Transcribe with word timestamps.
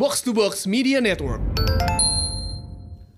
Box 0.00 0.24
to 0.24 0.32
Box 0.32 0.64
Media 0.64 0.96
Network. 0.96 1.44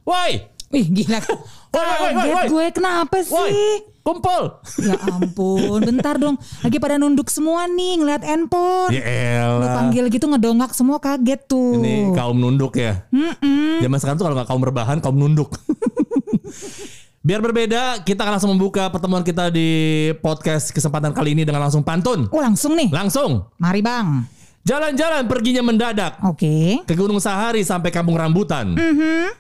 Woi, 0.03 0.51
Ih 0.75 0.87
gila. 0.91 1.23
Woi, 1.79 2.43
gue 2.51 2.67
kenapa 2.75 3.23
sih? 3.23 3.87
kumpul. 4.03 4.59
Ya 4.83 4.99
ampun 4.99 5.79
Bentar 5.79 6.19
dong. 6.19 6.35
Lagi 6.59 6.83
pada 6.83 6.99
nunduk 6.99 7.31
semua 7.31 7.71
nih 7.71 8.03
Ngeliat 8.03 8.27
handphone. 8.27 8.91
Ya 8.91 9.63
Lu 9.63 9.67
panggil 9.71 10.11
gitu 10.11 10.27
ngedongak 10.27 10.75
semua 10.75 10.99
kaget 10.99 11.47
tuh. 11.47 11.79
Ini 11.79 12.19
kaum 12.19 12.35
nunduk 12.35 12.75
ya. 12.75 13.07
Zaman 13.79 13.99
sekarang 14.03 14.19
tuh 14.19 14.27
kalau 14.27 14.43
nggak 14.43 14.51
kaum 14.51 14.63
berbahan, 14.67 14.99
kaum 14.99 15.15
nunduk. 15.15 15.55
Biar 17.23 17.39
berbeda, 17.39 18.03
kita 18.03 18.27
akan 18.27 18.43
langsung 18.43 18.59
membuka 18.59 18.91
pertemuan 18.91 19.23
kita 19.23 19.55
di 19.55 20.11
podcast 20.19 20.75
kesempatan 20.75 21.15
kali 21.15 21.39
ini 21.39 21.47
dengan 21.47 21.63
langsung 21.63 21.87
pantun. 21.87 22.27
Oh 22.35 22.43
langsung 22.43 22.75
nih? 22.75 22.91
Langsung, 22.91 23.47
Mari 23.63 23.87
bang 23.87 24.42
jalan-jalan 24.63 25.27
perginya 25.27 25.63
mendadak. 25.63 26.19
Oke 26.23 26.83
Ke 26.87 26.95
Gunung 26.95 27.19
Sahari 27.19 27.63
sampai 27.63 27.91
Kampung 27.91 28.15
Rambutan. 28.15 28.79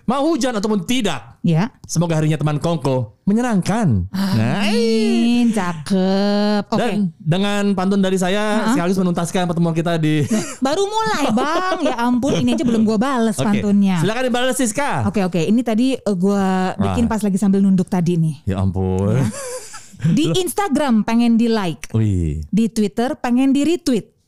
Mau 0.02 0.22
hujan 0.28 0.54
ataupun 0.54 0.82
tidak. 0.82 1.38
Ya 1.42 1.74
Semoga 1.90 2.14
harinya 2.14 2.38
teman 2.38 2.62
Kongko 2.62 3.18
menyenangkan. 3.26 4.06
Nah, 4.14 4.62
Amin 4.66 5.50
Cakep 5.50 6.70
Oke 6.70 6.78
dan 6.78 6.90
dengan 7.18 7.62
pantun 7.74 7.98
dari 7.98 8.14
saya 8.14 8.70
sekaligus 8.70 8.98
menuntaskan 8.98 9.50
pertemuan 9.50 9.74
kita 9.74 9.98
di 9.98 10.22
Baru 10.62 10.86
mulai 10.86 11.34
bang 11.34 11.78
Ya 11.82 11.96
ampun 11.98 12.38
Ini 12.38 12.54
aja 12.54 12.62
belum 12.62 12.86
gue 12.86 12.94
bales 12.94 13.34
Oke, 13.34 13.46
pantunnya 13.46 13.98
Silakan 13.98 14.22
dibalas 14.26 14.54
Siska. 14.54 15.06
Oke 15.06 15.26
oke 15.26 15.42
Ini 15.42 15.60
tadi 15.62 15.98
gue 15.98 16.46
bikin 16.78 17.10
pas 17.10 17.22
lagi 17.22 17.38
sambil 17.38 17.58
nunduk 17.58 17.90
tadi 17.90 18.14
nih 18.18 18.36
Ya 18.46 18.62
ampun. 18.62 19.18
Di 20.14 20.30
Instagram 20.42 21.02
pengen 21.02 21.34
di 21.34 21.50
like 21.50 21.90
Wih. 21.90 22.42
Di 22.50 22.70
Twitter 22.70 23.18
pengen 23.18 23.50
di 23.50 23.66
retweet. 23.66 24.21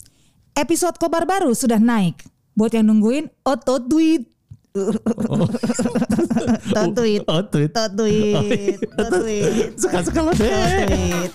Episode 0.55 0.95
kobar 1.03 1.27
baru 1.27 1.51
sudah 1.51 1.83
naik. 1.83 2.23
Buat 2.55 2.79
yang 2.79 2.87
nungguin 2.87 3.27
auto 3.43 3.83
tweet. 3.91 4.23
Auto 6.71 6.95
tweet. 6.95 7.27
Oh, 7.27 7.43
tweet. 7.43 7.75
Auto 7.75 8.07
tweet. 8.07 8.79
Auto 8.95 9.19
tweet. 9.19 9.75
Suka-suka 9.75 10.21
lo 10.23 10.31
deh. 10.31 11.27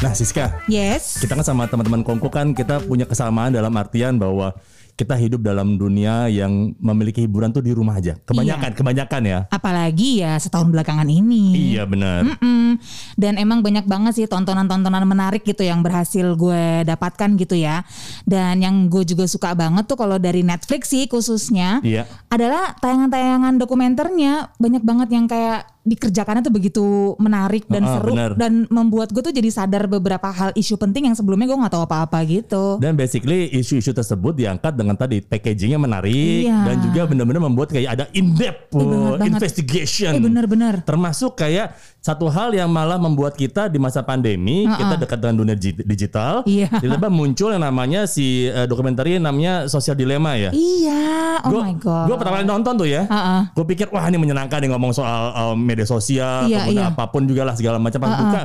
Nah 0.00 0.16
Siska, 0.16 0.64
Yes. 0.64 1.20
kita 1.20 1.36
kan 1.36 1.44
sama 1.44 1.68
teman-teman 1.68 2.00
Kongko 2.00 2.32
kan 2.32 2.56
kita 2.56 2.80
punya 2.80 3.04
kesamaan 3.04 3.52
dalam 3.52 3.68
artian 3.76 4.16
bahwa 4.16 4.56
kita 4.96 5.16
hidup 5.16 5.40
dalam 5.40 5.80
dunia 5.80 6.28
yang 6.28 6.76
memiliki 6.76 7.24
hiburan 7.24 7.48
tuh 7.48 7.60
di 7.60 7.72
rumah 7.72 7.96
aja. 7.96 8.20
Kebanyakan, 8.20 8.76
kebanyakan 8.76 9.22
ya. 9.24 9.38
Apalagi 9.48 10.20
ya 10.20 10.36
setahun 10.36 10.68
belakangan 10.68 11.08
ini. 11.08 11.72
Iya 11.72 11.88
benar. 11.88 12.20
Mm-mm. 12.28 12.76
Dan 13.16 13.40
emang 13.40 13.64
banyak 13.64 13.88
banget 13.88 14.12
sih 14.20 14.26
tontonan-tontonan 14.28 15.08
menarik 15.08 15.40
gitu 15.40 15.64
yang 15.64 15.80
berhasil 15.80 16.36
gue 16.36 16.84
dapatkan 16.84 17.32
gitu 17.36 17.56
ya. 17.56 17.80
Dan 18.28 18.60
yang 18.60 18.92
gue 18.92 19.04
juga 19.04 19.24
suka 19.24 19.56
banget 19.56 19.88
tuh 19.88 19.96
kalau 19.96 20.20
dari 20.20 20.44
Netflix 20.44 20.92
sih 20.92 21.08
khususnya 21.08 21.80
Iya. 21.80 22.04
adalah 22.28 22.76
tayangan-tayangan 22.76 23.56
dokumenternya 23.56 24.52
banyak 24.60 24.84
banget 24.84 25.08
yang 25.16 25.24
kayak 25.24 25.64
dikerjakannya 25.80 26.42
tuh 26.42 26.52
begitu 26.52 26.84
menarik 27.16 27.64
dan 27.64 27.82
Ah, 27.82 27.92
seru 27.96 28.12
benar. 28.12 28.36
dan 28.36 28.68
membuat 28.68 29.08
gue 29.08 29.22
tuh 29.22 29.32
jadi 29.32 29.48
sadar 29.48 29.88
beberapa 29.88 30.28
hal 30.28 30.52
isu 30.52 30.76
penting 30.76 31.08
yang 31.08 31.16
sebelumnya 31.16 31.46
gue 31.46 31.56
nggak 31.56 31.72
tahu 31.72 31.84
apa-apa 31.84 32.18
gitu. 32.24 32.76
Dan 32.76 32.94
basically 32.94 33.48
isu-isu 33.50 33.90
tersebut 33.90 34.36
diangkat 34.36 34.72
dengan 34.72 34.92
tadi 34.94 35.18
packagingnya 35.18 35.76
menarik 35.76 36.44
Iya. 36.44 36.58
dan 36.64 36.76
juga 36.80 37.00
benar-benar 37.06 37.42
membuat 37.42 37.68
kayak 37.70 37.90
ada 37.90 38.04
in-depth 38.12 38.70
Eh, 38.70 38.76
bener 38.76 38.92
uh, 38.92 39.10
banget. 39.16 39.28
investigation. 39.32 40.12
Eh 40.12 40.20
bener-bener. 40.20 40.74
Termasuk 40.82 41.32
kayak 41.34 41.72
satu 42.00 42.32
hal 42.32 42.56
yang 42.56 42.72
malah 42.72 42.96
membuat 42.96 43.36
kita 43.36 43.68
di 43.68 43.76
masa 43.76 44.00
pandemi 44.00 44.64
kita 44.64 44.96
dekat 44.96 45.20
dengan 45.20 45.36
dunia 45.44 45.52
digi- 45.52 45.84
digital. 45.84 46.40
Iya. 46.48 46.72
Tiba-tiba 46.80 47.12
muncul 47.12 47.52
yang 47.52 47.60
namanya 47.60 48.08
si 48.08 48.48
uh, 48.48 48.64
dokumenter 48.64 49.04
namanya 49.20 49.68
Social 49.68 49.92
Dilemma 49.92 50.32
ya. 50.40 50.48
Iya, 50.48 51.44
oh 51.44 51.60
my 51.60 51.76
god. 51.76 52.08
Gue 52.08 52.16
pertama 52.16 52.40
kali 52.40 52.48
nonton 52.48 52.72
tuh 52.80 52.88
ya. 52.88 53.04
Heeh. 53.04 53.40
Gue 53.52 53.64
pikir 53.68 53.92
wah 53.92 54.08
ini 54.08 54.16
menyenangkan 54.16 54.64
nih 54.64 54.72
ngomong 54.72 54.96
soal 54.96 55.52
um, 55.52 55.56
media 55.60 55.84
sosial, 55.84 56.48
Iya, 56.48 56.64
kemudian 56.64 56.88
iya. 56.88 56.92
apa 56.96 57.04
pun 57.12 57.28
juga 57.28 57.44
lah 57.44 57.52
segala 57.52 57.76
macam. 57.76 58.00
Pas 58.00 58.16
buka 58.16 58.42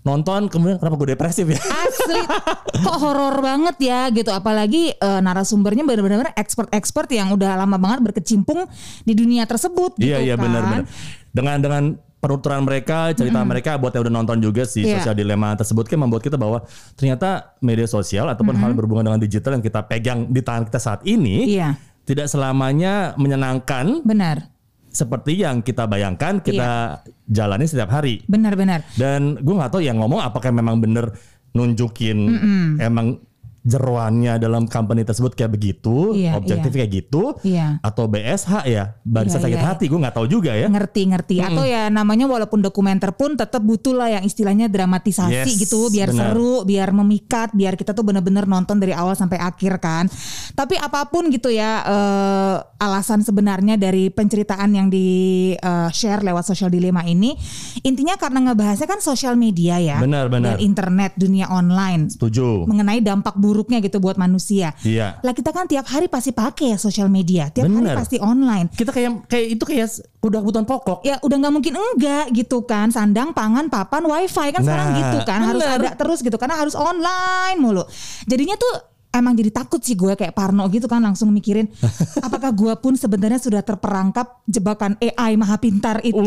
nonton 0.00 0.48
kemudian 0.48 0.76
kenapa 0.80 0.96
gue 0.96 1.08
depresif 1.12 1.44
ya? 1.44 1.60
Asli 1.84 2.20
kok 2.80 2.96
horor 3.00 3.36
banget 3.44 3.76
ya 3.84 4.08
gitu 4.08 4.32
apalagi 4.32 4.96
eh, 4.96 5.20
narasumbernya 5.20 5.84
benar-benar 5.84 6.32
expert-expert 6.40 7.04
yang 7.12 7.28
udah 7.36 7.52
lama 7.60 7.76
banget 7.76 8.00
berkecimpung 8.08 8.64
di 9.04 9.12
dunia 9.12 9.44
tersebut 9.44 10.00
gitu 10.00 10.08
Iya 10.08 10.24
iya 10.24 10.34
kan. 10.40 10.44
benar-benar. 10.48 10.84
Dengan 11.36 11.56
dengan 11.60 11.82
penuturan 12.20 12.60
mereka, 12.60 13.10
cerita 13.10 13.40
mereka 13.42 13.74
buat 13.74 13.90
yang 13.90 14.04
udah 14.04 14.14
nonton 14.14 14.38
juga 14.38 14.62
si 14.62 14.84
Iya. 14.84 15.00
sosial 15.00 15.16
dilema 15.16 15.56
tersebut 15.56 15.88
kan 15.88 15.98
membuat 15.98 16.20
kita 16.20 16.36
bahwa 16.36 16.60
ternyata 16.92 17.56
media 17.58 17.84
sosial 17.84 18.28
ataupun 18.28 18.54
hal 18.54 18.70
yang 18.70 18.78
berhubungan 18.78 19.04
dengan 19.06 19.18
digital 19.18 19.56
yang 19.56 19.64
kita 19.64 19.80
pegang 19.82 20.28
di 20.28 20.38
tangan 20.38 20.64
kita 20.64 20.78
saat 20.78 21.00
ini 21.02 21.56
Iya, 21.56 21.80
tidak 22.04 22.28
selamanya 22.28 23.16
menyenangkan 23.16 24.04
benar. 24.04 24.52
seperti 24.86 25.38
yang 25.38 25.62
kita 25.62 25.86
bayangkan 25.86 26.38
kita 26.38 27.00
jalani 27.24 27.64
setiap 27.64 27.88
hari. 27.90 28.20
Benar-benar. 28.26 28.82
Dan 28.92 29.38
gue 29.38 29.54
nggak 29.54 29.70
tahu 29.70 29.80
yang 29.80 29.96
ngomong 29.96 30.20
apakah 30.20 30.50
memang 30.50 30.76
bener 30.76 31.14
nunjukin 31.50 32.18
emang 32.78 33.18
jeruannya 33.60 34.40
dalam 34.40 34.64
company 34.64 35.04
tersebut 35.04 35.36
kayak 35.36 35.52
begitu, 35.52 36.16
Iya, 36.16 36.32
objektif 36.34 36.72
iya. 36.72 36.76
kayak 36.80 36.90
gitu, 36.90 37.22
Iya. 37.44 37.66
atau 37.84 38.08
BSH 38.08 38.52
ya, 38.64 38.96
barisan 39.04 39.36
Iya, 39.38 39.44
sakit 39.46 39.60
iya. 39.60 39.68
hati, 39.68 39.84
gue 39.86 39.98
nggak 40.00 40.16
tahu 40.16 40.26
juga 40.26 40.56
ya. 40.56 40.66
Ngerti-ngerti 40.66 41.36
atau 41.40 41.64
ya 41.64 41.92
namanya 41.92 42.24
walaupun 42.24 42.64
dokumenter 42.64 43.12
pun 43.12 43.36
tetap 43.36 43.60
butuh 43.60 43.92
lah 43.92 44.08
yang 44.10 44.24
istilahnya 44.24 44.66
dramatisasi 44.66 45.32
Yes, 45.44 45.60
gitu 45.60 45.92
biar 45.92 46.08
benar. 46.08 46.32
seru, 46.32 46.64
biar 46.64 46.88
memikat, 46.90 47.52
biar 47.52 47.76
kita 47.76 47.92
tuh 47.92 48.00
bener-bener 48.00 48.48
nonton 48.48 48.80
dari 48.80 48.96
awal 48.96 49.12
sampai 49.12 49.36
akhir 49.36 49.76
kan. 49.78 50.08
Tapi 50.56 50.80
apa 50.80 51.04
pun 51.06 51.28
gitu 51.28 51.52
ya 51.52 51.84
eh, 51.84 52.56
alasan 52.80 53.20
sebenarnya 53.20 53.76
dari 53.76 54.08
penceritaan 54.08 54.70
yang 54.72 54.88
di 54.88 55.08
eh, 55.52 55.88
share 55.92 56.24
lewat 56.24 56.48
social 56.48 56.72
dilema 56.72 57.04
ini 57.04 57.36
intinya 57.82 58.16
karena 58.16 58.50
ngebahasnya 58.50 58.88
kan 58.88 59.00
sosial 59.04 59.36
media 59.36 59.76
ya. 59.76 60.00
Benar, 60.00 60.32
benar. 60.32 60.56
Dan 60.56 60.64
internet, 60.64 61.12
dunia 61.16 61.46
online 61.52 62.08
Setuju. 62.08 62.64
mengenai 62.64 63.04
dampak 63.04 63.36
buruknya 63.50 63.82
gitu 63.82 63.98
buat 63.98 64.14
manusia. 64.14 64.70
Iya. 64.80 65.18
Lah 65.18 65.34
kita 65.34 65.50
kan 65.50 65.66
tiap 65.66 65.82
hari 65.84 66.06
pasti 66.06 66.30
pakai 66.30 66.70
ya 66.70 66.78
sosial 66.78 67.10
media, 67.10 67.50
tiap 67.50 67.66
Benar. 67.66 67.82
hari 67.82 67.98
pasti 67.98 68.16
online 68.16 68.70
Kita 68.70 68.94
kayak 68.94 69.26
kayak 69.26 69.46
itu 69.50 69.64
kayak 69.64 69.88
udah 70.20 70.38
kebutuhan 70.38 70.62
pokok. 70.64 70.98
ya 71.02 71.18
udah 71.18 71.36
nggak 71.36 71.52
mungkin 71.52 71.74
enggak 71.74 72.30
gitu 72.30 72.62
kan 72.62 72.88
sandang 72.88 73.32
pangan 73.32 73.66
papan 73.66 74.04
wifi 74.04 74.52
kan 74.52 74.62
sekarang 74.62 74.86
Nah, 74.86 74.98
gitu 75.00 75.18
kan 75.24 75.40
harus 75.42 75.64
bener. 75.64 75.80
ada 75.80 75.90
terus 75.94 76.20
gitu 76.20 76.36
karena 76.36 76.54
harus 76.54 76.72
online 76.72 77.56
mulu 77.56 77.82
jadinya 78.24 78.54
tuh 78.54 78.89
emang 79.10 79.34
jadi 79.34 79.50
takut 79.50 79.78
sih 79.78 79.94
gue 79.94 80.14
kayak 80.14 80.32
Parno 80.32 80.62
gitu 80.70 80.86
kan 80.86 81.02
langsung 81.02 81.30
mikirin 81.30 81.66
apakah 82.26 82.50
gue 82.50 82.72
pun 82.78 82.94
sebenarnya 82.94 83.42
sudah 83.42 83.60
terperangkap 83.60 84.42
jebakan 84.46 84.94
AI 84.98 85.34
maha 85.34 85.56
pintar 85.56 85.98
itu. 86.02 86.22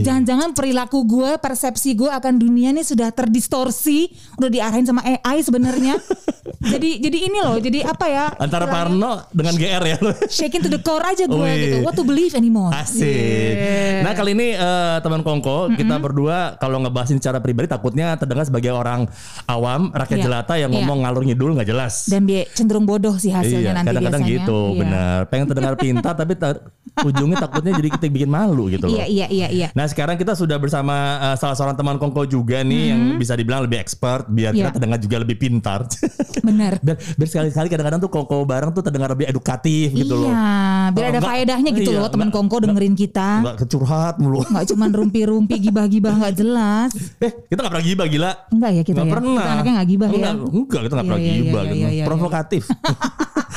Jangan-jangan 0.00 0.52
perilaku 0.52 1.04
gue, 1.04 1.36
persepsi 1.36 1.92
gue 1.92 2.08
akan 2.08 2.36
dunia 2.36 2.72
nih 2.72 2.84
sudah 2.84 3.08
terdistorsi, 3.10 4.08
udah 4.36 4.48
diarahin 4.48 4.84
sama 4.84 5.00
AI 5.02 5.40
sebenarnya. 5.40 5.96
jadi 6.72 6.90
jadi 6.98 7.18
ini 7.28 7.38
loh, 7.40 7.56
jadi 7.56 7.84
apa 7.84 8.06
ya? 8.06 8.26
Antara 8.36 8.66
Parno 8.66 9.24
dengan 9.30 9.54
GR 9.54 9.84
ya 9.84 9.96
shaking 10.26 10.62
to 10.62 10.70
the 10.70 10.80
core 10.80 11.04
aja 11.04 11.24
gue 11.24 11.36
Wih. 11.36 11.56
gitu. 11.58 11.76
What 11.82 11.94
to 11.94 12.04
believe 12.04 12.32
anymore? 12.34 12.72
Asik. 12.72 13.04
Yeah. 13.06 14.04
Nah 14.04 14.12
kali 14.12 14.32
ini 14.32 14.48
eh, 14.52 14.96
teman 15.00 15.20
Kongko 15.20 15.72
kita 15.74 15.96
berdua 15.96 16.56
kalau 16.56 16.80
ngebahasin 16.82 17.18
secara 17.18 17.38
pribadi 17.40 17.68
takutnya 17.68 18.16
terdengar 18.16 18.44
sebagai 18.44 18.72
orang 18.72 19.08
awam 19.46 19.88
rakyat 19.92 20.16
Iya. 20.16 20.24
jelata 20.24 20.54
yang 20.56 20.70
Iya. 20.72 20.76
ngomong 20.80 20.98
ngalur 21.04 21.22
ngidul 21.24 21.50
nggak 21.56 21.68
jelas. 21.68 21.85
Dan 22.06 22.22
bi- 22.22 22.48
cenderung 22.50 22.84
bodoh 22.84 23.14
sih 23.14 23.28
hasilnya 23.28 23.60
iya, 23.62 23.72
nanti 23.72 23.88
kadang-kadang 23.88 24.22
biasanya. 24.22 24.38
gitu, 24.40 24.60
Iya. 24.66 24.78
benar. 24.78 25.18
Pengen 25.26 25.46
terdengar 25.46 25.74
pintar 25.76 26.12
tapi 26.14 26.32
ta- 26.34 26.60
ujungnya 26.98 27.36
takutnya 27.38 27.72
jadi 27.74 27.88
kita 27.90 28.04
bikin 28.08 28.26
malu 28.26 28.66
gitu 28.66 28.86
loh. 28.86 28.94
Iya 28.94 29.04
iya 29.06 29.26
iya 29.28 29.48
iya. 29.48 29.68
Nah 29.70 29.84
sekarang 29.84 30.14
kita 30.14 30.32
sudah 30.32 30.56
bersama 30.56 30.94
uh, 31.22 31.36
salah 31.36 31.52
seorang 31.52 31.74
teman 31.74 31.96
Kongko 31.96 32.24
juga 32.24 32.60
nih 32.60 32.82
yang 32.88 33.00
bisa 33.16 33.32
dibilang 33.32 33.62
lebih 33.62 33.76
expert 33.76 34.24
biar 34.26 34.50
kita 34.50 34.62
Iya. 34.62 34.72
terdengar 34.72 34.98
juga 34.98 35.16
lebih 35.18 35.36
pintar. 35.36 35.84
Benar. 36.46 36.78
biar, 36.78 36.96
biar 36.96 37.28
sekali-kali 37.28 37.66
kadang-kadang 37.68 38.00
tuh 38.00 38.08
Kongko 38.08 38.42
bareng 38.42 38.70
tuh 38.70 38.80
terdengar 38.80 39.10
lebih 39.10 39.26
edukatif 39.26 39.92
gitu 39.92 40.14
loh. 40.16 40.30
Iya, 40.30 40.48
biar 40.88 41.04
Oh, 41.04 41.08
ada 41.08 41.18
enggak- 41.18 41.28
faedahnya 41.28 41.70
gitu 41.74 41.90
iya, 41.90 41.98
loh 41.98 42.08
teman 42.08 42.22
enggak- 42.24 42.36
Kongko 42.40 42.56
dengerin 42.62 42.94
kita. 42.94 43.28
Enggak 43.38 43.56
kecurhat 43.60 44.14
mulu. 44.16 44.40
Nggak 44.42 44.64
cuman 44.66 44.90
rumpi-rumpi 44.90 45.54
gibah-gibah 45.60 46.12
nggak 46.16 46.34
jelas. 46.34 46.90
Eh 47.18 47.32
kita 47.46 47.58
gak 47.58 47.72
pernah 47.72 47.84
gibah 47.84 48.06
gila. 48.06 48.30
Enggak 48.48 48.70
ya 48.72 48.82
kita 48.82 48.94
Nggak 48.94 49.04
ya. 49.04 49.12
pernah. 49.12 49.34
Kita 49.36 49.50
anaknya 49.52 49.72
nggak 49.74 49.88
gibah 49.90 50.06
ya. 50.06 50.14
enggak, 50.16 50.32
Enggak 50.46 50.80
kita 50.80 50.94
gak 50.94 50.96
Iya, 50.96 51.04
pernah 51.04 51.20
iya, 51.20 51.34
gibah 51.34 51.62
iya, 51.62 51.70
gitu. 51.76 51.88
iya, 51.92 52.02
iya, 52.02 52.04
iya. 52.24 53.15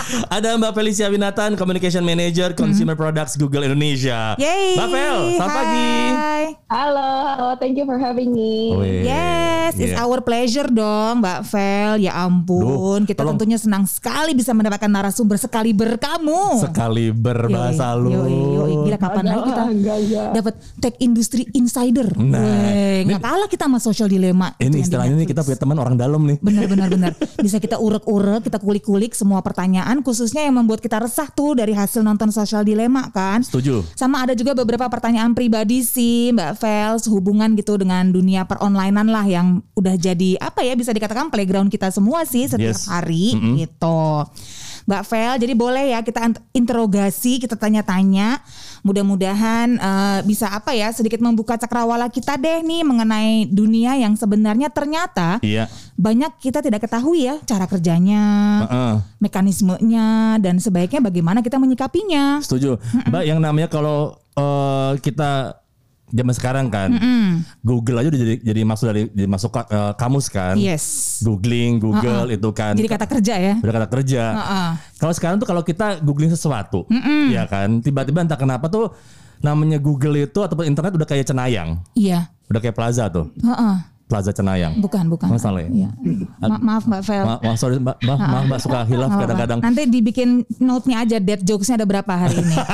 Ada 0.09 0.57
Mbak 0.57 0.73
Felicia 0.73 1.05
Winatan, 1.05 1.53
Communication 1.53 2.01
Manager 2.01 2.57
Consumer 2.57 2.97
Products 2.97 3.37
Google 3.37 3.61
Indonesia. 3.63 4.33
Yeay. 4.41 4.73
Mbak 4.73 4.87
Fel, 4.89 5.17
selamat 5.37 5.53
pagi. 5.53 5.93
Hai. 6.09 6.45
Halo, 6.65 7.09
halo, 7.25 7.47
thank 7.57 7.77
you 7.77 7.85
for 7.85 7.97
having 7.97 8.33
me. 8.33 8.73
Wih, 8.73 9.05
Yes, 9.05 9.77
it's 9.77 9.93
iya. 9.93 10.01
our 10.01 10.21
pleasure 10.21 10.65
dong 10.65 11.21
Mbak 11.21 11.39
Vel. 11.45 11.93
Ya 12.01 12.17
ampun, 12.17 13.05
Duh, 13.05 13.05
kita 13.05 13.21
tolong. 13.21 13.37
tentunya 13.37 13.61
senang 13.61 13.85
sekali 13.85 14.33
bisa 14.33 14.49
mendapatkan 14.49 14.89
narasumber 14.89 15.37
sekali 15.37 15.77
berkamu. 15.77 16.57
Sekali 16.57 17.13
berbahasa 17.13 17.93
lu. 17.93 18.09
Yoi, 18.09 18.33
yoi, 18.33 18.73
gila 18.89 18.97
kapan 18.97 19.23
lagi 19.29 19.41
kita 19.45 19.63
dapat 20.33 20.53
tech 20.81 20.95
industry 20.97 21.45
insider. 21.53 22.09
Nah, 22.17 22.41
ini- 22.41 23.13
nggak 23.13 23.21
kalah 23.21 23.45
kita 23.49 23.69
sama 23.69 23.77
social 23.77 24.09
dilema. 24.09 24.57
Ini 24.57 24.73
istilahnya 24.73 25.13
nih 25.15 25.29
kita 25.29 25.45
punya 25.45 25.57
teman 25.57 25.77
orang 25.77 25.93
dalam 25.93 26.21
nih. 26.25 26.41
Benar 26.41 26.65
benar 26.65 26.87
benar. 26.89 27.11
Bisa 27.37 27.61
kita 27.61 27.77
urek-urek, 27.77 28.49
kita 28.49 28.57
kulik-kulik 28.57 29.13
semua 29.13 29.45
pertanyaan 29.45 29.98
khususnya 30.01 30.43
yang 30.43 30.55
membuat 30.55 30.79
kita 30.79 30.99
resah 30.99 31.27
tuh 31.27 31.55
dari 31.55 31.71
hasil 31.71 32.01
nonton 32.01 32.29
Social 32.29 32.63
Dilema 32.63 33.07
kan. 33.11 33.43
Setuju. 33.43 33.83
Sama 33.93 34.23
ada 34.25 34.33
juga 34.33 34.55
beberapa 34.55 34.87
pertanyaan 34.87 35.31
pribadi 35.31 35.81
sih 35.81 36.31
Mbak 36.31 36.51
Vel 36.59 36.93
sehubungan 36.99 37.53
gitu 37.53 37.75
dengan 37.75 38.09
dunia 38.09 38.43
peronlinean 38.43 39.07
lah 39.07 39.23
yang 39.23 39.61
udah 39.75 39.95
jadi 39.95 40.39
apa 40.39 40.63
ya 40.63 40.73
bisa 40.73 40.89
dikatakan 40.89 41.27
playground 41.29 41.69
kita 41.69 41.91
semua 41.91 42.23
sih 42.23 42.47
setiap 42.47 42.75
Yes. 42.75 42.85
hari 42.85 43.33
gitu. 43.57 44.25
Mbak 44.89 45.03
Vel, 45.05 45.33
jadi 45.37 45.53
boleh 45.53 45.85
ya 45.93 46.01
kita 46.01 46.33
interogasi, 46.49 47.37
kita 47.37 47.53
tanya-tanya. 47.53 48.41
Mudah-mudahan 48.81 49.75
eh, 49.75 50.19
bisa 50.23 50.47
apa 50.47 50.71
ya 50.71 50.89
sedikit 50.89 51.19
membuka 51.19 51.55
cakrawala 51.55 52.07
kita 52.07 52.35
deh 52.35 52.61
nih 52.61 52.81
mengenai 52.81 53.45
dunia 53.45 53.95
yang 53.95 54.13
sebenarnya 54.13 54.69
ternyata 54.69 55.39
Iya. 55.39 55.67
banyak 55.95 56.31
kita 56.39 56.59
tidak 56.59 56.83
ketahui 56.83 57.25
ya 57.25 57.35
cara 57.43 57.65
kerjanya, 57.65 58.23
Heeh. 58.63 58.93
mekanismenya 59.19 60.07
dan 60.39 60.57
sebaiknya 60.57 61.01
bagaimana 61.01 61.39
kita 61.39 61.57
menyikapinya. 61.57 62.39
Setuju. 62.39 62.79
Mbak 63.07 63.23
yang 63.23 63.39
namanya 63.39 63.67
kalau 63.67 64.15
eh, 64.33 64.93
kita 64.99 65.59
zaman 66.09 66.33
sekarang 66.33 66.65
kan 66.67 66.89
Google 67.61 68.01
aja 68.01 68.09
udah 68.09 68.19
jadi 68.19 68.35
jadi 68.41 68.61
masuk 68.65 68.85
dari 68.89 69.01
jadi 69.09 69.29
masuk 69.29 69.51
eh, 69.55 69.93
kamus 69.95 70.25
kan. 70.27 70.55
Yes. 70.57 71.19
Googling, 71.21 71.77
Google 71.77 72.31
itu 72.31 72.49
kan. 72.51 72.73
Jadi 72.73 72.89
kata 72.89 73.05
kerja 73.05 73.33
ya. 73.35 73.53
udah 73.59 73.73
kata 73.75 73.87
kerja. 73.87 74.23
Heeh. 74.35 74.69
Kalau 74.97 75.13
sekarang 75.13 75.37
tuh 75.37 75.47
kalau 75.47 75.61
kita 75.61 75.99
googling 75.99 76.31
sesuatu, 76.31 76.83
ya 77.29 77.43
kan, 77.45 77.79
tiba-tiba 77.79 78.23
entah 78.23 78.39
kenapa 78.39 78.67
tuh 78.67 78.91
namanya 79.39 79.79
Google 79.79 80.19
itu 80.19 80.39
ataupun 80.39 80.67
internet 80.67 80.91
udah 80.95 81.07
kayak 81.07 81.23
cenayang, 81.23 81.79
Iya. 81.95 82.27
udah 82.51 82.59
kayak 82.59 82.75
plaza 82.75 83.07
tuh, 83.07 83.31
Heeh. 83.39 83.75
Plaza 84.09 84.33
cenayang. 84.33 84.73
Bukan, 84.75 85.05
bukan. 85.05 85.29
Masalah 85.29 85.61
ya? 85.61 85.69
Iya. 85.69 85.89
Ma- 86.41 86.57
maaf 86.59 86.83
Mbak 86.83 87.01
Vel. 87.03 87.23
Ma 87.23 87.35
ma- 87.37 87.53
sorry 87.53 87.77
mbak, 87.77 87.95
mbak, 87.99 88.17
maaf 88.17 88.43
mbak 88.43 88.59
suka 88.59 88.79
hilaf 88.83 89.07
Nggak 89.07 89.21
kadang-kadang. 89.23 89.59
Nanti 89.61 89.81
dibikin 89.85 90.29
note-nya 90.57 90.97
aja 90.99 91.17
dead 91.19 91.41
jokes-nya 91.41 91.77
ada 91.77 91.85
berapa 91.85 92.09
hari 92.09 92.41
ini. 92.41 92.57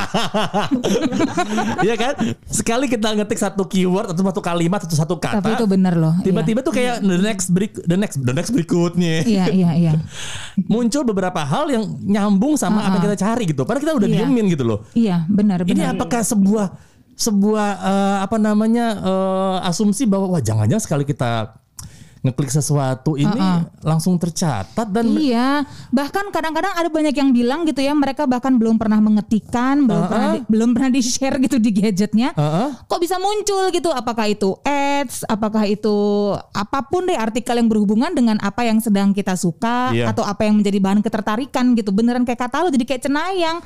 Iya 1.82 1.96
kan? 1.96 2.14
Sekali 2.46 2.86
kita 2.88 3.14
ngetik 3.14 3.36
satu 3.36 3.66
keyword 3.66 4.10
atau 4.10 4.24
satu 4.24 4.42
kalimat 4.42 4.80
atau 4.80 4.96
satu 4.96 5.16
kata, 5.18 5.38
Tapi 5.38 5.54
itu 5.54 5.66
bener 5.68 5.94
loh. 5.94 6.16
tiba-tiba 6.22 6.60
tuh 6.62 6.72
kayak 6.72 7.02
the 7.02 7.20
next 7.20 7.52
break, 7.52 7.78
the 7.84 7.98
next, 7.98 8.18
the 8.18 8.34
next 8.34 8.52
berikutnya. 8.52 9.22
Iya, 9.22 9.46
iya, 9.52 9.70
iya. 9.76 9.92
Muncul 10.72 11.04
beberapa 11.04 11.42
hal 11.42 11.68
yang 11.68 11.84
nyambung 12.00 12.56
sama 12.56 12.82
apa 12.82 12.98
yang 12.98 13.04
kita 13.06 13.18
cari 13.20 13.44
gitu. 13.46 13.62
Padahal 13.64 13.84
kita 13.84 13.94
udah 13.94 14.08
Iya. 14.08 14.18
diemin 14.22 14.46
gitu 14.48 14.64
loh. 14.64 14.80
Iya, 14.94 15.26
benar, 15.28 15.62
Ini 15.62 15.74
benar. 15.76 15.94
apakah 15.94 16.22
sebuah 16.22 16.66
sebuah 17.16 17.70
eh, 17.80 18.18
apa 18.28 18.38
namanya 18.38 18.88
eh, 19.00 19.70
asumsi 19.72 20.04
bahwa 20.04 20.36
wah 20.36 20.44
jangan-jangan 20.44 20.84
sekali 20.84 21.04
kita 21.08 21.56
ngeklik 22.26 22.50
sesuatu 22.50 23.14
ini 23.14 23.38
langsung 23.86 24.18
tercatat 24.18 24.90
dan 24.90 25.14
Iya, 25.14 25.62
bahkan 25.94 26.26
kadang-kadang 26.34 26.74
ada 26.74 26.90
banyak 26.90 27.14
yang 27.14 27.30
bilang 27.30 27.70
gitu 27.70 27.86
ya, 27.86 27.94
mereka 27.94 28.26
bahkan 28.26 28.58
belum 28.58 28.82
pernah 28.82 28.98
mengetikan, 28.98 29.86
belum 29.86 30.04
pernah 30.10 30.30
di, 30.34 30.40
belum 30.50 30.70
pernah 30.74 30.90
di 30.90 31.02
share 31.06 31.38
gitu 31.38 31.62
di 31.62 31.70
gadgetnya. 31.70 32.34
Heeh. 32.34 32.70
Kok 32.90 32.98
bisa 32.98 33.22
muncul 33.22 33.70
gitu? 33.70 33.94
Apakah 33.94 34.26
itu 34.26 34.58
ads? 34.66 35.22
Apakah 35.30 35.70
itu 35.70 35.94
apa 36.50 36.82
pun 36.90 37.06
deh 37.06 37.14
artikel 37.14 37.62
yang 37.62 37.70
berhubungan 37.70 38.10
dengan 38.18 38.42
apa 38.42 38.66
yang 38.66 38.82
sedang 38.82 39.14
kita 39.14 39.38
suka 39.38 39.94
Iya. 39.94 40.10
atau 40.10 40.26
apa 40.26 40.50
yang 40.50 40.58
menjadi 40.58 40.82
bahan 40.82 41.06
ketertarikan 41.06 41.78
gitu? 41.78 41.94
Beneran 41.94 42.26
kayak 42.26 42.50
kata 42.50 42.66
lo 42.66 42.74
jadi 42.74 42.90
kayak 42.90 43.06
cenayang. 43.06 43.62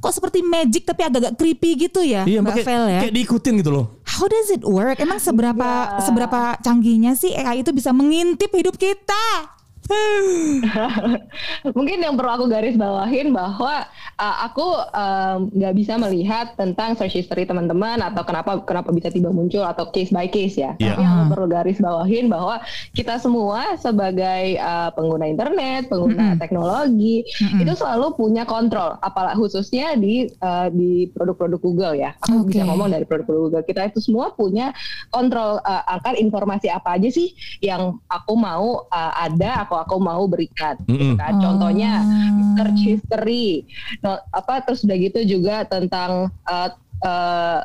Kok 0.00 0.12
seperti 0.16 0.40
magic 0.40 0.88
tapi 0.88 1.04
agak-agak 1.04 1.36
creepy 1.36 1.76
gitu 1.76 2.00
ya, 2.00 2.24
iya 2.24 2.40
Mbak 2.40 2.56
kayak, 2.56 2.66
Vel 2.66 2.84
ya? 2.88 3.00
kayak 3.04 3.14
diikutin 3.20 3.54
gitu 3.60 3.70
loh. 3.70 4.00
How 4.08 4.24
does 4.24 4.48
it 4.48 4.64
work? 4.64 4.96
Emang 4.96 5.20
seberapa 5.20 6.00
seberapa 6.00 6.56
canggihnya 6.64 7.12
sih 7.12 7.36
AI 7.36 7.60
itu 7.60 7.68
bisa 7.76 7.92
mengintip 7.92 8.48
hidup 8.48 8.80
kita? 8.80 9.59
Mungkin 11.76 11.98
yang 12.02 12.14
perlu 12.14 12.30
aku 12.30 12.46
garis 12.46 12.78
bawahin 12.78 13.34
bahwa 13.34 13.86
uh, 14.20 14.36
aku 14.46 14.66
um, 14.94 15.38
nggak 15.50 15.74
bisa 15.74 15.98
melihat 15.98 16.54
tentang 16.54 16.94
search 16.94 17.18
history 17.18 17.48
teman-teman 17.48 17.98
atau 18.04 18.22
kenapa 18.22 18.62
kenapa 18.62 18.94
bisa 18.94 19.10
tiba 19.10 19.34
muncul 19.34 19.66
atau 19.66 19.90
case 19.90 20.14
by 20.14 20.30
case 20.30 20.60
ya. 20.60 20.76
Iya. 20.78 20.94
Tapi 20.94 21.02
yang 21.02 21.12
aku 21.16 21.24
perlu 21.34 21.46
garis 21.50 21.78
bawahin 21.82 22.26
bahwa 22.30 22.62
kita 22.94 23.18
semua 23.18 23.74
sebagai 23.80 24.60
uh, 24.60 24.94
pengguna 24.94 25.26
internet, 25.26 25.90
pengguna 25.90 26.38
teknologi 26.38 27.26
itu 27.58 27.72
selalu 27.74 28.14
punya 28.14 28.46
kontrol, 28.46 28.96
apalagi 29.00 29.38
khususnya 29.40 29.96
di 29.98 30.28
uh, 30.44 30.68
di 30.70 31.08
produk-produk 31.10 31.60
Google 31.60 31.94
ya. 31.98 32.14
Aku 32.28 32.46
Oke. 32.46 32.54
bisa 32.54 32.62
ngomong 32.68 32.92
dari 32.92 33.04
produk-produk 33.08 33.42
Google. 33.50 33.64
Kita 33.66 33.90
itu 33.90 33.98
semua 34.02 34.32
punya 34.34 34.70
kontrol 35.10 35.58
uh, 35.64 35.84
akan 36.00 36.14
informasi 36.20 36.70
apa 36.70 37.00
aja 37.00 37.08
sih 37.10 37.34
yang 37.64 37.98
aku 38.06 38.34
mau 38.36 38.86
uh, 38.86 39.12
ada, 39.16 39.64
aku 39.66 39.79
aku 39.80 39.96
mau 39.96 40.24
berikan. 40.24 40.76
gitu 40.84 41.14
Mm-mm. 41.14 41.16
kan. 41.16 41.32
Contohnya 41.38 41.92
Oh. 42.00 42.54
search 42.56 42.80
history, 42.82 43.64
no, 44.00 44.18
apa 44.30 44.60
terus 44.62 44.84
udah 44.84 44.96
gitu 44.96 45.20
juga 45.22 45.64
tentang 45.64 46.28
uh, 46.44 46.68
uh, 47.02 47.60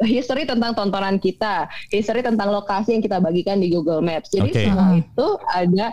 history 0.00 0.48
tentang 0.48 0.72
tontonan 0.72 1.20
kita, 1.20 1.68
history 1.88 2.24
tentang 2.24 2.48
lokasi 2.48 2.96
yang 2.96 3.04
kita 3.04 3.20
bagikan 3.20 3.60
di 3.60 3.68
Google 3.68 4.00
Maps. 4.00 4.32
Jadi 4.32 4.50
Oke. 4.50 4.62
semua 4.64 4.86
Ah. 4.86 4.96
itu 4.96 5.26
ada 5.46 5.86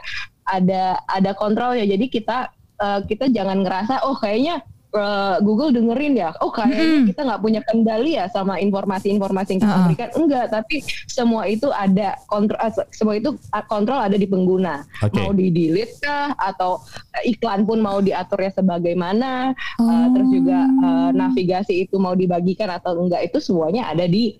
ada 0.47 0.83
ada 1.05 1.31
kontrolnya. 1.35 1.83
Jadi 1.83 2.07
kita 2.07 2.47
uh, 2.79 3.03
kita 3.03 3.27
jangan 3.27 3.61
ngerasa 3.61 4.07
oh 4.07 4.15
kayaknya 4.15 4.63
uh, 4.93 5.37
Google 5.41 5.71
dengerin 5.71 6.15
ya. 6.15 6.31
Oh 6.39 6.47
kayaknya 6.47 7.09
kita 7.09 7.21
nggak 7.27 7.41
punya 7.41 7.61
kendali 7.63 8.15
ya 8.15 8.25
sama 8.29 8.57
informasi-informasi 8.57 9.49
yang 9.57 9.61
kita 9.63 9.75
Ah. 9.75 9.83
berikan. 9.85 10.09
Enggak, 10.15 10.45
tapi 10.49 10.75
semua 11.05 11.43
itu 11.45 11.67
ada 11.69 12.15
kontrol 12.25 12.59
eh, 12.61 12.71
semua 12.91 13.15
itu 13.15 13.33
uh, 13.33 13.65
kontrol 13.65 13.99
ada 13.99 14.15
di 14.15 14.27
pengguna. 14.27 14.85
Oke. 15.01 15.17
Mau 15.17 15.31
di 15.31 15.49
delete 15.49 15.99
kah 15.99 16.31
atau 16.37 16.79
uh, 16.79 17.23
iklan 17.25 17.63
pun 17.63 17.79
mau 17.79 17.99
diaturnya 17.99 18.51
sebagaimana, 18.53 19.51
uh, 19.79 19.83
Oh. 19.83 20.07
terus 20.15 20.29
juga 20.31 20.57
uh, 20.79 21.09
navigasi 21.11 21.83
itu 21.83 21.95
mau 21.97 22.13
dibagikan 22.13 22.69
atau 22.69 22.95
enggak 22.97 23.25
itu 23.25 23.39
semuanya 23.39 23.89
ada 23.89 24.05
di 24.05 24.35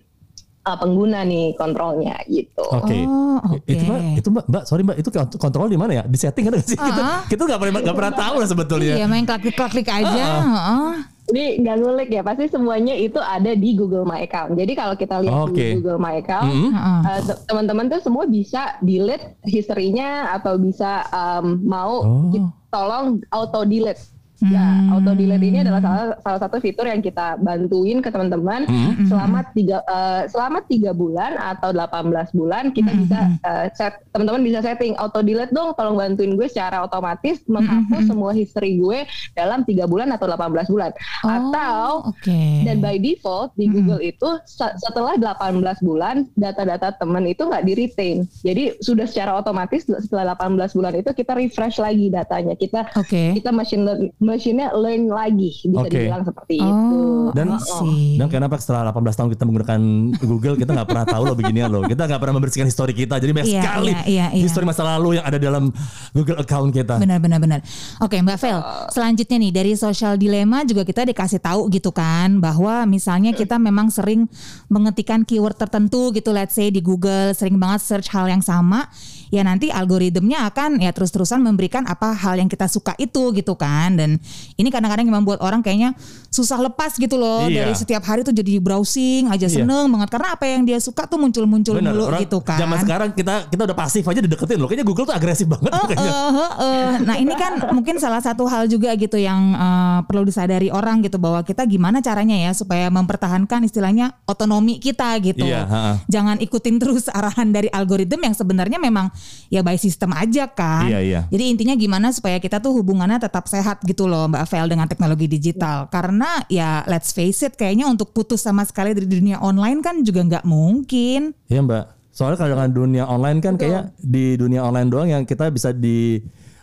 uh, 0.67 0.75
pengguna 0.75 1.23
nih 1.23 1.55
kontrolnya 1.55 2.19
gitu. 2.27 2.63
Oke. 2.67 2.99
Oh, 3.01 3.39
oke. 3.39 3.63
Itu 3.65 3.83
mbak, 3.85 3.99
itu 4.19 4.27
mbak, 4.27 4.45
mbak, 4.45 4.63
sorry 4.67 4.83
mbak, 4.83 4.97
itu 4.99 5.09
kont- 5.09 5.37
kontrol 5.39 5.65
di 5.65 5.79
mana 5.79 5.91
ya? 5.93 6.03
Di 6.03 6.17
setting 6.19 6.51
ada 6.51 6.59
nggak 6.59 6.67
sih? 6.67 6.75
Kita, 6.75 7.01
Ah. 7.01 7.21
kita 7.23 7.41
nggak 7.47 7.59
pernah 7.59 7.79
nggak 7.79 7.97
pernah 7.97 8.13
tahu 8.13 8.35
lah 8.37 8.47
sebetulnya. 8.47 8.95
Iya 8.99 9.07
main 9.07 9.23
klik-klik 9.23 9.87
aja. 9.87 10.23
Ah. 10.27 10.43
heeh. 10.43 10.91
Ini 11.27 11.59
nggak 11.59 11.75
ngulik 11.77 12.09
ya, 12.09 12.24
pasti 12.24 12.47
semuanya 12.47 12.95
itu 12.95 13.19
ada 13.19 13.51
di 13.51 13.75
Google 13.75 14.07
My 14.07 14.24
Account. 14.24 14.55
Jadi 14.55 14.71
kalau 14.74 14.95
kita 14.95 15.19
lihat 15.19 15.36
Oke. 15.43 15.59
di 15.59 15.75
Google 15.75 16.00
My 16.00 16.24
Account, 16.24 16.47
Mm-mm. 16.47 16.71
Heeh. 16.71 17.00
uh, 17.03 17.19
te- 17.21 17.39
teman-teman 17.43 17.91
tuh 17.91 18.00
semua 18.00 18.24
bisa 18.24 18.79
delete 18.79 19.36
historinya 19.43 20.31
atau 20.31 20.55
bisa 20.55 21.03
um, 21.12 21.59
mau 21.62 22.00
Oh. 22.00 22.47
tolong 22.67 23.05
auto 23.27 23.67
delete. 23.67 24.00
Ya, 24.39 24.62
Hmm. 24.62 24.94
auto 24.94 25.12
delete 25.12 25.41
ini 25.44 25.58
adalah 25.60 25.82
salah, 25.82 26.06
salah 26.20 26.39
satu 26.39 26.58
fitur 26.58 26.86
yang 26.86 27.01
kita 27.01 27.38
bantuin 27.38 28.00
ke 28.00 28.08
teman-teman 28.08 28.63
Hmm. 28.63 28.94
selama 29.03 29.41
tiga 29.50 29.82
uh, 29.84 30.29
selama 30.29 30.62
tiga 30.62 30.94
bulan 30.94 31.34
atau 31.36 31.74
18 31.74 32.29
bulan 32.32 32.70
kita 32.70 32.86
Hmm. 32.88 33.01
bisa 33.01 33.20
uh, 33.41 33.65
set 33.72 33.98
teman-teman 34.08 34.46
bisa 34.46 34.62
setting 34.62 34.94
auto 34.96 35.20
delete 35.20 35.50
dong 35.50 35.74
tolong 35.74 35.98
bantuin 35.98 36.32
gue 36.32 36.46
secara 36.46 36.82
otomatis 36.82 37.41
menghapus 37.46 37.98
Hmm. 38.00 38.10
semua 38.10 38.32
history 38.32 38.77
gue 38.77 39.03
dalam 39.34 39.63
tiga 39.63 39.86
bulan 39.86 40.06
atau 40.12 40.27
18 40.27 40.67
bulan 40.67 40.94
Oh, 41.20 41.29
atau 41.32 41.88
oke. 42.08 42.41
dan 42.62 42.77
by 42.77 42.96
default 42.96 43.51
di 43.53 43.65
Google 43.67 44.06
itu 44.06 44.29
se- 44.46 44.75
setelah 44.77 45.17
18 45.17 45.82
bulan 45.82 46.29
data-data 46.34 46.94
teman 46.94 47.25
itu 47.25 47.41
nggak 47.41 47.63
di 47.63 47.74
retain. 47.75 48.17
Jadi 48.38 48.77
sudah 48.79 49.03
secara 49.03 49.34
otomatis 49.34 49.82
setelah 49.82 50.32
18 50.32 50.72
bulan 50.72 50.94
itu 50.94 51.10
kita 51.12 51.34
refresh 51.34 51.77
lagi 51.77 52.08
datanya. 52.08 52.53
Kita 52.53 52.94
Oke. 52.94 53.34
kita 53.34 53.50
machine 53.50 53.82
learn 53.82 54.01
machine-nya 54.27 54.75
learn 54.75 55.07
lagi 55.07 55.55
bisa 55.63 55.79
Oke. 55.79 55.96
dibilang 55.96 56.22
seperti 56.22 56.60
itu. 56.60 56.67
Oh, 56.67 57.31
Dan- 57.31 57.55
I 57.55 57.63
see. 57.63 58.19
Dan 58.19 58.27
kenapa 58.27 58.60
setelah 58.60 58.91
18 58.91 59.15
tahun 59.15 59.29
kita 59.31 59.43
menggunakan 59.43 59.79
Google 60.19 60.55
kita 60.55 60.72
nggak 60.75 60.88
pernah 60.88 61.05
tahu 61.07 61.24
loh 61.24 61.36
beginian 61.36 61.72
loh. 61.72 61.88
Kita 61.88 62.03
nggak 62.03 62.19
pernah 62.19 62.36
membersihkan 62.36 62.67
histori 62.67 62.91
kita. 62.91 63.15
Jadi 63.17 63.31
banyak 63.31 63.48
Iya, 63.48 63.62
sekali 63.63 63.91
iya, 63.96 64.03
iya, 64.03 64.25
iya. 64.36 64.43
histori 64.43 64.67
masa 64.67 64.84
lalu 64.84 65.15
yang 65.15 65.25
ada 65.25 65.39
dalam 65.39 65.72
Google 66.12 66.38
account 66.38 66.75
kita. 66.75 67.00
Benar 67.00 67.24
benar 67.24 67.39
benar. 67.39 67.60
Oke 68.03 68.19
Mbak 68.19 68.38
Vel, 68.38 68.60
selanjutnya 68.91 69.38
nih 69.39 69.51
dari 69.55 69.72
social 69.74 70.19
dilema 70.19 70.67
juga 70.67 70.84
kita 70.84 71.07
dikasih 71.07 71.39
tahu 71.39 71.72
gitu 71.72 71.96
kan 71.96 72.38
bahwa 72.38 72.84
misalnya 72.84 73.31
kita 73.31 73.55
memang 73.55 73.88
sering 73.88 74.27
mengetikkan 74.67 75.24
keyword 75.24 75.55
tertentu 75.55 76.12
gitu 76.12 76.34
let's 76.34 76.51
say 76.51 76.67
di 76.67 76.81
Google 76.81 77.31
sering 77.31 77.55
banget 77.55 77.79
search 77.79 78.10
hal 78.10 78.27
yang 78.27 78.41
sama 78.41 78.89
ya 79.29 79.43
nanti 79.43 79.67
algoritmnya 79.69 80.48
akan 80.48 80.79
ya 80.79 80.91
terus-terusan 80.91 81.39
memberikan 81.39 81.84
apa 81.86 82.15
hal 82.15 82.39
yang 82.39 82.48
kita 82.48 82.65
suka 82.67 82.96
itu 82.98 83.31
gitu 83.36 83.53
kan 83.53 83.96
dan 83.96 84.19
ini 84.55 84.69
kadang-kadang 84.69 85.07
yang 85.07 85.17
membuat 85.24 85.39
orang 85.43 85.60
kayaknya 85.60 85.96
susah 86.27 86.60
lepas 86.60 86.96
gitu 86.96 87.15
loh 87.15 87.48
Iya. 87.48 87.63
dari 87.63 87.74
setiap 87.74 88.03
hari 88.03 88.22
tuh 88.24 88.36
jadi 88.36 88.60
browsing 88.60 89.27
aja 89.31 89.48
Iya. 89.48 89.63
seneng 89.63 89.88
banget 89.89 90.10
karena 90.12 90.27
apa 90.36 90.46
yang 90.48 90.63
dia 90.63 90.79
suka 90.79 91.07
tuh 91.07 91.17
muncul-muncul 91.17 91.75
dulu 91.77 92.03
orang 92.07 92.22
gitu 92.24 92.39
kan. 92.43 92.60
Zaman 92.60 92.77
sekarang 92.84 93.10
kita 93.15 93.48
kita 93.48 93.62
udah 93.63 93.77
pasif 93.77 94.03
aja 94.03 94.19
dideketin 94.19 94.57
loh. 94.60 94.67
Kayaknya 94.67 94.86
Google 94.86 95.05
tuh 95.07 95.15
agresif 95.15 95.48
banget 95.48 95.72
kayaknya. 95.72 96.12
Eh, 96.12 96.29
eh, 96.31 96.51
eh. 96.62 96.91
Nah 97.05 97.15
ini 97.17 97.34
kan 97.36 97.53
mungkin 97.72 97.96
salah 97.98 98.19
satu 98.19 98.46
hal 98.50 98.67
juga 98.67 98.93
gitu 98.96 99.15
yang 99.15 99.55
eh, 99.55 100.00
perlu 100.05 100.27
disadari 100.27 100.67
orang 100.69 101.00
gitu 101.05 101.17
bahwa 101.17 101.41
kita 101.41 101.63
gimana 101.65 102.03
caranya 102.03 102.36
ya 102.36 102.51
supaya 102.51 102.88
mempertahankan 102.91 103.63
istilahnya 103.63 104.15
otonomi 104.27 104.77
kita 104.77 105.15
gitu. 105.24 105.48
Iya, 105.48 105.63
ha-ha. 105.65 105.93
Jangan 106.07 106.38
ikutin 106.43 106.75
terus 106.77 107.07
arahan 107.10 107.50
dari 107.51 107.72
algoritma 107.72 108.27
yang 108.27 108.38
sebenarnya 108.38 108.77
memang 108.77 109.10
ya 109.47 109.63
by 109.63 109.75
system 109.79 110.12
aja 110.15 110.47
kan. 110.47 110.88
Iya, 110.88 111.00
iya. 111.03 111.21
Jadi 111.31 111.43
intinya 111.51 111.75
gimana 111.75 112.12
supaya 112.12 112.38
kita 112.38 112.59
tuh 112.59 112.75
hubungannya 112.77 113.19
tetap 113.19 113.47
sehat 113.47 113.83
gitu 113.83 114.05
loh 114.07 114.27
Mbak 114.27 114.43
Vel 114.50 114.67
dengan 114.67 114.88
teknologi 114.88 115.27
digital. 115.27 115.88
Karena 115.91 116.43
ya 116.51 116.83
let's 116.86 117.15
face 117.15 117.47
it 117.47 117.55
kayaknya 117.55 117.88
untuk 117.88 118.12
putus 118.12 118.43
sama 118.43 118.63
sekali 118.67 118.91
dari 118.95 119.07
dunia 119.07 119.39
online 119.39 119.79
kan 119.79 120.03
juga 120.03 120.24
nggak 120.24 120.45
mungkin. 120.47 121.31
Iya 121.47 121.62
mbak. 121.63 121.86
Soalnya 122.17 122.38
kalau 122.41 122.51
dengan 122.57 122.71
dunia 122.74 123.03
online 123.05 123.39
kan 123.45 123.62
kayak 123.62 123.93
di 124.01 124.33
dunia 124.41 124.65
online 124.65 124.89
doang 124.89 125.05
yang 125.05 125.21
kita 125.21 125.53
bisa 125.53 125.69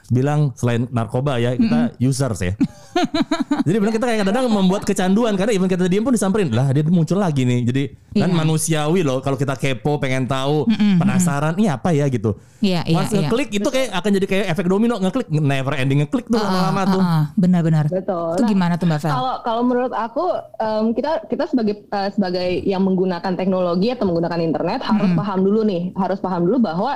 dibilang 0.07 0.53
selain 0.53 0.85
narkoba 0.89 1.37
ya 1.37 1.55
kita 1.55 1.97
users 1.99 2.41
ya. 2.41 2.53
Jadi 3.67 3.77
benar 3.77 3.93
kita 3.93 4.05
kayak 4.05 4.19
kadang-kadang 4.23 4.47
membuat 4.47 4.83
kecanduan 4.83 5.35
karena 5.35 5.53
even 5.53 5.67
kita 5.67 5.85
diem 5.85 6.01
pun 6.01 6.13
disamperin 6.13 6.47
lah 6.49 6.71
dia 6.71 6.85
muncul 6.85 7.17
lagi 7.17 7.43
nih. 7.43 7.61
Jadi 7.65 7.83
kan 8.15 8.31
Iya. 8.31 8.37
manusiawi 8.37 9.01
loh 9.03 9.19
kalau 9.19 9.35
kita 9.35 9.55
kepo 9.55 9.99
pengen 9.99 10.25
tahu 10.25 10.69
penasaran 10.97 11.55
ini 11.55 11.67
apa 11.67 11.91
ya 11.91 12.07
gitu. 12.07 12.39
Iya, 12.61 12.81
iya, 12.85 12.97
Once 12.97 13.11
iya. 13.11 13.19
ngeklik 13.21 13.49
itu 13.53 13.69
kayak 13.69 13.91
akan 13.93 14.11
jadi 14.15 14.27
kayak 14.27 14.47
efek 14.49 14.67
domino 14.67 14.97
ngeklik 14.97 15.27
never 15.29 15.75
ending 15.75 15.99
ngeklik 16.01 16.27
tuh 16.27 16.39
lama-lama 16.39 16.81
Ah, 16.81 16.87
tuh. 16.87 17.01
ah, 17.01 17.11
ah, 17.11 17.25
benar-benar. 17.35 17.85
Betul. 17.89 18.31
Itu 18.35 18.43
Nah, 18.43 18.49
gimana 18.49 18.73
tuh 18.75 18.87
Mbak 18.87 18.99
Vel? 19.01 19.11
Kalau 19.11 19.35
kalau 19.43 19.63
menurut 19.63 19.93
aku 19.93 20.25
em, 20.57 20.85
kita 20.93 21.13
kita 21.27 21.45
sebagai 21.45 21.75
eh, 21.83 22.09
sebagai 22.11 22.49
yang 22.63 22.83
menggunakan 22.83 23.33
teknologi 23.35 23.91
atau 23.91 24.07
menggunakan 24.07 24.39
internet 24.39 24.81
harus 24.81 25.11
paham 25.13 25.41
dulu 25.43 25.61
nih, 25.63 25.91
harus 25.95 26.19
paham 26.19 26.45
dulu 26.45 26.63
bahwa 26.63 26.95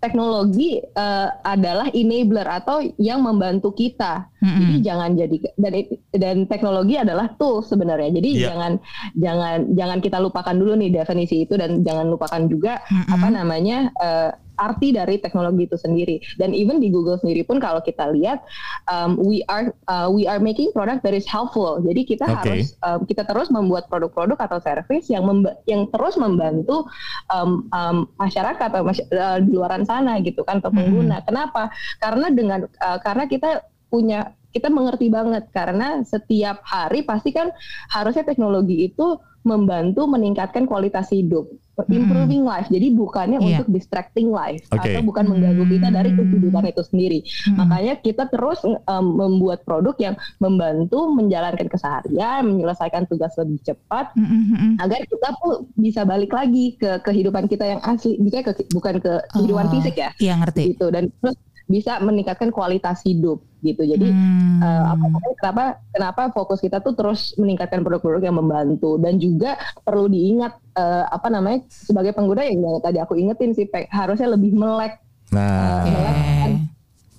teknologi 0.00 0.80
eh, 0.80 1.28
adalah 1.44 1.92
enabler 1.92 2.48
atau 2.48 2.80
yang 2.96 3.20
membantu 3.20 3.70
kita. 3.70 4.26
Jadi 4.40 4.74
jangan 4.80 5.10
jadi 5.12 5.36
dan 5.60 5.72
dan 6.16 6.36
teknologi 6.48 6.96
adalah 6.96 7.28
tool 7.36 7.60
sebenarnya. 7.60 8.08
Jadi 8.16 8.40
Iya. 8.40 8.48
jangan 8.48 8.72
jangan 9.14 9.56
jangan 9.76 9.98
kita 10.00 10.18
lupakan 10.18 10.56
dulu 10.56 10.72
nih 10.80 10.90
definisi 10.90 11.44
itu 11.44 11.60
dan 11.60 11.84
jangan 11.84 12.08
lupakan 12.08 12.48
juga 12.48 12.80
apa 12.88 13.28
namanya 13.28 13.92
eh, 13.94 14.32
arti 14.60 14.92
dari 14.92 15.16
teknologi 15.16 15.64
itu 15.64 15.76
sendiri. 15.80 16.20
Dan 16.36 16.52
even 16.52 16.78
di 16.78 16.92
Google 16.92 17.16
sendiri 17.16 17.42
pun 17.48 17.56
kalau 17.56 17.80
kita 17.80 18.12
lihat 18.12 18.44
um, 18.92 19.16
we 19.16 19.40
are 19.48 19.72
uh, 19.88 20.12
we 20.12 20.28
are 20.28 20.38
making 20.38 20.68
product 20.76 21.00
that 21.00 21.16
is 21.16 21.24
helpful. 21.24 21.80
Jadi 21.80 22.04
kita 22.04 22.28
Oke. 22.28 22.36
harus 22.44 22.76
um, 22.84 23.08
kita 23.08 23.24
terus 23.24 23.48
membuat 23.48 23.88
produk-produk 23.88 24.36
atau 24.36 24.60
service 24.60 25.08
yang 25.08 25.24
yang 25.64 25.88
terus 25.88 26.20
membantu 26.20 26.84
um, 27.32 27.66
um, 27.72 28.04
masyarakat 28.20 28.60
atau 28.60 28.84
masy- 28.84 29.08
uh, 29.16 29.40
di 29.40 29.56
luaran 29.56 29.88
sana 29.88 30.20
gitu 30.20 30.44
kan 30.44 30.60
atau 30.60 30.68
pengguna. 30.70 31.24
Kenapa? 31.24 31.72
Karena 31.98 32.28
dengan 32.28 32.60
uh, 32.68 32.98
karena 33.00 33.24
kita 33.24 33.64
punya 33.90 34.36
kita 34.50 34.66
mengerti 34.66 35.06
banget 35.10 35.46
karena 35.54 36.02
setiap 36.02 36.62
hari 36.66 37.06
pasti 37.06 37.30
kan 37.30 37.54
harusnya 37.94 38.26
teknologi 38.26 38.90
itu 38.90 39.18
membantu 39.40 40.04
meningkatkan 40.04 40.68
kualitas 40.68 41.08
hidup, 41.08 41.48
improving 41.88 42.44
life. 42.44 42.68
Jadi 42.68 42.92
bukannya 42.92 43.40
Iya. 43.40 43.64
untuk 43.64 43.72
distracting 43.72 44.28
life 44.28 44.68
Oke. 44.68 44.84
atau 44.84 45.00
bukan 45.00 45.32
mengganggu 45.32 45.64
kita 45.64 45.88
dari 45.88 46.12
Hmm. 46.12 46.28
kehidupan 46.28 46.64
itu 46.68 46.82
sendiri. 46.84 47.18
Makanya 47.56 47.94
kita 47.98 48.28
terus 48.28 48.60
um, 48.64 49.06
membuat 49.16 49.64
produk 49.64 49.96
yang 49.96 50.14
membantu 50.38 51.08
menjalankan 51.08 51.72
keseharian, 51.72 52.44
menyelesaikan 52.44 53.08
tugas 53.08 53.32
lebih 53.40 53.64
cepat 53.64 54.12
Mm, 54.12 54.28
mm, 54.28 54.44
mm. 54.52 54.72
agar 54.76 55.00
kita 55.08 55.28
pun 55.40 55.50
bisa 55.72 56.04
balik 56.04 56.36
lagi 56.36 56.76
ke 56.76 57.00
kehidupan 57.00 57.48
kita 57.48 57.64
yang 57.64 57.80
asli, 57.80 58.20
ke, 58.20 58.52
bukan 58.70 59.00
ke 59.00 59.12
kehidupan 59.32 59.66
Oh, 59.66 59.72
fisik 59.72 59.96
ya, 59.96 60.10
Iya 60.20 60.36
ngerti. 60.36 60.76
gitu 60.76 60.92
dan 60.92 61.08
terus 61.16 61.36
bisa 61.70 62.02
meningkatkan 62.02 62.50
kualitas 62.50 63.06
hidup 63.06 63.38
gitu. 63.62 63.86
Jadi 63.86 64.10
Hmm. 64.10 64.58
eh, 64.60 64.84
apa 64.92 65.04
namanya, 65.06 65.36
kenapa 65.38 65.62
kenapa 65.94 66.22
fokus 66.34 66.58
kita 66.60 66.82
tuh 66.82 66.92
terus 66.98 67.32
meningkatkan 67.38 67.80
produk-produk 67.80 68.26
yang 68.26 68.36
membantu 68.36 68.98
dan 68.98 69.16
juga 69.16 69.54
perlu 69.86 70.10
diingat 70.10 70.58
eh, 70.76 71.04
apa 71.06 71.30
namanya 71.30 71.64
sebagai 71.70 72.12
pengguna 72.12 72.44
yang 72.44 72.58
yang 72.60 72.82
tadi 72.82 72.98
aku 72.98 73.14
ingetin 73.16 73.54
sih 73.54 73.70
Pek, 73.70 73.86
harusnya 73.88 74.34
lebih 74.34 74.52
melek 74.52 74.98
Nah, 75.30 75.86
Oke. 75.86 75.90
melek 75.94 76.16
akan, 76.18 76.50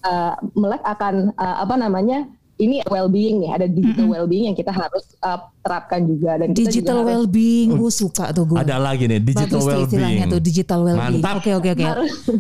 eh, 0.04 0.34
melek 0.60 0.82
akan 0.84 1.16
eh, 1.32 1.56
apa 1.64 1.76
namanya 1.80 2.20
ini 2.62 2.86
well-being 2.86 3.42
nih 3.42 3.52
ada 3.52 3.66
digital 3.66 4.06
well-being 4.08 4.46
yang 4.46 4.54
kita 4.54 4.70
harus 4.70 5.18
eh, 5.18 5.40
terapkan 5.60 6.02
juga 6.04 6.38
dan 6.38 6.48
kita 6.52 6.60
Digital 6.64 6.78
juga 6.96 7.02
harus 7.02 7.10
well-being, 7.12 7.70
gue 7.74 7.92
suka 7.92 8.26
tuh 8.30 8.46
gue. 8.46 8.58
ada 8.58 8.78
lagi 8.78 9.04
nih 9.06 9.18
digital 9.20 9.58
Bagus 9.58 9.70
well-being. 9.90 10.30
tuh 10.30 10.40
digital 10.40 10.80
well-being. 10.82 11.18
Mantap. 11.20 11.36
Oke 11.38 11.52
oke 11.52 11.70
oke. 11.72 11.86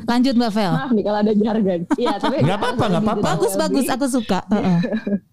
Lanjut 0.05 0.33
Mbak 0.35 0.51
Vel. 0.51 0.71
maaf 0.71 0.91
nih 0.91 1.03
kalau 1.03 1.19
ada 1.19 1.33
jargon. 1.33 1.79
Iya, 1.95 2.13
tapi 2.17 2.35
Nggak 2.39 2.57
apa-apa, 2.57 2.83
nggak 2.87 3.03
apa-apa. 3.03 3.21
Bagus 3.27 3.53
bagus 3.57 3.85
aku 3.87 4.05
suka. 4.07 4.39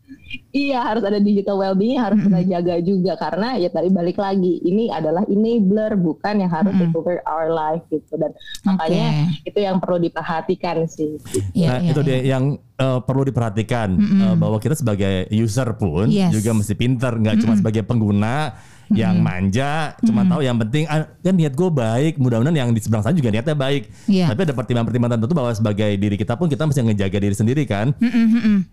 Iya 0.53 0.81
harus 0.85 1.05
ada 1.05 1.21
digital 1.21 1.57
well-being 1.61 2.01
harus 2.01 2.21
kita 2.21 2.41
jaga 2.45 2.75
juga. 2.85 3.13
Karena 3.17 3.57
ya 3.57 3.69
tadi 3.73 3.89
balik 3.89 4.21
lagi 4.21 4.61
ini 4.65 4.93
adalah 4.93 5.25
enabler 5.29 5.97
bukan 5.97 6.45
yang 6.45 6.51
harus 6.53 6.73
take 6.77 6.95
over 6.97 7.21
our 7.25 7.49
life 7.53 7.85
gitu. 7.89 8.17
Dan 8.17 8.33
makanya 8.65 9.33
itu 9.45 9.59
yang 9.59 9.81
perlu 9.81 10.01
diperhatikan 10.01 10.85
sih. 10.89 11.17
Iya, 11.53 11.69
nah 11.69 11.79
iya, 11.81 11.91
itu 11.93 12.01
iya. 12.05 12.09
dia 12.09 12.19
yang 12.37 12.45
eh, 12.61 13.01
perlu 13.05 13.23
diperhatikan. 13.25 13.89
Eh, 13.97 14.35
bahwa 14.37 14.57
kita 14.61 14.77
sebagai 14.77 15.29
user 15.33 15.69
pun 15.77 16.09
Yes. 16.09 16.33
juga 16.33 16.51
mesti 16.57 16.75
pinter 16.77 17.13
nggak 17.17 17.37
cuma 17.45 17.55
sebagai 17.57 17.83
pengguna 17.85 18.53
yang 18.91 19.21
manja 19.21 19.93
cuma 20.01 20.25
tahu 20.25 20.41
yang 20.41 20.57
penting 20.57 20.85
ah, 20.87 21.05
kan 21.21 21.35
niat 21.35 21.53
gue 21.53 21.69
baik 21.69 22.17
mudah-mudahan 22.17 22.57
yang 22.57 22.71
di 22.73 22.81
seberang 22.81 23.05
sana 23.05 23.13
juga 23.13 23.29
niatnya 23.29 23.53
baik. 23.53 23.91
Iya. 24.09 24.33
tapi 24.33 24.41
ada 24.45 24.55
pertimbangan-pertimbangan 24.55 25.13
tertentu 25.17 25.35
bahwa 25.37 25.53
sebagai 25.53 25.91
diri 25.95 26.17
kita 26.17 26.35
pun 26.35 26.47
kita 26.47 26.65
mesti 26.65 26.81
ngejaga 26.83 27.19
diri 27.21 27.37
sendiri 27.37 27.63
kan? 27.65 27.93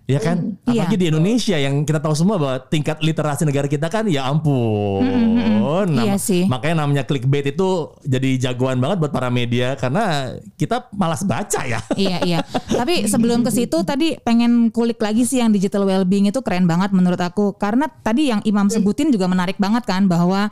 Iya 0.07 0.19
kan? 0.19 0.37
Iya. 0.67 0.85
apalagi 0.87 0.95
di 0.95 1.05
Indonesia 1.09 1.57
yang 1.57 1.83
kita 1.83 1.99
tahu 1.99 2.15
semua 2.15 2.35
bahwa 2.39 2.55
tingkat 2.63 3.01
literasi 3.01 3.43
negara 3.43 3.67
kita 3.67 3.87
kan 3.87 4.07
ya 4.07 4.23
ampun. 4.25 5.03
Iya 5.91 6.15
Nama- 6.15 6.19
sih. 6.21 6.47
makanya 6.47 6.85
namanya 6.85 7.03
clickbait 7.03 7.51
itu 7.51 7.91
jadi 8.05 8.29
jagoan 8.39 8.79
banget 8.79 8.97
buat 9.01 9.11
para 9.11 9.27
media 9.27 9.75
karena 9.75 10.35
kita 10.55 10.87
malas 10.95 11.21
baca 11.23 11.61
ya. 11.65 11.79
Iya 11.95 12.17
iya. 12.23 12.39
Tapi 12.69 13.03
sebelum 13.11 13.41
ke 13.41 13.51
situ 13.51 13.81
tadi 13.81 14.15
pengen 14.21 14.69
kulik 14.69 14.99
lagi 15.01 15.25
sih 15.25 15.41
yang 15.41 15.49
digital 15.49 15.83
well-being 15.83 16.29
itu 16.29 16.39
keren 16.45 16.69
banget 16.69 16.93
menurut 16.93 17.19
aku. 17.19 17.55
Karena 17.57 17.89
tadi 17.89 18.29
yang 18.29 18.41
Imam 18.45 18.69
sebutin 18.69 19.09
juga 19.09 19.25
menarik 19.25 19.57
banget 19.57 19.83
kan 19.87 20.04
bahwa 20.05 20.49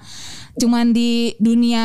cuman 0.54 0.94
di 0.94 1.34
dunia 1.42 1.82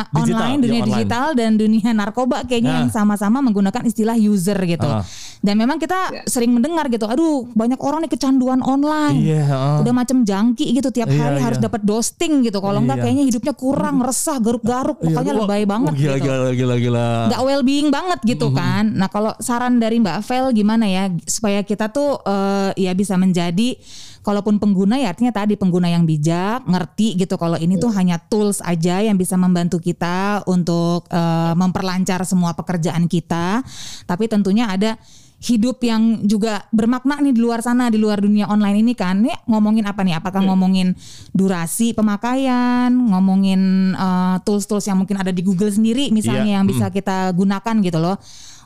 Digital, 0.00 0.16
online, 0.24 0.58
dunia 0.58 0.80
online. 0.80 0.88
digital 0.96 1.26
dan 1.36 1.50
dunia 1.54 1.90
narkoba 1.92 2.40
kayaknya 2.42 2.72
Nah. 2.72 2.80
yang 2.80 2.90
sama-sama 2.90 3.44
menggunakan 3.44 3.84
istilah 3.84 4.16
user 4.16 4.56
gitu. 4.64 4.88
Ah. 4.88 5.04
Dan 5.38 5.54
memang 5.54 5.76
kita 5.76 6.24
sering 6.24 6.50
mendengar 6.50 6.88
gitu, 6.88 7.04
aduh 7.04 7.44
banyak 7.52 7.76
orang 7.78 8.00
nih 8.02 8.10
kecanduan 8.10 8.58
online. 8.58 9.20
Iya, 9.20 9.44
ah. 9.46 9.78
Udah 9.84 9.92
macam 9.92 10.24
jangki 10.24 10.72
gitu 10.72 10.88
tiap 10.88 11.06
Iya, 11.06 11.20
hari 11.20 11.38
harus 11.38 11.60
iya. 11.60 11.68
dapat 11.68 11.84
dosting 11.84 12.40
gitu. 12.40 12.58
Kalau 12.58 12.80
enggak 12.80 12.96
Iya. 12.96 13.04
kayaknya 13.04 13.24
hidupnya 13.28 13.52
kurang, 13.52 14.00
resah, 14.00 14.40
garuk-garuk, 14.40 14.96
pokoknya 14.98 15.34
lebay 15.36 15.62
banget 15.62 15.92
gila, 15.94 16.16
gitu 16.16 16.24
gila 16.24 16.48
gila 16.50 16.74
gila 16.78 17.06
nggak 17.28 17.42
well 17.44 17.60
being 17.60 17.88
banget 17.88 18.18
gitu 18.24 18.48
Mm-hmm. 18.48 18.56
kan. 18.56 18.84
Nah 18.96 19.08
kalau 19.08 19.36
saran 19.38 19.76
dari 19.76 20.00
Mbak 20.00 20.24
Vel 20.24 20.46
gimana 20.52 20.88
ya 20.88 21.12
supaya 21.28 21.60
kita 21.60 21.92
tuh 21.92 22.24
eh, 22.24 22.72
ya 22.80 22.92
bisa 22.92 23.14
menjadi 23.14 23.76
kalaupun 24.22 24.60
pengguna 24.60 24.98
ya 25.00 25.12
artinya 25.12 25.32
tadi 25.32 25.54
pengguna 25.54 25.88
yang 25.88 26.04
bijak, 26.04 26.66
ngerti 26.66 27.18
gitu 27.18 27.34
kalau 27.40 27.56
ini 27.56 27.80
tuh 27.80 27.90
hanya 27.94 28.18
tools 28.18 28.60
aja 28.62 29.00
yang 29.02 29.16
bisa 29.16 29.34
membantu 29.38 29.78
kita 29.80 30.42
untuk 30.46 31.06
eh, 31.10 31.52
memperlancar 31.54 32.22
semua 32.28 32.52
pekerjaan 32.54 33.06
kita. 33.06 33.62
Tapi 34.04 34.24
tentunya 34.30 34.68
ada 34.68 34.98
hidup 35.38 35.78
yang 35.86 36.26
juga 36.26 36.66
bermakna 36.74 37.22
nih 37.22 37.30
di 37.30 37.38
luar 37.38 37.62
sana 37.62 37.86
di 37.94 37.98
luar 37.98 38.18
dunia 38.18 38.50
online 38.50 38.82
ini 38.82 38.92
kan. 38.98 39.22
Nih 39.22 39.38
ngomongin 39.46 39.86
apa 39.86 40.02
nih? 40.02 40.18
Apakah 40.18 40.42
ngomongin 40.42 40.98
durasi 41.30 41.94
pemakaian 41.94 42.90
ngomongin 42.90 43.94
eh, 43.94 44.36
tools-tools 44.42 44.86
yang 44.90 44.98
mungkin 44.98 45.18
ada 45.22 45.30
di 45.30 45.42
Google 45.46 45.70
sendiri 45.70 46.10
misalnya 46.10 46.46
Iya, 46.48 46.54
yang 46.58 46.66
bisa 46.66 46.86
kita 46.90 47.30
gunakan 47.34 47.74
gitu 47.82 47.98
loh 48.02 48.18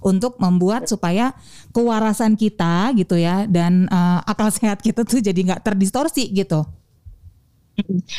untuk 0.02 0.38
membuat 0.38 0.90
supaya 0.90 1.32
kewarasan 1.70 2.34
kita 2.36 2.92
gitu 2.98 3.16
ya 3.18 3.46
dan 3.48 3.86
eh, 3.88 4.20
akal 4.28 4.50
sehat 4.52 4.82
kita 4.82 5.06
tuh 5.06 5.22
jadi 5.22 5.38
nggak 5.38 5.62
terdistorsi 5.64 6.28
gitu. 6.30 6.66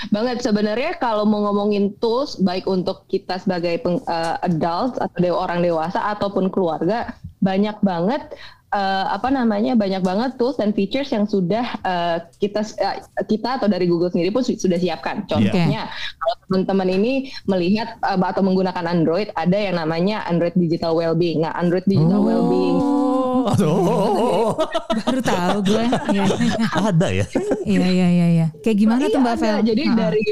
Banget. 0.10 0.42
Sebenarnya 0.42 0.98
kalau 0.98 1.30
mau 1.30 1.46
ngomongin 1.46 1.94
tools 2.02 2.42
baik 2.42 2.66
untuk 2.66 3.06
kita 3.06 3.38
sebagai 3.38 3.78
peng, 3.86 4.02
eh, 4.02 4.36
adults 4.42 4.98
atau 4.98 5.38
orang 5.38 5.62
dewasa 5.62 6.02
ataupun 6.18 6.50
keluarga 6.50 7.14
banyak 7.44 7.78
banget 7.84 8.34
eh, 8.74 9.06
apa 9.08 9.30
namanya 9.30 9.74
banyak 9.74 10.02
banget 10.02 10.36
tools 10.36 10.58
dan 10.58 10.70
features 10.70 11.08
yang 11.08 11.24
sudah 11.24 11.62
eh, 11.80 12.18
kita 12.38 12.66
eh, 12.76 12.98
kita 13.24 13.58
atau 13.58 13.68
dari 13.68 13.86
Google 13.86 14.10
sendiri 14.10 14.30
pun 14.30 14.42
su- 14.42 14.58
sudah 14.58 14.76
siapkan. 14.76 15.24
Contohnya 15.26 15.88
kalau 16.16 16.36
teman-teman 16.44 16.90
ini 16.92 17.14
melihat 17.46 17.96
eh, 18.00 18.18
atau 18.20 18.42
menggunakan 18.42 18.84
Android 18.84 19.30
ada 19.34 19.56
yang 19.56 19.78
namanya 19.78 20.26
Android 20.26 20.54
Digital 20.54 20.94
Wellbeing. 20.94 21.40
Nah 21.40 21.54
Android 21.54 21.86
Digital 21.86 22.20
Wellbeing 22.20 22.78
Oh, 23.44 23.52
oh, 23.52 24.56
Baru 25.04 25.20
tahu 25.20 25.58
gue. 25.68 25.84
Iya. 26.10 26.24
ada 26.88 27.08
ya. 27.12 27.26
Iya 27.66 27.88
iya 27.90 28.08
iya 28.08 28.28
iya. 28.32 28.48
Kayak 28.64 28.78
gimana 28.80 29.04
tuh 29.04 29.20
Iya, 29.20 29.26
Mbak. 29.28 29.36
Vel? 29.36 29.58
Jadi 29.68 29.84
Ha-ha. 29.84 29.98
dari 30.00 30.24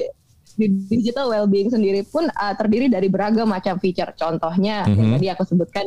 digital 0.67 1.31
well-being 1.31 1.69
sendiri 1.69 2.03
pun 2.05 2.27
uh, 2.27 2.53
terdiri 2.53 2.91
dari 2.91 3.07
beragam 3.07 3.49
macam 3.49 3.79
feature. 3.79 4.11
Contohnya 4.13 4.83
Mhm. 4.85 4.97
yang 4.97 5.09
tadi 5.15 5.27
aku 5.31 5.43
sebutkan 5.47 5.85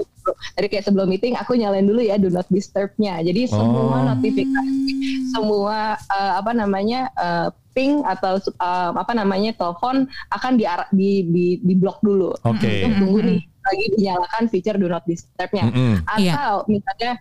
tadi 0.57 0.67
kayak 0.71 0.85
sebelum 0.89 1.07
meeting 1.07 1.37
aku 1.37 1.55
nyalain 1.55 1.85
dulu 1.85 2.01
ya 2.01 2.17
do 2.17 2.33
not 2.33 2.49
disturb-nya. 2.49 3.21
Jadi 3.21 3.51
semua 3.51 4.01
Oh. 4.01 4.17
notifikasi, 4.17 4.91
semua 5.31 5.99
uh, 6.09 6.33
apa 6.41 6.51
namanya 6.57 7.11
uh, 7.15 7.49
ping 7.75 8.07
atau 8.07 8.39
uh, 8.63 8.91
apa 8.95 9.13
namanya 9.13 9.51
telepon 9.59 10.07
akan 10.31 10.53
di 10.55 10.65
di 10.95 11.11
di, 11.27 11.47
di 11.59 11.75
blok 11.75 11.99
dulu. 12.01 12.31
Oke. 12.47 12.87
Untuk 12.87 13.03
tunggu 13.03 13.19
nih 13.23 13.41
lagi 13.43 13.85
dinyalakan 13.99 14.43
feature 14.47 14.79
do 14.79 14.87
not 14.87 15.03
disturb-nya. 15.05 15.69
Mm-mm. 15.69 15.95
Iya. 16.21 16.33
Atau 16.37 16.55
misalnya 16.71 17.13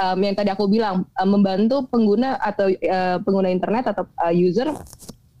um, 0.00 0.18
yang 0.18 0.34
tadi 0.34 0.50
aku 0.50 0.64
bilang 0.66 1.06
uh, 1.14 1.28
membantu 1.28 1.86
pengguna 1.86 2.40
atau 2.40 2.72
uh, 2.72 3.16
pengguna 3.22 3.48
internet 3.52 3.92
atau 3.94 4.08
uh, 4.18 4.32
user 4.34 4.72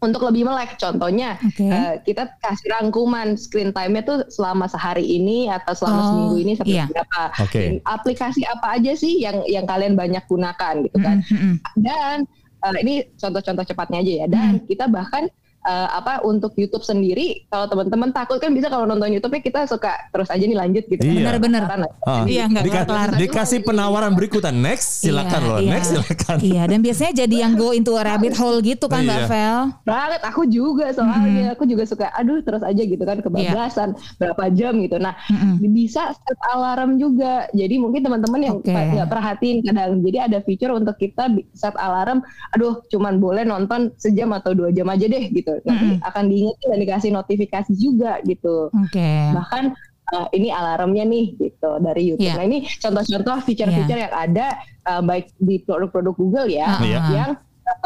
untuk 0.00 0.24
lebih 0.26 0.48
melek. 0.48 0.80
Contohnya 0.80 1.36
Oke. 1.44 1.68
uh, 1.68 2.00
kita 2.02 2.32
kasih 2.40 2.72
rangkuman 2.72 3.36
screen 3.36 3.70
time-nya 3.70 4.02
tuh 4.02 4.18
selama 4.32 4.64
sehari 4.66 5.04
ini 5.04 5.52
atau 5.52 5.76
selama 5.76 6.00
Oh, 6.00 6.06
seminggu 6.08 6.36
ini 6.40 6.52
seperti 6.56 6.80
iya. 6.80 6.86
berapa. 6.88 7.22
Oke. 7.44 7.60
Dan 7.60 7.74
Aplikasi 7.84 8.40
apa 8.48 8.66
aja 8.80 8.92
sih 8.96 9.20
yang 9.20 9.44
yang 9.44 9.68
kalian 9.68 9.94
banyak 9.94 10.24
gunakan 10.24 10.74
gitu 10.88 10.98
kan. 10.98 11.20
Mm-mm. 11.28 11.54
Dan 11.76 12.24
uh, 12.64 12.76
ini 12.80 13.04
contoh-contoh 13.20 13.64
cepatnya 13.68 13.98
aja 14.00 14.12
ya. 14.24 14.26
Dan 14.26 14.64
kita 14.64 14.88
bahkan 14.88 15.28
uh, 15.62 15.88
apa 15.92 16.22
untuk 16.22 16.52
YouTube 16.54 16.80
sendiri 16.80 17.44
kalau 17.46 17.66
teman-teman 17.66 18.10
takut 18.10 18.36
kan 18.36 18.50
bisa 18.50 18.66
kalau 18.66 18.84
nonton 18.84 19.10
YouTube-nya 19.10 19.40
kita 19.40 19.60
suka 19.64 19.92
terus 20.08 20.28
aja 20.28 20.40
nih 20.40 20.54
lanjut 20.54 20.84
gitu. 20.86 21.00
Iya. 21.00 21.36
Benar-benar. 21.36 21.62
Ah, 22.00 22.24
Iya, 22.24 22.44
nggak 22.46 22.64
dika- 22.64 22.84
kelar-kelar. 22.84 23.08
dikasih 23.16 23.60
penawaran 23.60 24.12
berikutan 24.12 24.54
next 24.54 25.00
silakan 25.00 25.28
Iya, 25.38 25.48
loh 25.48 25.58
iya. 25.58 25.70
next 25.70 25.88
silakan 25.90 26.36
Iya, 26.40 26.62
dan 26.66 26.78
biasanya 26.80 27.12
jadi 27.18 27.36
yang 27.38 27.52
go 27.54 27.70
into 27.70 27.92
a 27.92 28.02
rabbit 28.02 28.34
hole 28.34 28.60
gitu 28.60 28.86
kan 28.86 29.02
Mbak 29.02 29.18
Iya. 29.18 29.28
Vel. 29.28 29.60
banget 29.82 30.20
aku 30.22 30.42
juga 30.44 30.86
soalnya 30.90 31.18
aku 31.50 31.64
juga 31.64 31.84
suka 31.84 32.10
aduh 32.12 32.40
terus 32.40 32.60
aja 32.60 32.78
gitu 32.78 33.00
kan 33.00 33.18
kebablasan 33.18 33.88
berapa 34.16 34.44
jam 34.50 34.78
gitu 34.78 34.96
nah 34.96 35.14
Mm-mm. 35.26 35.58
bisa 35.66 36.10
set 36.10 36.38
alarm 36.48 36.96
juga 36.96 37.46
jadi 37.50 37.74
mungkin 37.76 38.00
teman-teman 38.00 38.40
yang 38.40 38.56
Oke. 38.58 38.70
nggak 38.70 39.08
perhatiin 39.08 39.62
kadang 39.62 40.00
jadi 40.00 40.18
ada 40.24 40.38
fitur 40.40 40.70
untuk 40.72 40.96
kita 40.96 41.26
set 41.52 41.74
alarm 41.76 42.22
aduh 42.50 42.82
cuman 42.88 43.16
boleh 43.16 43.42
nonton 43.42 43.90
sejam 43.96 44.30
atau 44.32 44.52
dua 44.52 44.70
jam 44.70 44.86
aja 44.86 45.04
deh 45.04 45.24
gitu 45.30 45.49
nanti 45.66 45.86
akan 46.02 46.24
diingetin 46.30 46.68
dan 46.70 46.78
dikasih 46.82 47.10
notifikasi 47.10 47.72
juga 47.74 48.22
gitu 48.22 48.70
Oke. 48.70 49.10
bahkan 49.34 49.74
uh, 50.14 50.28
ini 50.34 50.50
alarmnya 50.50 51.04
nih 51.06 51.26
gitu 51.38 51.70
dari 51.80 52.02
YouTube. 52.14 52.30
Iya. 52.30 52.38
Nah 52.38 52.44
ini 52.46 52.58
contoh-contoh 52.66 53.36
feature-feature 53.46 54.00
yang 54.06 54.14
ada 54.14 54.46
uh, 54.86 55.02
baik 55.02 55.32
di 55.38 55.62
produk-produk 55.62 56.14
Google 56.18 56.48
ya 56.50 56.78
ah. 56.78 56.80
yang 57.10 57.30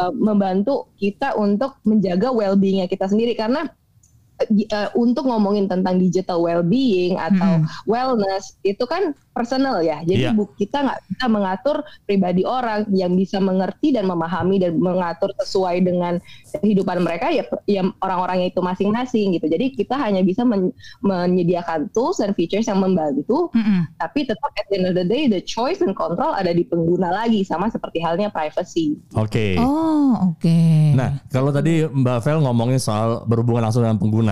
uh, 0.01 0.11
membantu 0.13 0.89
kita 0.97 1.37
untuk 1.37 1.77
menjaga 1.85 2.33
well-beingnya 2.33 2.89
kita 2.89 3.05
sendiri 3.09 3.37
karena 3.37 3.69
uh, 4.37 4.89
untuk 4.93 5.25
ngomongin 5.25 5.65
tentang 5.65 5.95
digital 5.95 6.39
well-being 6.39 7.15
atau 7.17 7.59
wellness 7.85 8.55
itu 8.61 8.83
kan 8.83 9.11
personal 9.31 9.83
ya. 9.83 9.99
Jadi 10.01 10.31
bu- 10.31 10.51
kita 10.55 10.79
nggak 10.79 10.99
bisa 11.05 11.25
mengatur 11.27 11.75
pribadi 12.03 12.47
orang 12.47 12.87
yang 12.89 13.11
bisa 13.13 13.35
mengerti 13.37 13.91
dan 13.91 14.07
memahami 14.07 14.57
dan 14.57 14.79
mengatur 14.79 15.27
sesuai 15.43 15.83
dengan 15.83 16.23
kehidupan 16.55 17.03
mereka 17.03 17.27
ya, 17.29 17.43
ya 17.67 17.83
orang-orangnya 17.99 18.49
itu 18.49 18.63
masing-masing 18.63 19.35
gitu. 19.35 19.47
Jadi 19.47 19.75
kita 19.75 19.99
hanya 19.99 20.23
bisa 20.23 20.47
men- 20.47 20.71
menyediakan 21.03 21.91
tools 21.91 22.17
dan 22.17 22.31
features 22.31 22.65
yang 22.65 22.79
membantu 22.79 23.51
Mm-mm. 23.51 23.87
tapi 23.95 24.23
tetap 24.23 24.49
at 24.55 24.65
the 24.67 24.75
end 24.75 24.87
of 24.87 24.95
the 24.95 25.03
day 25.03 25.27
the 25.27 25.39
choice 25.39 25.79
and 25.79 25.93
control 25.93 26.31
ada 26.31 26.49
di 26.49 26.63
pengguna 26.63 27.11
lagi 27.11 27.43
sama 27.43 27.67
seperti 27.67 27.99
halnya 27.99 28.27
privacy. 28.27 28.95
oke 29.13 29.47
Oh, 29.59 30.33
oke. 30.33 30.57
Nah, 30.95 31.21
kalau 31.27 31.51
tadi 31.51 31.83
Mbak 31.85 32.17
Vel 32.23 32.39
ngomongin 32.41 32.79
soal 32.79 33.23
berhubungan 33.25 33.67
langsung 33.67 33.83
dengan 33.83 33.99
pengguna, 33.99 34.24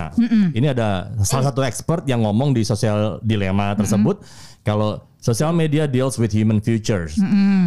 ini 0.52 0.66
ada 0.68 1.14
salah 1.22 1.50
satu 1.50 1.60
expert 1.62 2.04
yang 2.04 2.22
ngomong 2.22 2.52
di 2.52 2.62
sosial 2.62 3.18
dilema 3.20 3.72
tersebut 3.74 4.20
kalau 4.62 5.00
social 5.18 5.52
media 5.52 5.88
deals 5.88 6.16
with 6.16 6.32
human 6.32 6.60
futures. 6.60 7.16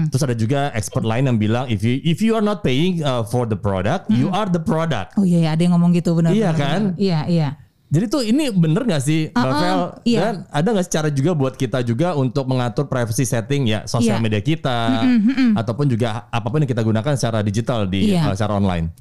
Terus 0.10 0.22
ada 0.22 0.36
juga 0.38 0.70
expert 0.74 1.02
lain 1.02 1.26
yang 1.26 1.38
bilang 1.38 1.66
if 1.68 1.82
you 1.82 1.98
if 2.06 2.22
you 2.22 2.38
are 2.38 2.46
not 2.46 2.62
paying 2.62 3.02
uh, 3.02 3.26
for 3.26 3.50
the 3.50 3.58
product, 3.58 4.06
you 4.10 4.30
are 4.30 4.46
the 4.46 4.62
product. 4.62 5.18
Oh 5.18 5.26
iya, 5.26 5.42
iya, 5.42 5.50
ada 5.58 5.62
yang 5.66 5.74
ngomong 5.74 5.94
gitu 5.94 6.14
benar. 6.14 6.34
Iya 6.34 6.54
benar, 6.54 6.62
kan? 6.62 6.82
benar. 6.94 7.02
Iya, 7.02 7.22
iya. 7.26 7.50
Jadi 7.88 8.06
tuh 8.12 8.20
ini 8.20 8.52
bener 8.52 8.84
gak 8.84 9.00
sih 9.00 9.32
Mbak 9.32 9.48
Uh-uh, 9.48 9.62
Vel? 9.64 9.80
iya. 10.04 10.20
Dan 10.20 10.34
ada 10.52 10.68
gak 10.76 10.84
sih 10.84 10.94
cara 11.00 11.08
juga 11.08 11.32
buat 11.32 11.56
kita 11.56 11.80
juga 11.88 12.20
untuk 12.20 12.44
mengatur 12.44 12.84
privacy 12.92 13.24
setting 13.24 13.64
ya 13.64 13.88
sosial 13.88 14.20
Iya. 14.20 14.24
media 14.28 14.42
kita 14.44 15.08
ataupun 15.56 15.88
juga 15.88 16.28
apa 16.28 16.48
pun 16.52 16.60
yang 16.60 16.68
kita 16.68 16.84
gunakan 16.84 17.16
secara 17.16 17.40
digital 17.40 17.88
di 17.88 18.12
Iya. 18.12 18.28
uh, 18.28 18.36
secara 18.36 18.60
online. 18.60 18.92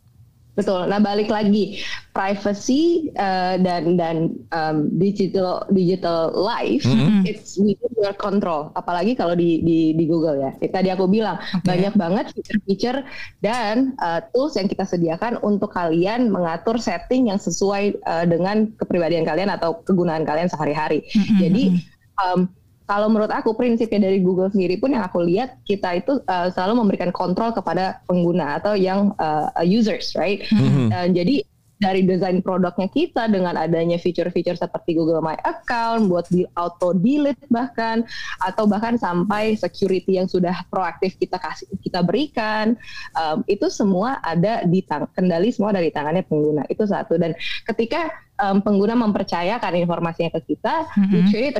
Betul. 0.57 0.89
Nah 0.89 0.97
balik 0.97 1.29
lagi 1.29 1.85
privacy 2.17 3.13
uh, 3.21 3.61
dan 3.61 4.01
dan 4.01 4.33
um, 4.57 4.89
digital 4.97 5.69
digital 5.69 6.33
life 6.33 6.81
it's 7.29 7.61
within 7.61 7.93
your 8.01 8.17
control. 8.17 8.73
Apalagi 8.73 9.13
kalau 9.13 9.37
di 9.37 9.61
di 9.61 9.93
di 9.93 10.05
Google 10.09 10.41
ya. 10.41 10.51
Tadi 10.57 10.89
aku 10.89 11.05
bilang 11.13 11.37
Oke. 11.53 11.69
banyak 11.69 11.93
banget 11.93 12.33
fitur-fitur 12.33 13.05
dan 13.45 13.93
uh, 14.01 14.25
tools 14.33 14.57
yang 14.57 14.65
kita 14.65 14.89
sediakan 14.89 15.37
untuk 15.45 15.77
kalian 15.77 16.33
mengatur 16.33 16.81
setting 16.81 17.29
yang 17.29 17.37
sesuai 17.37 18.01
uh, 18.09 18.25
dengan 18.25 18.73
kepribadian 18.81 19.29
kalian 19.29 19.53
atau 19.53 19.85
kegunaan 19.85 20.25
kalian 20.25 20.49
sehari-hari. 20.49 21.05
Jadi 21.37 21.85
um, 22.17 22.49
kalau 22.87 23.11
menurut 23.11 23.31
aku 23.35 23.53
prinsipnya 23.59 24.07
dari 24.07 24.23
Google 24.23 24.51
sendiri 24.51 24.79
pun 24.79 24.95
yang 24.95 25.03
aku 25.03 25.23
lihat 25.27 25.59
kita 25.67 25.99
itu 25.99 26.23
uh, 26.31 26.49
selalu 26.55 26.87
memberikan 26.87 27.11
kontrol 27.11 27.51
kepada 27.51 27.99
pengguna 28.07 28.63
atau 28.63 28.79
yang 28.79 29.11
uh, 29.19 29.51
users, 29.67 30.15
right? 30.15 30.47
Dan 30.95 31.11
jadi 31.13 31.43
dari 31.77 32.09
desain 32.09 32.41
produknya 32.41 32.89
kita 32.89 33.29
dengan 33.29 33.53
adanya 33.57 34.01
fitur-fitur 34.01 34.57
seperti 34.57 34.97
Google 34.97 35.21
My 35.21 35.37
Account 35.45 36.09
buat 36.09 36.25
di 36.33 36.49
auto 36.57 36.97
delete 36.97 37.45
bahkan 37.53 38.01
atau 38.41 38.65
bahkan 38.65 38.97
sampai 38.97 39.61
security 39.61 40.17
yang 40.17 40.25
sudah 40.25 40.65
proaktif 40.73 41.21
kita 41.21 41.37
kasih 41.37 41.69
kita 41.85 42.01
berikan 42.01 42.81
um, 43.13 43.45
itu 43.45 43.69
semua 43.69 44.25
ada 44.25 44.65
di 44.65 44.81
tang 44.89 45.05
kendali 45.13 45.53
semua 45.53 45.77
dari 45.77 45.93
tangannya 45.93 46.25
pengguna. 46.25 46.65
Itu 46.73 46.89
satu. 46.89 47.21
Dan 47.21 47.37
ketika 47.69 48.09
um, 48.41 48.65
pengguna 48.65 48.97
mempercayakan 48.97 49.77
informasinya 49.77 50.33
ke 50.33 50.57
kita 50.57 50.89
we 51.13 51.29
treat 51.29 51.53
it 51.53 51.57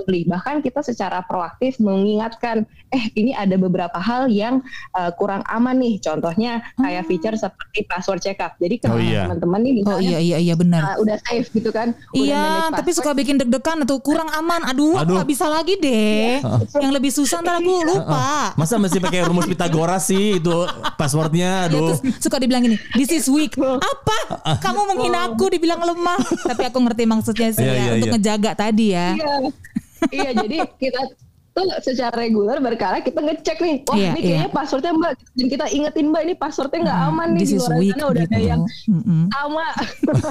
responsibly 0.00 0.24
bahkan 0.24 0.56
kita 0.58 0.80
secara 0.80 1.20
proaktif 1.22 1.76
mengingatkan 1.76 2.64
eh 2.90 3.04
ini 3.14 3.30
ada 3.30 3.54
beberapa 3.54 3.96
hal 3.96 4.26
yang 4.26 4.64
uh, 4.92 5.12
kurang 5.14 5.44
aman 5.46 5.76
nih 5.76 6.00
contohnya 6.00 6.64
kayak 6.74 7.04
feature 7.04 7.36
seperti 7.36 7.84
password 7.84 8.18
checkup 8.18 8.56
jadi 8.56 8.76
kalau 8.78 8.88
Oh, 8.90 8.98
iya. 8.98 9.24
teman-teman 9.24 9.60
nih 9.60 9.70
Oh 9.70 9.76
misalnya 9.96 10.02
iya 10.02 10.18
iya 10.18 10.38
iya 10.42 10.54
benar. 10.54 10.82
uh, 10.82 10.96
udah 10.98 11.16
safe 11.22 11.48
gitu 11.50 11.70
kan 11.70 11.94
udah 12.10 12.18
Iya, 12.20 12.44
tapi 12.70 12.90
suka 12.90 13.10
bikin 13.12 13.38
deg-degan 13.38 13.80
atau 13.80 13.96
kurang 13.98 14.28
aman. 14.30 14.60
Aduh, 14.66 14.92
aku 14.94 15.02
Aduh. 15.02 15.14
nggak 15.18 15.30
bisa 15.30 15.46
lagi 15.46 15.74
deh. 15.76 16.42
Yang 16.76 16.92
lebih 16.92 17.10
susah 17.10 17.38
ntar 17.40 17.58
aku 17.58 17.74
lupa. 17.82 18.50
Masa 18.60 18.76
mesti 18.76 18.98
pakai 18.98 19.24
rumus 19.24 19.46
Pythagoras 19.46 20.06
sih 20.06 20.36
itu 20.36 20.56
passwordnya? 20.94 21.66
Ya, 21.66 21.68
Aduh. 21.70 21.96
terus 21.96 22.00
suka 22.18 22.36
dibilang 22.36 22.62
gini, 22.62 22.76
this 22.94 23.10
is 23.10 23.26
weak. 23.26 23.54
Apa? 23.56 24.18
Kamu 24.64 24.84
menghina 24.86 25.26
aku 25.28 25.48
dibilang 25.48 25.80
lemah. 25.80 26.18
Tapi 26.44 26.62
aku 26.66 26.78
ngerti 26.80 27.02
maksudnya 27.04 27.48
sih 27.50 27.62
Iya, 27.62 27.72
ya, 27.72 27.80
iya, 27.80 27.90
untuk 27.96 28.08
iya. 28.08 28.14
ngejaga 28.14 28.50
tadi 28.54 28.86
ya. 28.90 29.08
iya 29.14 29.34
iya 30.08 30.30
jadi 30.32 30.56
kita 30.74 31.00
tuh 31.50 31.66
secara 31.80 32.14
reguler 32.16 32.56
berkala 32.58 33.02
kita 33.02 33.18
ngecek 33.18 33.58
nih 33.58 33.76
wah 33.82 33.98
Iya, 33.98 34.08
ini 34.08 34.20
kayaknya 34.22 34.46
iya. 34.46 34.54
passwordnya 34.54 34.92
mbak 34.94 35.12
dan 35.34 35.46
kita 35.48 35.64
ingetin 35.68 36.06
mbak 36.06 36.22
ini 36.22 36.34
passwordnya 36.34 36.78
nggak 36.80 37.00
aman 37.04 37.28
nih 37.28 37.40
This 37.40 37.50
di 37.50 37.56
luar 37.58 37.72
weak 37.74 37.90
sana 37.90 38.04
udah 38.06 38.22
ada 38.22 38.30
gitu. 38.30 38.46
yang 38.46 38.60
Mm-mm. 38.86 39.22
sama 39.28 39.66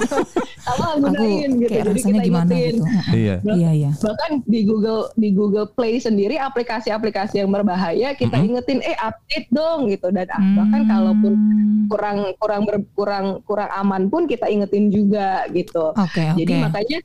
sama 0.60 0.86
gunain 0.98 1.50
gitu 1.56 1.70
kayak 1.70 1.84
jadi 1.86 2.00
kita 2.00 2.20
gimana 2.22 2.48
ingetin 2.48 2.72
gitu. 2.72 2.84
Iya. 3.12 3.34
Iya 3.44 3.70
iya. 3.74 3.90
bahkan 3.94 4.32
di 4.44 4.60
Google 4.62 5.02
di 5.14 5.28
Google 5.30 5.68
Play 5.68 5.94
sendiri 5.98 6.36
aplikasi-aplikasi 6.36 7.34
yang 7.36 7.50
berbahaya 7.50 8.12
kita 8.14 8.36
ingetin 8.38 8.80
eh 8.80 8.96
update 8.96 9.48
dong 9.50 9.88
gitu 9.88 10.08
dan 10.08 10.24
ah, 10.30 10.40
bahkan 10.56 10.82
kalaupun 10.86 11.32
Hmm. 11.32 11.84
kurang 11.86 12.18
kurang 12.36 12.62
ber- 12.62 12.86
kurang 12.92 13.26
kurang 13.42 13.68
aman 13.72 14.06
pun 14.06 14.24
kita 14.24 14.46
ingetin 14.46 14.88
juga 14.88 15.44
gitu 15.48 15.90
Oke 15.92 16.22
jadi 16.34 16.62
makanya 16.62 16.98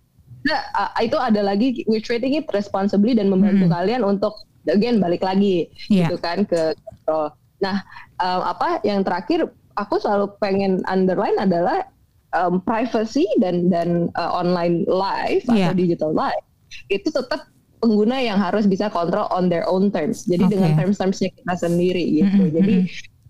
nah, 0.46 0.62
ah, 0.78 1.02
itu 1.02 1.18
ada 1.18 1.42
lagi 1.42 1.82
we're 1.90 2.04
treating 2.04 2.38
it 2.38 2.46
responsibly 2.54 3.18
dan 3.18 3.28
membantu 3.28 3.66
kalian 3.68 4.06
untuk 4.06 4.34
again 4.70 4.98
balik 4.98 5.22
lagi 5.22 5.70
Iya. 5.90 6.10
gitu 6.10 6.18
kan 6.22 6.46
ke 6.46 6.74
kontrol 6.86 7.34
nah 7.62 7.82
um, 8.22 8.42
apa 8.46 8.80
yang 8.86 9.02
terakhir 9.02 9.50
aku 9.76 9.98
selalu 9.98 10.30
pengen 10.40 10.86
underline 10.86 11.36
adalah 11.42 11.86
um, 12.34 12.62
privacy 12.62 13.26
dan 13.42 13.68
dan 13.74 14.08
uh, 14.16 14.32
online 14.32 14.86
life 14.86 15.46
Iya. 15.50 15.72
atau 15.72 15.74
digital 15.76 16.12
life 16.14 16.46
itu 16.90 17.08
tetap 17.10 17.48
pengguna 17.80 18.18
yang 18.18 18.42
harus 18.42 18.66
bisa 18.66 18.90
kontrol 18.90 19.30
on 19.30 19.46
their 19.46 19.62
own 19.70 19.94
terms. 19.94 20.26
Jadi 20.26 20.50
Oke. 20.50 20.58
dengan 20.58 20.74
terms-termsnya 20.74 21.30
kita 21.38 21.54
sendiri 21.54 22.02
gitu. 22.18 22.50
Mm-mm, 22.50 22.56
Jadi 22.58 22.76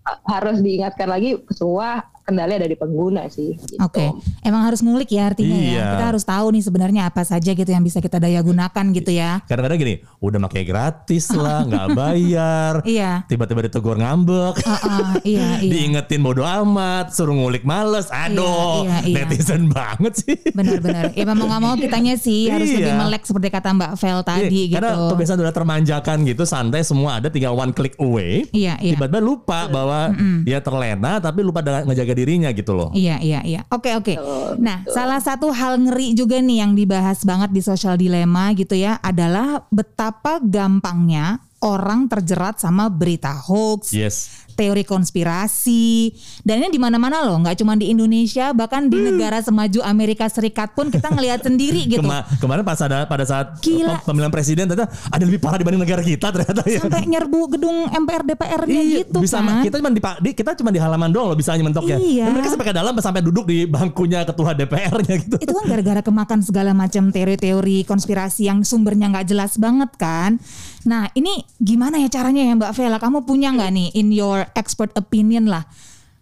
uh, 0.08 0.18
harus 0.32 0.64
diingatkan 0.64 1.12
lagi 1.12 1.36
semua 1.52 2.00
kendali 2.26 2.52
ada 2.58 2.66
di 2.66 2.74
pengguna 2.74 3.30
sih. 3.30 3.54
Gitu. 3.54 3.78
Oke, 3.78 4.10
emang 4.42 4.66
harus 4.66 4.82
ngulik 4.82 5.06
ya 5.08 5.30
artinya 5.30 5.54
ya. 5.54 5.70
Iya. 5.70 5.86
Kita 5.94 6.04
harus 6.10 6.24
tahu 6.26 6.46
nih 6.50 6.62
sebenarnya 6.62 7.02
apa 7.06 7.22
saja 7.22 7.50
gitu 7.54 7.70
yang 7.70 7.80
bisa 7.80 8.02
kita 8.02 8.18
daya 8.18 8.42
gunakan 8.42 8.84
gitu 8.90 9.14
ya. 9.14 9.38
Kadang-kadang 9.46 9.78
gini, 9.78 9.94
udah 10.18 10.42
pakai 10.42 10.66
gratis 10.66 11.30
lah, 11.30 11.62
nggak 11.70 11.86
bayar. 11.94 12.72
Iya. 12.82 13.22
Tiba-tiba 13.30 13.62
ditegur 13.62 13.94
ngambek. 13.96 14.58
Heeh, 14.58 15.06
iya, 15.22 15.48
iya. 15.62 15.70
Diingetin 15.72 16.20
bodo 16.20 16.42
amat, 16.42 17.14
suruh 17.14 17.30
ngulik 17.32 17.62
males. 17.62 18.10
Aduh, 18.10 18.82
Iya, 18.82 19.06
iya, 19.06 19.06
iya. 19.06 19.16
netizen 19.22 19.70
banget 19.70 20.12
sih. 20.18 20.36
Benar-benar. 20.50 21.14
Ya 21.14 21.22
memang 21.22 21.46
nggak 21.46 21.62
mau 21.62 21.74
kitanya 21.78 22.18
sih 22.18 22.48
harus 22.52 22.66
Iya. 22.66 22.82
lebih 22.82 22.94
melek 22.98 23.22
seperti 23.22 23.48
kata 23.48 23.70
Mbak 23.70 23.92
Vel 23.96 24.20
tadi 24.26 24.42
Iya, 24.66 24.70
gitu. 24.74 24.76
Karena 24.82 24.92
kebiasaan 25.14 25.38
udah 25.38 25.54
termanjakan 25.54 26.16
gitu, 26.26 26.42
santai 26.42 26.82
semua 26.82 27.22
ada 27.22 27.30
tinggal 27.30 27.54
one 27.54 27.70
click 27.70 27.94
away. 27.96 28.50
Iya, 28.50 28.74
iya. 28.82 28.98
Tiba-tiba 28.98 29.22
lupa 29.22 29.70
bahwa 29.70 30.10
dia 30.42 30.58
terlena 30.58 31.22
tapi 31.22 31.46
lupa 31.46 31.62
dengan 31.62 31.86
ngejaga 31.86 32.15
dirinya 32.16 32.48
gitu 32.56 32.72
loh. 32.72 32.88
Iya 32.96 33.20
iya 33.20 33.44
iya. 33.44 33.60
Oke 33.68 33.92
oke. 33.92 34.16
Nah, 34.56 34.88
salah 34.88 35.20
satu 35.20 35.52
hal 35.52 35.76
ngeri 35.76 36.16
juga 36.16 36.40
nih 36.40 36.64
yang 36.64 36.72
dibahas 36.72 37.20
banget 37.28 37.52
di 37.52 37.60
social 37.60 38.00
dilema 38.00 38.56
gitu 38.56 38.72
ya 38.72 38.96
adalah 39.04 39.68
betapa 39.68 40.40
gampangnya 40.40 41.44
orang 41.60 42.06
terjerat 42.08 42.60
sama 42.60 42.88
berita 42.92 43.32
hoax, 43.32 43.92
Yes. 43.92 44.45
Teori 44.56 44.82
konspirasi 44.82 46.10
dan 46.42 46.58
ini 46.58 46.72
di 46.72 46.80
mana-mana 46.80 47.20
loh, 47.22 47.36
nggak 47.38 47.56
cuma 47.56 47.76
di 47.76 47.92
Indonesia, 47.92 48.50
bahkan 48.50 48.88
di 48.88 48.96
negara 48.96 49.38
semaju 49.38 49.84
Amerika 49.84 50.24
Serikat 50.26 50.72
pun 50.72 50.88
kita 50.88 51.12
ngelihat 51.12 51.44
sendiri 51.44 51.84
gitu. 51.92 52.00
Kema- 52.00 52.24
kemarin 52.40 52.64
pas 52.64 52.80
ada 52.80 53.04
pada 53.04 53.22
saat 53.22 53.60
Gila. 53.60 54.00
pem- 54.00 54.04
pemilihan 54.08 54.32
presiden 54.32 54.64
ternyata 54.64 54.88
ada 54.88 55.22
lebih 55.22 55.36
parah 55.36 55.60
dibanding 55.60 55.82
negara 55.82 56.00
kita 56.00 56.32
ternyata 56.32 56.64
ya. 56.64 56.80
Sampai 56.80 57.04
nyerbu 57.04 57.40
gedung 57.52 57.86
MPR 57.86 58.22
DPR-nya 58.24 58.80
Iya, 58.80 58.96
gitu 59.04 59.18
bisa 59.20 59.38
kan. 59.38 59.60
kita 59.60 59.76
cuma 59.76 59.90
di, 59.90 60.00
di 60.00 60.30
kita 60.32 60.50
cuma 60.56 60.70
di 60.70 60.80
halaman 60.80 61.12
doang 61.12 61.28
loh 61.28 61.36
bisa 61.36 61.52
mentoknya. 61.52 62.00
Iya. 62.00 62.24
Dan 62.26 62.32
mereka 62.32 62.48
sampai 62.50 62.66
ke 62.66 62.74
dalam 62.74 62.92
sampai 62.96 63.20
duduk 63.20 63.44
di 63.44 63.68
bangkunya 63.68 64.24
ketua 64.24 64.56
DPR-nya 64.56 65.14
gitu. 65.20 65.36
itu 65.36 65.52
kan 65.52 65.64
gara-gara 65.66 66.00
kemakan 66.00 66.40
segala 66.40 66.72
macam 66.72 67.12
teori-teori 67.12 67.84
konspirasi 67.84 68.48
yang 68.48 68.64
sumbernya 68.64 69.12
nggak 69.12 69.28
jelas 69.28 69.60
banget 69.60 69.92
kan. 70.00 70.40
Nah 70.86 71.10
ini 71.12 71.42
gimana 71.58 71.98
ya 71.98 72.06
caranya 72.06 72.46
ya 72.46 72.54
Mbak 72.54 72.72
Vela? 72.72 72.96
Kamu 72.96 73.26
punya 73.26 73.50
nggak 73.50 73.70
nih 73.74 73.88
in 73.98 74.14
your 74.14 74.45
expert 74.54 74.92
opinion 74.94 75.50
lah? 75.50 75.66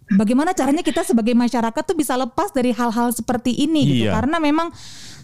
Bagaimana 0.05 0.53
caranya 0.53 0.85
kita 0.85 1.01
sebagai 1.01 1.33
masyarakat 1.33 1.81
tuh 1.81 1.97
bisa 1.97 2.13
lepas 2.13 2.53
dari 2.53 2.69
hal-hal 2.69 3.09
seperti 3.09 3.57
ini 3.57 3.81
gitu? 3.89 4.05
Iya. 4.05 4.13
Karena 4.13 4.37
memang 4.37 4.69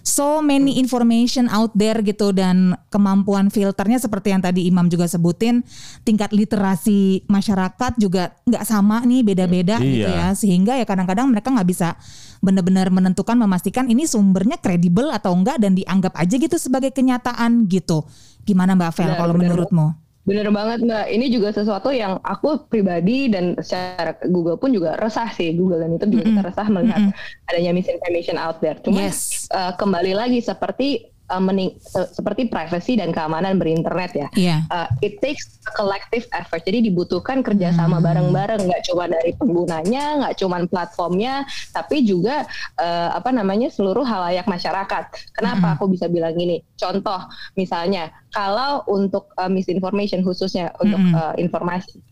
so 0.02 0.42
many 0.42 0.82
information 0.82 1.46
out 1.54 1.70
there 1.78 2.02
gitu 2.02 2.34
dan 2.34 2.74
kemampuan 2.90 3.54
filternya 3.54 4.02
seperti 4.02 4.34
yang 4.34 4.42
tadi 4.42 4.66
Imam 4.66 4.90
juga 4.90 5.06
sebutin, 5.06 5.62
tingkat 6.02 6.34
literasi 6.34 7.22
masyarakat 7.30 8.02
juga 8.02 8.34
nggak 8.50 8.66
sama 8.66 9.06
nih 9.06 9.22
beda-beda 9.22 9.78
gitu 9.78 10.10
Iya. 10.10 10.18
ya 10.18 10.28
sehingga 10.34 10.74
ya 10.74 10.86
kadang-kadang 10.90 11.30
mereka 11.30 11.54
nggak 11.54 11.70
bisa 11.70 11.94
benar-benar 12.42 12.90
menentukan 12.90 13.38
memastikan 13.38 13.86
ini 13.86 14.10
sumbernya 14.10 14.58
kredibel 14.58 15.14
atau 15.14 15.38
enggak 15.38 15.62
dan 15.62 15.78
dianggap 15.78 16.18
aja 16.18 16.36
gitu 16.42 16.58
sebagai 16.58 16.90
kenyataan 16.90 17.70
gitu. 17.70 18.02
Gimana 18.42 18.74
Mbak 18.74 18.92
Vel 18.98 19.14
Benar, 19.14 19.18
kalau 19.22 19.34
benar. 19.38 19.42
menurutmu? 19.54 19.88
Bener 20.22 20.54
banget 20.54 20.86
mbak, 20.86 21.06
ini 21.10 21.34
juga 21.34 21.50
sesuatu 21.50 21.90
yang 21.90 22.22
aku 22.22 22.70
pribadi 22.70 23.26
dan 23.28 23.58
secara 23.58 24.14
Google 24.30 24.56
pun 24.56 24.70
juga 24.70 24.94
resah 24.96 25.28
sih 25.34 25.52
Google 25.58 25.82
dan 25.82 25.98
itu 25.98 26.06
juga 26.14 26.24
kita 26.30 26.42
resah 26.46 26.68
melihat 26.70 27.02
adanya 27.50 27.72
misinformation 27.74 28.38
out 28.38 28.62
there. 28.62 28.78
Cuma 28.80 29.10
Yes. 29.10 29.50
eh, 29.50 29.74
kembali 29.76 30.14
lagi 30.14 30.40
seperti 30.40 31.11
eh, 31.32 31.40
mening- 31.42 31.80
se- 31.80 32.12
seperti 32.12 32.52
privacy 32.52 33.00
dan 33.00 33.16
keamanan 33.16 33.56
berinternet 33.56 34.12
ya. 34.12 34.28
Iya. 34.36 34.58
Uh, 34.68 34.88
it 35.00 35.24
takes 35.24 35.58
a 35.64 35.72
collective 35.74 36.28
effort. 36.36 36.62
Jadi 36.62 36.92
dibutuhkan 36.92 37.40
kerjasama 37.40 38.04
bareng-bareng, 38.04 38.68
nggak 38.68 38.84
cuma 38.92 39.08
dari 39.08 39.32
penggunanya, 39.40 40.20
nggak 40.20 40.36
cuma 40.38 40.60
platformnya, 40.68 41.48
tapi 41.72 42.04
juga 42.04 42.44
uh, 42.76 43.10
apa 43.16 43.32
namanya 43.32 43.72
seluruh 43.72 44.04
halayak 44.04 44.46
masyarakat. 44.46 45.04
Kenapa 45.32 45.80
aku 45.80 45.88
bisa 45.88 46.12
bilang 46.12 46.36
gini? 46.36 46.60
Contoh, 46.76 47.24
misalnya 47.56 48.12
kalau 48.30 48.84
untuk 48.86 49.32
uh, 49.40 49.48
misinformation 49.48 50.20
khususnya 50.22 50.76
untuk 50.84 51.00
uh, 51.16 51.34
informasi. 51.38 52.04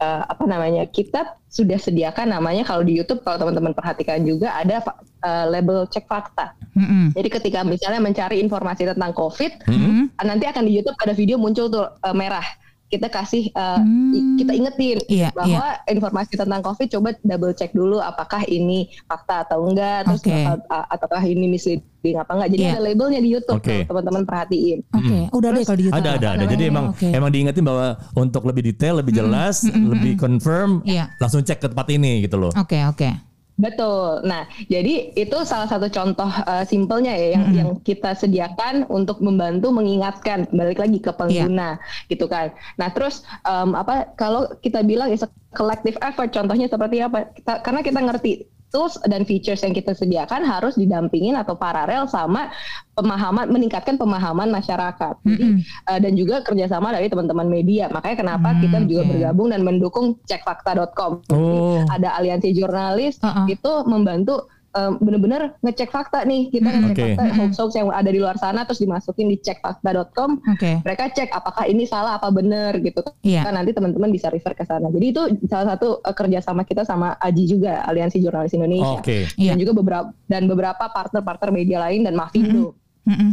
Uh, 0.00 0.22
apa 0.26 0.44
namanya 0.46 0.86
kita 0.88 1.36
sudah 1.48 1.76
sediakan 1.80 2.30
namanya 2.32 2.62
kalau 2.66 2.84
di 2.84 2.98
YouTube 2.98 3.24
kalau 3.24 3.40
teman-teman 3.40 3.72
perhatikan 3.72 4.22
juga 4.22 4.54
ada 4.54 4.84
uh, 5.24 5.46
label 5.48 5.86
cek 5.88 6.06
fakta. 6.06 6.54
Mm-mm. 6.76 7.12
Jadi 7.16 7.28
ketika 7.28 7.60
misalnya 7.66 7.98
mencari 7.98 8.38
informasi 8.38 8.86
tentang 8.86 9.12
COVID, 9.16 9.66
Mm-mm. 9.66 10.14
nanti 10.22 10.44
akan 10.46 10.62
di 10.66 10.78
YouTube 10.78 10.98
ada 11.00 11.14
video 11.16 11.36
muncul 11.40 11.66
tuh 11.68 11.86
uh, 11.88 12.14
merah. 12.14 12.44
Kita 12.88 13.06
kasih, 13.06 13.52
uh, 13.52 13.76
Hmm. 13.78 14.40
kita 14.40 14.52
ingetin 14.52 14.96
Iya, 15.06 15.28
bahwa 15.30 15.76
informasi 15.84 16.34
tentang 16.34 16.64
COVID 16.64 16.88
coba 16.88 17.08
double 17.20 17.52
check 17.52 17.70
dulu 17.70 18.00
apakah 18.00 18.40
ini 18.44 18.88
fakta 19.04 19.44
atau 19.44 19.60
enggak, 19.62 20.08
terus 20.08 20.24
bakal- 20.24 20.64
uh, 20.66 20.86
ataukah 20.88 21.20
ini 21.20 21.46
misleading 21.46 22.16
apa 22.16 22.32
enggak. 22.32 22.48
Jadi 22.48 22.62
Iya. 22.64 22.72
ada 22.72 22.80
labelnya 22.80 23.20
di 23.20 23.28
YouTube, 23.28 23.60
Oke. 23.60 23.84
kalau 23.84 24.00
teman-teman 24.00 24.24
perhatiin. 24.24 24.78
Oke, 24.88 25.16
udah 25.30 25.48
deh 25.52 25.62
kalau 25.62 25.76
di 25.76 25.84
YouTube. 25.84 26.00
Ada 26.00 26.10
ada 26.16 26.28
ada. 26.32 26.44
Jadi 26.48 26.64
emang 26.64 26.84
oke. 26.90 27.08
emang 27.12 27.28
diingetin 27.28 27.64
bahwa 27.64 27.86
untuk 28.16 28.42
lebih 28.48 28.62
detail, 28.64 29.04
lebih 29.04 29.12
jelas, 29.12 29.68
lebih 29.68 30.16
confirm, 30.16 30.80
Iya. 30.82 31.12
langsung 31.20 31.44
cek 31.44 31.60
ke 31.60 31.68
tempat 31.68 31.92
ini 31.92 32.24
gitu 32.24 32.40
loh. 32.40 32.52
Oke, 32.56 32.80
oke. 32.88 33.27
Betul. 33.58 34.22
Nah, 34.22 34.46
jadi 34.70 35.10
itu 35.18 35.36
salah 35.42 35.66
satu 35.66 35.90
contoh 35.90 36.30
uh, 36.46 36.62
simpelnya 36.62 37.10
ya 37.10 37.34
yang 37.34 37.46
yang 37.50 37.70
kita 37.82 38.14
sediakan 38.14 38.86
untuk 38.86 39.18
membantu 39.18 39.74
mengingatkan 39.74 40.46
balik 40.54 40.78
lagi 40.78 41.02
ke 41.02 41.10
pengguna 41.10 41.82
gitu 42.06 42.30
kan. 42.30 42.54
Nah, 42.78 42.94
terus 42.94 43.26
um, 43.42 43.74
apa 43.74 44.14
kalau 44.14 44.46
kita 44.62 44.86
bilang 44.86 45.10
is 45.10 45.26
a 45.26 45.30
collective 45.58 45.98
effort 46.06 46.30
contohnya 46.30 46.70
seperti 46.70 47.02
apa? 47.02 47.34
Kita 47.34 47.58
karena 47.66 47.82
kita 47.82 47.98
ngerti 47.98 48.46
tools 48.68 49.00
dan 49.04 49.24
features 49.24 49.60
yang 49.60 49.72
kita 49.72 49.92
sediakan 49.92 50.44
harus 50.44 50.76
didampingin 50.76 51.34
atau 51.34 51.56
paralel 51.56 52.04
sama 52.04 52.52
pemahaman 52.92 53.48
meningkatkan 53.48 53.96
pemahaman 53.96 54.48
masyarakat. 54.48 55.14
Jadi 55.24 55.64
uh, 55.88 55.98
dan 55.98 56.12
juga 56.12 56.42
kerjasama 56.42 56.92
dari 56.92 57.08
teman-teman 57.08 57.48
media. 57.48 57.88
Makanya 57.88 58.16
kenapa 58.18 58.48
Hmm, 58.50 58.60
kita 58.60 58.76
juga 58.84 59.02
bergabung 59.06 59.48
dan 59.50 59.60
mendukung 59.62 60.06
cekfakta.com. 60.24 61.24
Jadi 61.24 61.56
Oh. 61.58 61.80
ada 61.88 62.12
aliansi 62.16 62.52
jurnalis 62.52 63.16
Uh-uh. 63.20 63.46
itu 63.46 63.72
membantu 63.86 64.44
um, 64.78 64.92
bener-bener 65.02 65.58
ngecek 65.60 65.90
fakta 65.90 66.22
nih 66.22 66.46
kita 66.48 66.70
ngecek 66.70 66.94
Oke. 66.94 67.16
fakta 67.18 67.34
hoax-hoax 67.34 67.70
yang 67.74 67.90
ada 67.90 68.06
di 68.06 68.18
luar 68.18 68.38
sana 68.38 68.62
terus 68.62 68.78
dimasukin 68.78 69.26
di 69.26 69.36
cekfakta.com 69.38 70.30
Oke. 70.54 70.78
mereka 70.86 71.10
cek 71.10 71.34
apakah 71.34 71.66
ini 71.66 71.82
salah 71.84 72.16
apa 72.16 72.30
benar 72.30 72.78
gitu 72.78 73.02
Iya. 73.20 73.42
kan 73.42 73.58
nanti 73.58 73.74
teman-teman 73.74 74.08
bisa 74.08 74.30
refer 74.30 74.54
ke 74.54 74.62
sana 74.62 74.86
jadi 74.88 75.06
itu 75.10 75.22
salah 75.46 75.74
satu 75.74 75.98
uh, 76.00 76.14
kerjasama 76.14 76.62
kita 76.62 76.86
sama 76.86 77.18
AJI 77.18 77.44
juga 77.50 77.82
Aliansi 77.84 78.22
Jurnalis 78.22 78.54
Indonesia 78.54 79.02
Oke. 79.02 79.26
Iya. 79.34 79.52
dan 79.52 79.56
juga 79.58 79.72
beberapa 79.74 80.08
dan 80.30 80.46
beberapa 80.46 80.84
partner-partner 80.88 81.50
media 81.50 81.78
lain 81.80 82.06
dan 82.06 82.14
Mavindo 82.14 82.78
Mm-mm. 83.08 83.32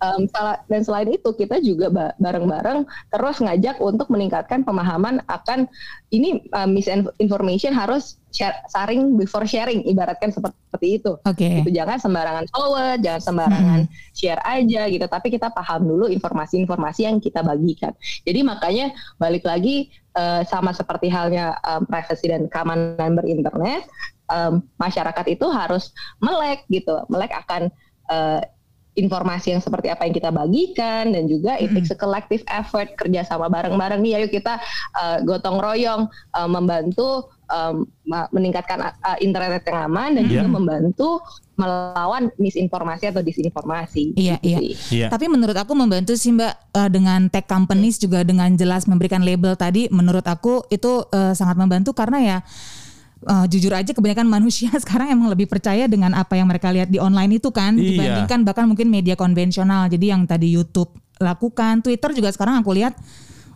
Um, 0.00 0.24
salah 0.32 0.64
dan 0.72 0.80
selain 0.80 1.12
itu 1.12 1.28
kita 1.36 1.60
juga 1.60 1.92
ba- 1.92 2.16
bareng-bareng 2.16 2.88
terus 3.12 3.36
ngajak 3.44 3.76
untuk 3.84 4.08
meningkatkan 4.08 4.64
pemahaman 4.64 5.20
akan 5.28 5.68
ini 6.08 6.40
uh, 6.56 6.64
misinformation 6.64 7.76
harus 7.76 8.16
share, 8.32 8.56
saring 8.72 9.20
before 9.20 9.44
sharing 9.44 9.84
ibaratkan 9.84 10.32
seperti 10.32 11.02
itu. 11.02 11.20
Oke. 11.22 11.62
Gitu, 11.62 11.70
jangan 11.70 12.00
sembarangan 12.00 12.48
forward, 12.48 13.04
jangan 13.04 13.22
sembarangan 13.22 13.80
share 14.16 14.40
aja 14.42 14.88
gitu. 14.88 15.06
Tapi 15.06 15.28
kita 15.28 15.52
paham 15.52 15.84
dulu 15.84 16.08
informasi-informasi 16.08 17.06
yang 17.06 17.20
kita 17.20 17.44
bagikan. 17.44 17.92
Jadi 18.24 18.40
makanya 18.40 18.90
balik 19.20 19.44
lagi 19.44 19.92
uh, 20.16 20.42
sama 20.48 20.72
seperti 20.72 21.12
halnya 21.12 21.54
um, 21.62 21.84
privacy 21.84 22.30
dan 22.30 22.48
keamanan 22.48 23.14
berinternet, 23.14 23.84
um, 24.30 24.64
masyarakat 24.80 25.26
itu 25.30 25.46
harus 25.50 25.92
melek 26.18 26.64
gitu, 26.70 27.04
melek 27.12 27.30
akan 27.34 27.70
uh, 28.10 28.40
informasi 28.94 29.54
yang 29.54 29.62
seperti 29.62 29.90
apa 29.90 30.06
yang 30.06 30.14
kita 30.14 30.30
bagikan 30.30 31.10
dan 31.10 31.26
juga 31.26 31.58
it 31.58 31.70
takes 31.74 31.90
a 31.90 31.98
collective 31.98 32.46
effort 32.46 32.94
kerjasama 32.94 33.50
bareng-bareng 33.50 33.98
nih 34.00 34.22
ayo 34.22 34.28
kita 34.30 34.62
uh, 34.94 35.18
gotong 35.26 35.58
royong 35.58 36.06
uh, 36.34 36.46
membantu 36.46 37.26
um, 37.50 37.84
meningkatkan 38.30 38.94
uh, 39.02 39.18
internet 39.18 39.66
yang 39.66 39.90
aman 39.90 40.14
dan 40.14 40.24
juga 40.30 40.46
Iya. 40.46 40.52
membantu 40.52 41.10
melawan 41.54 42.34
misinformasi 42.36 43.14
atau 43.14 43.22
disinformasi. 43.22 44.18
Iya, 44.18 44.36
Gitu 44.42 44.50
iya. 44.50 44.58
Iya. 44.90 45.06
Tapi 45.08 45.30
menurut 45.30 45.54
aku 45.54 45.72
membantu 45.78 46.18
sih 46.18 46.34
Mbak 46.34 46.54
eh, 46.74 46.90
dengan 46.90 47.30
tech 47.30 47.46
companies 47.46 48.02
juga 48.02 48.26
dengan 48.26 48.50
jelas 48.58 48.90
memberikan 48.90 49.22
label 49.22 49.54
tadi 49.54 49.86
menurut 49.94 50.26
aku 50.26 50.66
itu 50.74 51.06
eh, 51.14 51.32
sangat 51.32 51.54
membantu 51.54 51.94
karena 51.94 52.18
ya 52.20 52.38
eh, 53.24 53.46
jujur 53.48 53.72
aja 53.72 53.90
kebanyakan 53.90 54.28
manusia 54.28 54.68
sekarang 54.82 55.10
emang 55.10 55.32
lebih 55.32 55.48
percaya 55.48 55.88
dengan 55.88 56.12
apa 56.12 56.36
yang 56.36 56.46
mereka 56.46 56.68
lihat 56.70 56.88
di 56.88 57.00
online 57.00 57.40
itu 57.40 57.48
kan 57.50 57.74
Iya. 57.74 57.96
dibandingkan 57.96 58.44
bahkan 58.44 58.64
mungkin 58.68 58.88
media 58.88 59.16
konvensional. 59.16 59.88
Jadi 59.88 60.12
yang 60.12 60.28
tadi 60.28 60.52
YouTube 60.52 60.92
lakukan, 61.18 61.80
Twitter 61.80 62.10
juga 62.12 62.28
sekarang 62.30 62.60
aku 62.60 62.74
lihat 62.74 62.94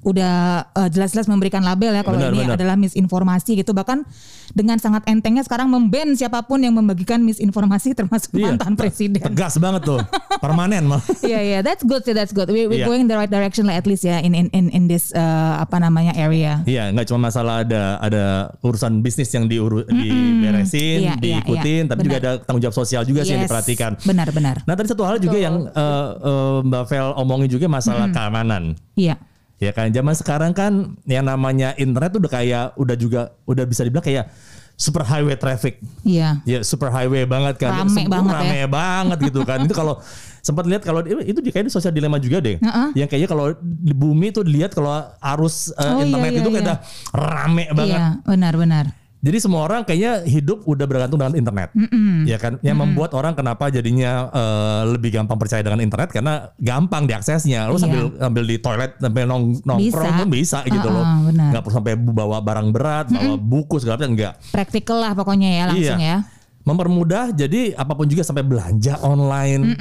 udah 0.01 0.35
eh, 0.71 0.89
jelas-jelas 0.89 1.27
memberikan 1.27 1.61
label 1.61 1.91
ya 1.91 2.03
kalau 2.03 2.17
Benar, 2.17 2.31
ini 2.31 2.41
benar. 2.45 2.55
adalah 2.55 2.77
misinformasi 2.77 3.59
gitu 3.59 3.71
bahkan 3.71 4.07
dengan 4.49 4.79
sangat 4.79 5.05
entengnya 5.05 5.43
sekarang 5.43 5.69
memban 5.69 6.15
siapa 6.15 6.41
pun 6.41 6.59
yang 6.59 6.73
membagikan 6.73 7.21
misinformasi 7.21 7.93
termasuk 7.93 8.31
Iya, 8.33 8.55
mantan 8.55 8.75
presiden. 8.75 9.21
Tegas 9.21 9.59
banget 9.59 9.85
tuh. 9.85 10.01
Permanen 10.39 10.87
malah. 10.87 11.03
Iya 11.29 11.41
iya 11.43 11.59
that's 11.61 11.83
good 11.83 12.01
sih 12.01 12.13
that's 12.13 12.31
good. 12.31 12.49
We 12.49 12.65
we 12.65 12.79
Iya. 12.79 12.87
going 12.87 13.05
the 13.05 13.15
right 13.15 13.29
direction 13.29 13.67
lah 13.67 13.75
at 13.75 13.85
least 13.85 14.03
ya 14.03 14.19
in 14.19 14.33
in 14.33 14.47
in, 14.51 14.71
in 14.71 14.87
this 14.87 15.11
eh, 15.11 15.21
apa 15.59 15.77
namanya 15.77 16.15
area. 16.15 16.63
Iya, 16.65 16.89
nggak 16.91 17.07
cuma 17.07 17.29
masalah 17.29 17.61
ada 17.61 17.99
ada 17.99 18.25
urusan 18.61 19.01
bisnis 19.01 19.29
yang 19.29 19.45
diuru, 19.45 19.85
diberesin, 19.85 20.99
Iya, 21.03 21.13
iya, 21.15 21.17
diikutin, 21.21 21.83
iya. 21.85 21.91
tapi 21.91 22.01
juga 22.03 22.17
Benar. 22.17 22.33
ada 22.33 22.41
tanggung 22.41 22.63
jawab 22.63 22.77
sosial 22.77 23.03
juga 23.03 23.21
sih 23.23 23.35
yang 23.35 23.45
Yes, 23.45 23.51
diperhatikan. 23.51 23.93
Benar 24.01 24.29
benar. 24.31 24.57
Nah 24.65 24.75
tadi 24.75 24.89
satu 24.89 25.03
hal 25.03 25.19
juga 25.19 25.37
yang 25.37 25.67
eh, 25.67 26.09
eh, 26.19 26.57
Mbak 26.65 26.83
Vel 26.87 27.09
omongin 27.17 27.49
juga 27.51 27.67
masalah 27.69 28.09
keamanan. 28.09 28.73
Iya. 28.95 29.19
Ya 29.59 29.75
kan 29.75 29.91
zaman 29.91 30.15
sekarang 30.15 30.53
kan 30.55 30.95
yang 31.03 31.27
namanya 31.27 31.75
internet 31.75 32.15
udah 32.15 32.31
kayak 32.31 32.65
udah 32.79 32.95
juga 32.95 33.21
udah 33.43 33.65
bisa 33.67 33.83
dibilang 33.83 34.07
kayak 34.07 34.31
super 34.79 35.03
highway 35.03 35.35
traffic. 35.35 35.83
Iya. 36.07 36.39
Ya 36.47 36.63
super 36.63 36.95
highway 36.95 37.27
banget 37.27 37.59
kan. 37.59 37.83
Rame 37.83 37.91
Sem- 37.91 38.07
banget 38.07 38.31
ya. 38.31 38.39
rame 38.39 38.59
banget 38.71 39.19
gitu 39.27 39.43
kan. 39.43 39.59
itu 39.67 39.75
kalau 39.75 39.99
sempat 40.47 40.65
lihat 40.71 40.87
kalau 40.87 41.03
itu 41.03 41.35
kayaknya 41.43 41.67
di 41.67 41.75
sosial 41.75 41.91
dilema 41.91 42.23
juga 42.23 42.39
deh. 42.39 42.63
Heeh. 42.63 42.89
Yang 42.95 43.09
kayaknya 43.11 43.29
kalau 43.35 43.47
di 43.61 43.91
bumi 43.91 44.31
tuh 44.31 44.47
dilihat 44.47 44.71
kalau 44.71 44.95
arus 45.19 45.75
eh, 45.75 45.83
Oh, 45.83 45.99
iya, 45.99 46.07
internet 46.07 46.31
iya, 46.31 46.39
itu 46.39 46.51
kayak 46.55 46.65
iya. 46.65 46.77
rame 47.11 47.65
banget. 47.75 47.99
Iya 47.99 48.07
benar 48.23 48.55
benar. 48.55 48.85
Jadi 49.19 49.39
semua 49.43 49.67
orang 49.67 49.83
kayaknya 49.83 50.23
hidup 50.31 50.63
udah 50.63 50.87
bergantung 50.87 51.19
dengan 51.19 51.35
internet, 51.35 51.75
ya 52.23 52.39
kan? 52.39 52.63
Yang 52.63 52.77
membuat 52.87 53.11
orang 53.19 53.35
kenapa 53.35 53.67
jadinya 53.67 54.31
eh, 54.31 54.83
lebih 54.95 55.11
gampang 55.11 55.35
percaya 55.35 55.59
dengan 55.59 55.83
internet 55.83 56.15
karena 56.15 56.55
gampang 56.55 57.11
diaksesnya. 57.11 57.67
Lo 57.67 57.75
Iya. 57.75 57.83
sambil 57.83 58.03
sambil 58.15 58.45
di 58.47 58.57
toilet 58.63 58.95
sambil 59.03 59.25
nong 59.27 59.59
nongkrong 59.67 60.13
Bisa. 60.15 60.21
pun 60.23 60.29
bisa 60.31 60.59
gitu 60.71 60.89
loh. 60.89 61.03
Uh-uh, 61.03 61.35
benar. 61.35 61.49
Nggak 61.51 61.63
perlu 61.67 61.75
sampai 61.75 61.95
bawa 61.99 62.39
barang 62.39 62.69
berat, 62.71 63.07
bawa 63.11 63.35
buku 63.35 63.77
segala 63.83 63.99
macam 63.99 64.15
enggak. 64.15 64.35
Praktikal 64.55 64.99
lah 65.03 65.13
pokoknya 65.19 65.49
ya 65.51 65.65
langsung 65.67 65.99
iya. 65.99 66.23
ya. 66.23 66.38
Mempermudah 66.69 67.33
jadi 67.33 67.73
apa 67.73 67.97
pun 67.97 68.05
juga 68.05 68.21
sampai 68.21 68.45
belanja 68.45 69.01
online. 69.01 69.73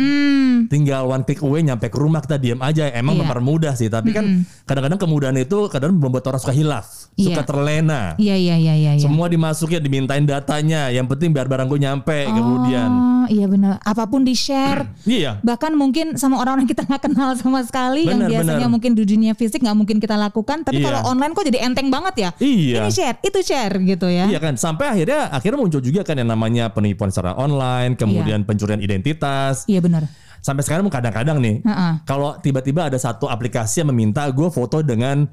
Tinggal 0.68 1.04
one 1.04 1.22
click 1.22 1.44
away 1.44 1.60
nyampe 1.60 1.92
ke 1.92 1.98
rumah 1.98 2.24
kita 2.24 2.40
diam 2.40 2.60
aja. 2.60 2.88
Emang 2.90 3.14
Iya. 3.14 3.22
mempermudah 3.22 3.74
sih, 3.74 3.88
tapi 3.88 4.10
kan 4.10 4.24
kadang-kadang 4.64 4.96
kemudahan 4.96 5.36
itu 5.36 5.68
kadang 5.68 5.92
membuat 5.94 6.24
orang 6.26 6.40
suka 6.40 6.56
hilaf, 6.56 6.88
suka 7.12 7.42
Iya. 7.42 7.46
terlena. 7.46 8.02
Iya 8.16 8.36
iya 8.36 8.56
iya 8.56 8.74
iya. 8.74 8.92
iya. 8.96 9.02
Semua 9.02 9.28
dimasukin, 9.28 9.80
dimintain 9.80 10.24
datanya. 10.24 10.88
Yang 10.88 11.12
penting 11.12 11.30
biar 11.30 11.46
barang 11.46 11.68
gue 11.68 11.80
nyampe 11.82 12.18
kemudian. 12.26 12.90
Oh 12.90 13.28
iya 13.28 13.44
benar. 13.46 13.84
Apa 13.84 14.08
pun 14.08 14.24
di 14.24 14.32
share. 14.32 14.88
Iya. 15.08 15.40
Bahkan 15.42 15.74
mungkin 15.74 16.16
sama 16.16 16.38
orang-orang 16.38 16.64
kita 16.66 16.84
nggak 16.84 17.02
kenal 17.02 17.34
sama 17.34 17.64
sekali 17.64 18.06
yang 18.06 18.22
Benar, 18.22 18.30
biasanya 18.30 18.60
benar. 18.64 18.72
mungkin 18.72 18.92
di 18.94 19.04
dunia 19.04 19.34
fisik 19.34 19.60
nggak 19.60 19.76
mungkin 19.76 19.98
kita 19.98 20.16
lakukan. 20.16 20.64
Tapi 20.64 20.80
Iya. 20.80 20.86
kalau 20.88 21.00
online 21.10 21.32
kok 21.34 21.44
jadi 21.44 21.60
enteng 21.64 21.90
banget 21.90 22.16
ya. 22.18 22.30
Iya. 22.38 22.86
Ini 22.86 22.92
share, 22.92 23.18
itu 23.20 23.40
share 23.42 23.76
gitu 23.82 24.08
ya. 24.08 24.26
Iya 24.28 24.40
kan, 24.40 24.54
sampai 24.56 24.94
akhirnya 24.94 25.28
akhirnya 25.28 25.58
muncul 25.58 25.82
juga 25.82 26.04
kan 26.04 26.16
yang 26.16 26.30
namanya 26.30 26.70
penipuan 26.78 27.10
secara 27.10 27.34
online, 27.34 27.98
kemudian 27.98 28.46
pencurian 28.46 28.78
identitas. 28.78 29.66
Iya 29.66 29.82
benar. 29.82 30.06
Sampai 30.46 30.62
sekarang 30.62 30.86
kadang-kadang 30.94 31.42
nih, 31.42 31.66
Heeh. 31.66 31.94
kalau 32.06 32.38
tiba-tiba 32.38 32.94
ada 32.94 32.96
satu 33.02 33.26
aplikasi 33.26 33.82
yang 33.82 33.90
meminta 33.90 34.30
gue 34.30 34.48
foto 34.54 34.86
dengan 34.86 35.26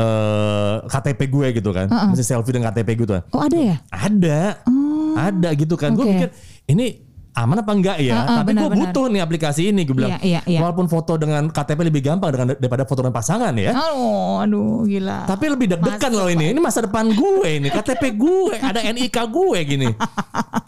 eh, 0.00 0.74
KTP 0.88 1.20
gue 1.28 1.46
gitu 1.60 1.70
kan, 1.76 1.92
mesti 2.10 2.24
selfie 2.24 2.56
dengan 2.56 2.72
KTP 2.72 3.04
gitu 3.04 3.12
kan. 3.20 3.22
Oh 3.36 3.44
ada 3.44 3.58
ya? 3.60 3.76
Ada, 3.92 4.64
ada 5.20 5.48
gitu 5.52 5.76
kan. 5.76 5.92
Gue 5.92 6.08
Oke. 6.08 6.12
pikir 6.16 6.28
ini 6.72 7.05
aman 7.36 7.60
apa 7.60 7.72
enggak 7.76 7.98
ya? 8.00 8.16
Heeh, 8.24 8.36
Tapi 8.40 8.50
gue 8.56 8.70
butuh 8.72 9.04
nih 9.12 9.20
aplikasi 9.20 9.68
ini. 9.68 9.84
Gue 9.84 9.96
bilang, 10.00 10.16
Iya, 10.16 10.20
iya, 10.24 10.40
iya. 10.48 10.60
walaupun 10.64 10.88
foto 10.88 11.20
dengan 11.20 11.52
KTP 11.52 11.92
lebih 11.92 12.00
gampang 12.00 12.32
dengan 12.32 12.56
daripada 12.56 12.88
foto 12.88 13.04
dengan 13.04 13.12
pasangan 13.12 13.52
ya. 13.60 13.76
Oh, 13.76 14.40
aduh 14.40 14.88
gila. 14.88 15.28
Tapi 15.28 15.44
lebih 15.52 15.66
deg-degan 15.76 16.12
loh 16.16 16.32
ini. 16.32 16.56
Ini 16.56 16.60
masa 16.64 16.88
depan 16.88 17.12
gue 17.12 17.48
ini, 17.60 17.68
KTP 17.68 18.16
gue, 18.16 18.56
ada 18.56 18.80
NIK 18.80 19.16
gue 19.28 19.58
gini. 19.68 19.88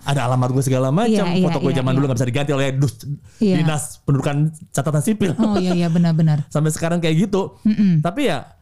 Ada 0.05 0.29
alamat 0.29 0.53
gue 0.53 0.65
segala 0.65 0.93
macam. 0.93 1.09
Iya, 1.09 1.25
iya, 1.41 1.45
Foto 1.49 1.59
gue 1.65 1.73
iya, 1.73 1.79
zaman 1.81 1.93
iya. 1.93 1.97
dulu 1.97 2.05
gak 2.13 2.19
bisa 2.21 2.29
diganti 2.29 2.53
oleh 2.53 2.67
dus, 2.77 2.93
Iya. 3.41 3.57
dinas 3.65 4.05
pendudukan 4.05 4.37
catatan 4.69 5.01
sipil. 5.01 5.33
Oh 5.41 5.57
iya 5.57 5.73
iya 5.73 5.89
benar-benar. 5.89 6.45
Sampai 6.53 6.69
sekarang 6.69 7.01
kayak 7.01 7.29
gitu. 7.29 7.57
Tapi 8.05 8.29
ya 8.29 8.58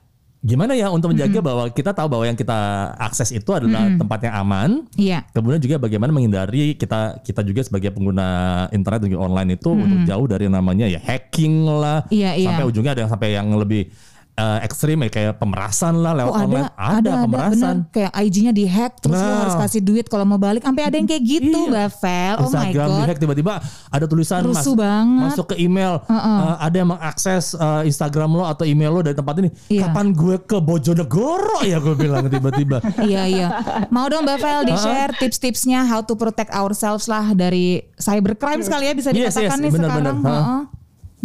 gimana 0.47 0.79
ya 0.79 0.95
untuk 0.95 1.11
menjaga 1.11 1.43
bahwa 1.43 1.67
kita 1.75 1.91
tahu 1.91 2.07
bahwa 2.07 2.25
yang 2.25 2.39
kita 2.39 2.59
akses 3.03 3.35
itu 3.35 3.51
adalah 3.51 3.91
tempat 3.99 4.31
yang 4.31 4.35
aman. 4.47 4.71
Iya. 4.95 5.27
Kemudian 5.35 5.59
juga 5.59 5.83
bagaimana 5.83 6.15
menghindari 6.15 6.79
kita 6.79 7.19
kita 7.27 7.43
juga 7.43 7.67
sebagai 7.67 7.91
pengguna 7.91 8.27
internet 8.71 9.03
dan 9.03 9.11
juga 9.11 9.27
online 9.27 9.59
itu 9.59 9.75
untuk 9.75 10.07
jauh 10.07 10.27
dari 10.31 10.47
namanya 10.47 10.87
ya 10.87 11.03
hacking 11.03 11.67
lah. 11.67 12.07
Iya, 12.15 12.39
iya. 12.39 12.49
Sampai 12.55 12.65
ujungnya 12.71 12.95
ada 12.95 13.03
yang 13.03 13.11
sampai 13.11 13.29
yang 13.35 13.49
lebih 13.59 13.91
eh, 14.37 14.59
ekstrim 14.62 14.99
ya 14.99 15.09
kayak 15.09 15.35
pemerasan 15.37 15.96
lah 15.96 16.12
lewat 16.14 16.29
Oh 16.29 16.37
ada, 16.37 16.44
online. 16.44 16.68
ada, 16.68 16.92
ada, 16.94 17.12
pemerasan. 17.22 17.77
bener. 17.81 17.90
Kayak 17.90 18.12
IG-nya 18.18 18.53
dihack, 18.53 18.92
terus 18.99 19.16
lo 19.16 19.25
Nah. 19.27 19.38
harus 19.42 19.57
kasih 19.59 19.81
duit 19.81 20.07
kalau 20.07 20.25
mau 20.25 20.37
balik. 20.37 20.61
Sampai 20.61 20.85
ada 20.85 20.94
yang 20.94 21.05
kayak 21.05 21.25
gitu, 21.25 21.59
Iya. 21.62 21.72
Mbak 21.72 21.88
Vel. 21.96 22.35
Oh 22.37 22.42
my 22.42 22.46
Instagram 22.46 22.87
god. 22.87 22.99
dihack 22.99 23.18
tiba-tiba 23.18 23.53
ada 23.88 24.05
tulisan 24.05 24.40
Rusuh 24.42 24.75
banget. 24.75 25.22
masuk 25.27 25.46
ke 25.46 25.57
email 25.59 25.92
eh, 26.03 26.55
ada 26.59 26.77
yang 26.77 26.90
mengakses 26.90 27.44
eh, 27.53 27.83
Instagram 27.87 28.31
lo 28.31 28.44
atau 28.44 28.64
email 28.64 28.90
lo 28.90 29.01
dari 29.01 29.12
tempat 29.12 29.35
ini 29.38 29.49
Iya. 29.68 29.88
kapan 29.88 30.12
gue 30.12 30.37
ke 30.40 30.57
Bojonegoro 30.59 31.61
ya 31.62 31.79
gue 31.79 31.94
bilang 31.94 32.25
tiba-tiba 32.27 32.79
iya 33.09 33.25
iya. 33.25 33.49
Mau 33.88 34.07
dong 34.07 34.22
Mbak 34.22 34.38
Vel 34.38 34.62
di 34.64 34.75
share 34.75 35.12
tips-tipsnya 35.14 35.57
how 35.83 36.01
to 36.01 36.14
protect 36.14 36.51
ourselves 36.51 37.07
lah 37.07 37.33
dari 37.33 37.64
cybercrime 37.96 38.61
sekali 38.61 38.85
ya 38.85 38.94
bisa 38.94 39.11
Yes, 39.11 39.33
dikatakan 39.33 39.49
yes, 39.51 39.62
nih 39.62 39.70
benar, 39.72 39.88
sekarang. 39.90 40.16
benar. 40.18 40.37
Heeh. 40.37 40.61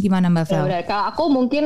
Gimana 0.02 0.28
Mbak 0.28 0.46
Ya 0.46 0.52
Vel? 0.52 0.64
udah, 0.68 0.82
kalau 0.90 1.04
aku 1.14 1.24
mungkin 1.30 1.64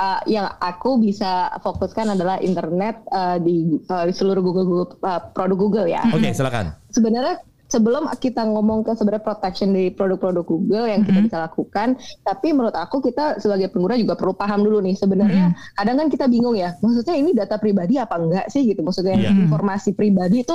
uh, 0.00 0.20
yang 0.24 0.48
aku 0.58 0.96
bisa 0.96 1.52
fokuskan 1.60 2.16
adalah 2.16 2.40
internet 2.40 3.04
uh, 3.12 3.36
di, 3.36 3.76
uh, 3.86 4.08
di 4.08 4.12
seluruh 4.16 4.40
Google, 4.40 4.64
Google 4.64 4.88
uh, 5.04 5.20
produk 5.36 5.58
Google 5.60 5.86
ya. 5.86 6.00
oke 6.08 6.24
silakan 6.32 6.72
Sebenarnya 6.88 7.38
sebelum 7.64 8.06
kita 8.20 8.44
ngomong 8.44 8.86
ke 8.86 8.92
sebenarnya 8.94 9.24
protection 9.24 9.74
dari 9.74 9.90
produk-produk 9.90 10.46
Google 10.46 10.86
yang 10.86 11.02
kita 11.02 11.18
bisa 11.26 11.42
lakukan, 11.42 11.98
tapi 12.22 12.54
menurut 12.54 12.76
aku 12.76 13.02
kita 13.02 13.40
sebagai 13.42 13.72
pengguna 13.72 13.98
juga 13.98 14.14
perlu 14.14 14.30
paham 14.36 14.62
dulu 14.62 14.78
nih 14.78 14.94
sebenarnya 14.94 15.50
kadang 15.74 15.96
kan 15.98 16.06
kita 16.06 16.30
bingung 16.30 16.54
ya, 16.54 16.76
maksudnya 16.78 17.18
ini 17.18 17.34
data 17.34 17.58
pribadi 17.58 17.98
apa 17.98 18.14
enggak 18.20 18.46
sih 18.52 18.62
gitu, 18.68 18.84
maksudnya 18.84 19.18
Iya. 19.18 19.32
informasi 19.34 19.90
pribadi 19.96 20.46
itu 20.46 20.54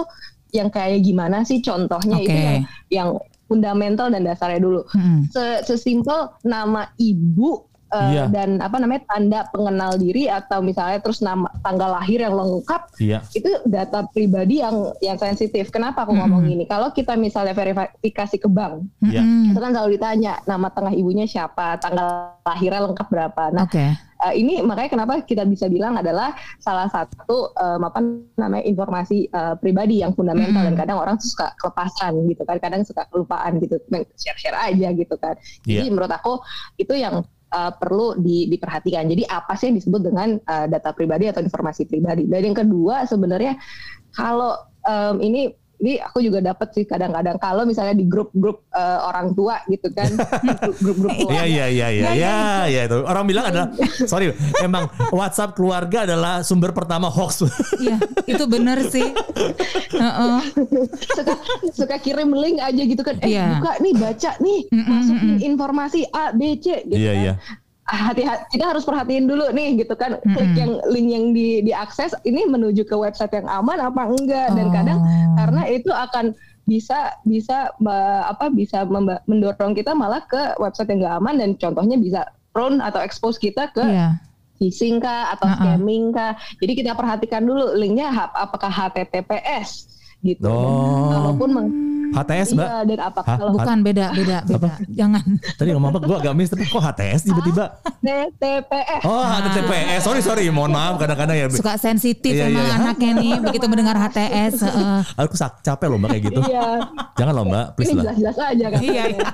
yang 0.49 0.69
kayak 0.71 1.05
gimana 1.05 1.43
sih 1.43 1.59
contohnya 1.59 2.23
itu 2.23 2.33
Oke. 2.33 2.39
yang 2.39 2.61
yang 2.89 3.09
fundamental 3.49 4.07
dan 4.07 4.21
dasarnya 4.21 4.61
dulu. 4.61 4.85
Hmm. 4.93 5.25
Se- 5.27 5.65
Sesimpel 5.65 6.29
nama 6.43 6.85
ibu 6.95 7.65
uh, 7.89 8.05
Iya. 8.05 8.29
dan 8.29 8.61
apa 8.61 8.77
namanya 8.77 9.01
tanda 9.09 9.39
pengenal 9.49 9.97
diri 9.97 10.29
atau 10.29 10.61
misalnya 10.61 11.01
terus 11.01 11.19
nama 11.19 11.49
tanggal 11.59 11.89
lahir 11.89 12.21
yang 12.21 12.37
lengkap 12.37 12.85
iya 13.01 13.17
itu 13.33 13.49
data 13.65 14.05
pribadi 14.07 14.61
yang 14.61 14.93
yang 15.01 15.17
sensitif. 15.17 15.73
Kenapa 15.73 16.05
aku 16.05 16.13
ngomong 16.13 16.45
ini? 16.45 16.63
Kalau 16.63 16.93
kita 16.93 17.17
misalnya 17.17 17.51
verifikasi 17.51 18.37
ke 18.37 18.45
bank, 18.45 18.85
Hmm. 19.01 19.49
itu 19.49 19.57
kan 19.57 19.73
selalu 19.73 19.97
ditanya 19.97 20.37
nama 20.45 20.69
tengah 20.69 20.93
ibunya 20.93 21.25
siapa, 21.25 21.81
tanggal 21.81 22.37
lahirnya 22.45 22.85
lengkap 22.85 23.07
berapa. 23.09 23.43
Nah, 23.51 23.65
Oke. 23.65 23.85
Eh, 24.19 24.33
ini 24.35 24.59
makanya 24.61 24.89
kenapa 24.99 25.13
kita 25.23 25.47
bisa 25.47 25.67
bilang 25.67 25.95
adalah 25.95 26.35
salah 26.59 26.87
satu 26.91 27.55
em, 27.55 27.81
apa 27.83 27.99
namanya 28.35 28.65
informasi 28.67 29.31
eh, 29.31 29.55
pribadi 29.57 30.03
yang 30.03 30.11
fundamental 30.11 30.63
dan 30.65 30.75
kadang 30.75 30.97
orang 30.99 31.15
suka 31.19 31.55
kelepasan 31.59 32.19
gitu 32.27 32.43
kan, 32.43 32.57
kadang 32.59 32.83
suka 32.83 33.07
kelupaan 33.09 33.59
gitu, 33.63 33.79
share-share 34.19 34.57
aja 34.59 34.91
gitu 34.91 35.15
kan. 35.17 35.35
Jadi 35.63 35.87
Iya. 35.87 35.91
menurut 35.91 36.11
aku 36.11 36.43
itu 36.75 36.93
yang 36.95 37.23
eh, 37.49 37.71
perlu 37.79 38.13
di- 38.19 38.45
diperhatikan. 38.45 39.09
Jadi 39.09 39.23
apa 39.25 39.57
sih 39.57 39.73
yang 39.73 39.77
disebut 39.81 40.01
dengan 40.05 40.37
eh, 40.37 40.65
data 40.69 40.93
pribadi 40.93 41.25
atau 41.31 41.41
informasi 41.41 41.87
pribadi? 41.87 42.27
Dan 42.29 42.53
yang 42.53 42.57
kedua 42.57 43.07
sebenarnya 43.07 43.57
kalau 44.13 44.53
em, 44.85 45.15
ini 45.23 45.41
ini 45.79 45.95
aku 45.97 46.19
juga 46.19 46.43
dapat 46.43 46.67
sih 46.71 46.83
kadang-kadang 46.83 47.35
kalau 47.35 47.63
misalnya 47.63 47.93
di 47.93 48.03
grup-grup 48.03 48.67
eh, 48.69 48.99
orang 49.01 49.31
tua 49.31 49.63
gitu 49.65 49.87
kan, 49.89 50.11
grup-grup 50.83 51.07
Iya 51.09 51.23
keluarga. 51.23 51.43
iya 51.45 51.65
iya 51.67 51.87
iya 51.89 52.09
iya 52.11 52.35
iya 52.67 52.81
itu 52.83 52.97
orang 53.01 53.23
bilang 53.23 53.45
adalah 53.47 53.67
sorry 54.03 54.31
emang 54.59 54.85
WhatsApp 55.09 55.53
keluarga 55.53 56.03
adalah 56.03 56.41
sumber 56.41 56.71
pertama 56.71 57.07
hoax 57.07 57.47
Iya, 57.79 57.95
itu 58.25 58.43
bener 58.45 58.83
sih. 58.85 59.07
Heeh. 59.89 60.39
suka 61.09 61.33
suka 61.73 61.95
kirim 61.97 62.29
link 62.29 62.59
aja 62.59 62.81
gitu 62.81 62.99
kan 62.99 63.15
eh 63.19 63.31
Iya. 63.31 63.45
buka 63.55 63.71
nih 63.79 63.93
baca 63.95 64.31
nih 64.37 64.59
masukin 64.73 65.35
informasi 65.39 66.03
A 66.09 66.31
B 66.31 66.57
C 66.57 66.83
gitu 66.83 66.97
Iya, 66.97 67.11
kan. 67.11 67.21
iya. 67.21 67.33
Ah, 67.35 67.57
hati-hati 67.89 68.43
kita 68.51 68.65
harus 68.67 68.83
perhatiin 68.83 69.25
dulu 69.25 69.49
nih 69.49 69.77
gitu 69.77 69.93
kan 69.93 70.15
klik 70.23 70.53
yang 70.53 70.77
link 70.85 71.07
yang 71.07 71.25
di 71.31 71.61
diakses 71.61 72.13
ini 72.21 72.45
menuju 72.45 72.83
ke 72.83 72.93
website 72.93 73.33
yang 73.33 73.45
aman 73.45 73.81
apa 73.81 74.05
enggak 74.05 74.53
dan 74.53 74.65
Oh. 74.65 74.71
kadang 74.71 74.99
karena 75.35 75.61
itu 75.67 75.89
akan 75.89 76.25
bisa 76.63 76.97
bisa 77.23 77.73
ba- 77.77 78.29
apa 78.29 78.47
bisa 78.47 78.85
mendorong 79.25 79.73
kita 79.73 79.91
malah 79.91 80.21
ke 80.21 80.37
website 80.55 80.87
yang 80.87 81.01
enggak 81.01 81.17
aman 81.17 81.35
dan 81.35 81.49
contohnya 81.55 81.97
bisa 81.97 82.21
prone 82.49 82.77
atau 82.79 82.99
expose 82.99 83.35
kita 83.35 83.69
ke 83.69 83.81
Iya. 83.81 84.21
phishing 84.55 84.97
kah 84.97 85.33
atau 85.33 85.47
Uh-uh. 85.47 85.57
scamming 85.57 86.11
kah. 86.11 86.33
Jadi 86.57 86.73
kita 86.75 86.91
perhatikan 86.91 87.41
dulu 87.41 87.73
linknya 87.73 88.11
apakah 88.29 88.69
HTTPS 88.69 89.87
gitu. 90.19 90.45
Oh. 90.45 91.09
Kalaupun 91.09 91.49
meng- 91.49 91.73
HTS 92.11 92.47
mbak. 92.53 92.65
Iya, 92.65 92.79
dan 92.85 92.99
apa 93.01 93.19
Hah? 93.21 93.37
kalau 93.37 93.51
Bukan 93.53 93.77
beda 93.81 94.05
beda 94.11 94.37
beda. 94.43 94.71
Jangan. 94.89 95.23
Tadi 95.55 95.69
ngomong 95.71 95.89
apa? 95.89 95.99
Gue 96.01 96.17
agak 96.17 96.33
miss 96.33 96.49
tapi 96.49 96.63
kok 96.63 96.79
HTS 96.79 97.21
tiba-tiba? 97.23 97.65
TTPS. 97.99 99.01
Oh 99.03 99.21
ada 99.21 99.49
TPS. 99.49 100.01
Sorry 100.01 100.19
sorry. 100.19 100.45
Mohon 100.47 100.71
maaf 100.73 100.93
kadang-kadang 100.97 101.35
ya. 101.35 101.45
Suka 101.49 101.75
sensitif 101.75 102.31
Iya, 102.31 102.47
emang 102.47 102.61
iya, 102.61 102.69
iya. 102.69 102.79
anaknya 102.79 103.11
nih 103.15 103.31
begitu 103.39 103.65
mendengar 103.65 103.95
HTS. 103.99 104.53
heeh. 104.61 104.99
Aku 105.17 105.33
sak- 105.33 105.61
capek 105.61 105.87
loh 105.87 105.97
mbak 105.97 106.09
kayak 106.11 106.23
gitu. 106.25 106.41
Iya. 106.43 106.67
Jangan 107.15 107.33
loh 107.33 107.45
mbak, 107.45 107.65
please 107.73 107.89
Ini 107.89 107.95
lah. 107.95 108.03
jelas-jelas 108.15 108.37
aja 108.39 108.65
kan. 108.67 108.81
Iya. 108.81 109.03
iya. 109.07 109.27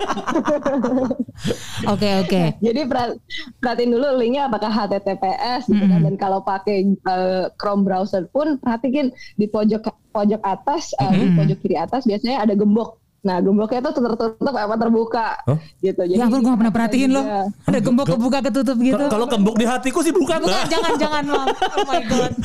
Oke 1.85 2.09
oke. 2.17 2.41
Jadi 2.59 2.81
per- 2.85 3.17
perhatiin 3.57 3.91
dulu 3.91 4.07
linknya 4.15 4.47
apakah 4.47 4.71
HTTPS 4.71 5.67
gitu 5.67 5.85
kan. 5.85 5.99
Dan 6.01 6.15
kalau 6.15 6.39
pakai 6.41 6.83
eh, 6.87 7.45
Chrome 7.55 7.83
browser 7.83 8.25
pun 8.27 8.57
perhatiin 8.57 9.09
di 9.35 9.45
pojok 9.45 9.83
pojok 10.09 10.39
atas, 10.41 10.95
eh, 10.95 11.11
di 11.13 11.27
pojok 11.29 11.57
kiri 11.59 11.75
atas 11.75 12.03
biasanya 12.03 12.39
ada 12.41 12.55
gembok. 12.65 12.89
Nah 13.21 13.41
gemboknya 13.41 13.81
itu 13.81 13.89
tertutup 13.91 14.53
apa 14.53 14.75
terbuka 14.75 15.27
Oh. 15.45 15.57
gitu. 15.79 15.97
Jadi 15.99 16.13
Ya 16.13 16.25
gue 16.25 16.37
gak 16.37 16.57
pernah 16.61 16.69
perhatiin 16.71 17.09
loh. 17.09 17.25
Ada 17.65 17.79
gembok 17.79 18.05
kebuka 18.07 18.37
ketutup 18.43 18.77
gitu. 18.77 19.03
Kalau 19.03 19.25
kembuk 19.25 19.55
di 19.55 19.65
hatiku 19.65 20.01
sih 20.01 20.13
bukan 20.13 20.45
Bukan, 20.45 20.65
jangan 20.67 20.93
jangan 20.93 21.23
loh. 21.25 21.45
Oh 21.73 21.85
my 21.85 22.01
god. 22.05 22.33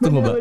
Kalau 0.00 0.32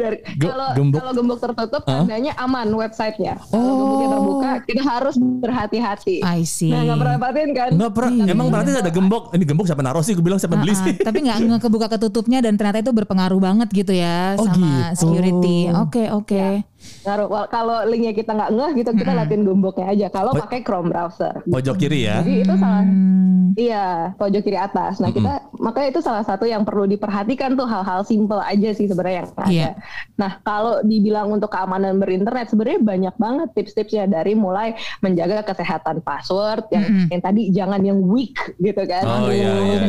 kalau 0.72 1.12
gembok 1.12 1.38
tertutup 1.38 1.84
Hah? 1.84 2.08
tandanya 2.08 2.32
aman 2.40 2.68
websitenya. 2.72 3.36
Kalau 3.44 3.60
Oh. 3.60 3.76
gemboknya 3.76 4.08
terbuka 4.10 4.52
kita 4.64 4.82
harus 4.82 5.16
berhati-hati. 5.20 6.16
I 6.22 6.48
see. 6.48 6.72
Nah 6.72 6.88
nggak 6.88 6.98
pernah 6.98 7.18
perhatiin 7.20 7.52
kan? 7.52 7.70
Enggak 7.76 7.92
pernah. 7.92 8.24
Emang 8.24 8.48
berarti 8.48 8.70
ada 8.72 8.88
gembok. 8.88 9.24
Ini 9.36 9.44
gembok 9.44 9.66
siapa 9.68 9.84
naruh 9.84 10.00
sih? 10.00 10.16
Gue 10.16 10.24
bilang 10.24 10.40
siapa 10.40 10.56
beli 10.56 10.72
Ah, 10.72 10.80
ah, 10.80 10.84
sih? 10.86 10.94
tapi 10.96 11.18
nggak 11.22 11.38
nge 11.44 11.58
kebuka 11.60 11.88
ketutupnya 11.92 12.40
dan 12.40 12.56
ternyata 12.56 12.80
itu 12.80 12.92
berpengaruh 12.96 13.36
banget 13.38 13.68
gitu 13.76 13.92
ya 13.92 14.40
Oh, 14.40 14.48
sama 14.48 14.96
gitu. 14.96 15.04
security. 15.04 15.68
Oke 15.76 16.08
oke. 16.08 16.64
Ngaruh. 17.00 17.28
Wal- 17.28 17.50
Kalau 17.50 17.78
linknya 17.84 18.12
kita 18.12 18.32
nggak 18.32 18.52
ngeh 18.52 18.72
gitu 18.78 18.92
kita 18.94 19.12
latihan 19.14 19.42
gemboknya 19.42 19.86
aja. 19.88 20.08
Kalau 20.08 20.32
Oh. 20.32 20.40
pakai 20.40 20.60
Chrome 20.62 20.88
browser. 20.88 21.42
Pojok 21.44 21.76
kiri 21.78 22.06
ya. 22.06 22.20
Jadi 22.20 22.44
itu 22.44 22.54
salah. 22.56 22.84
Hmm. 22.84 23.18
Iya, 23.52 24.14
pojok 24.16 24.42
kiri 24.42 24.56
atas. 24.56 24.98
Nah, 24.98 25.10
kita 25.10 25.32
makanya 25.58 25.90
itu 25.90 26.00
salah 26.00 26.22
satu 26.22 26.46
yang 26.46 26.62
perlu 26.62 26.86
diperhatikan 26.86 27.54
tuh 27.54 27.66
hal-hal 27.66 28.04
simple 28.04 28.38
aja 28.38 28.70
sih 28.72 28.86
sebenarnya 28.86 29.18
yang 29.18 29.30
ada. 29.34 29.50
Iya. 29.50 29.70
Nah, 30.16 30.32
kalau 30.40 30.80
dibilang 30.82 31.28
untuk 31.30 31.50
keamanan 31.50 31.98
berinternet 31.98 32.48
sebenarnya 32.48 32.80
banyak 32.80 33.16
banget 33.16 33.48
tips-tipsnya 33.54 34.06
dari 34.06 34.32
mulai 34.32 34.74
menjaga 35.00 35.42
kesehatan 35.44 36.00
password 36.00 36.70
yang 36.70 36.86
Mm-mm. 36.86 37.06
yang 37.10 37.22
tadi 37.22 37.42
jangan 37.50 37.82
yang 37.82 38.00
weak 38.00 38.32
gitu 38.60 38.86
kan. 38.86 39.04
Oh, 39.04 39.26
Aduh, 39.26 39.34
iya, 39.34 39.50
iya. 39.50 39.80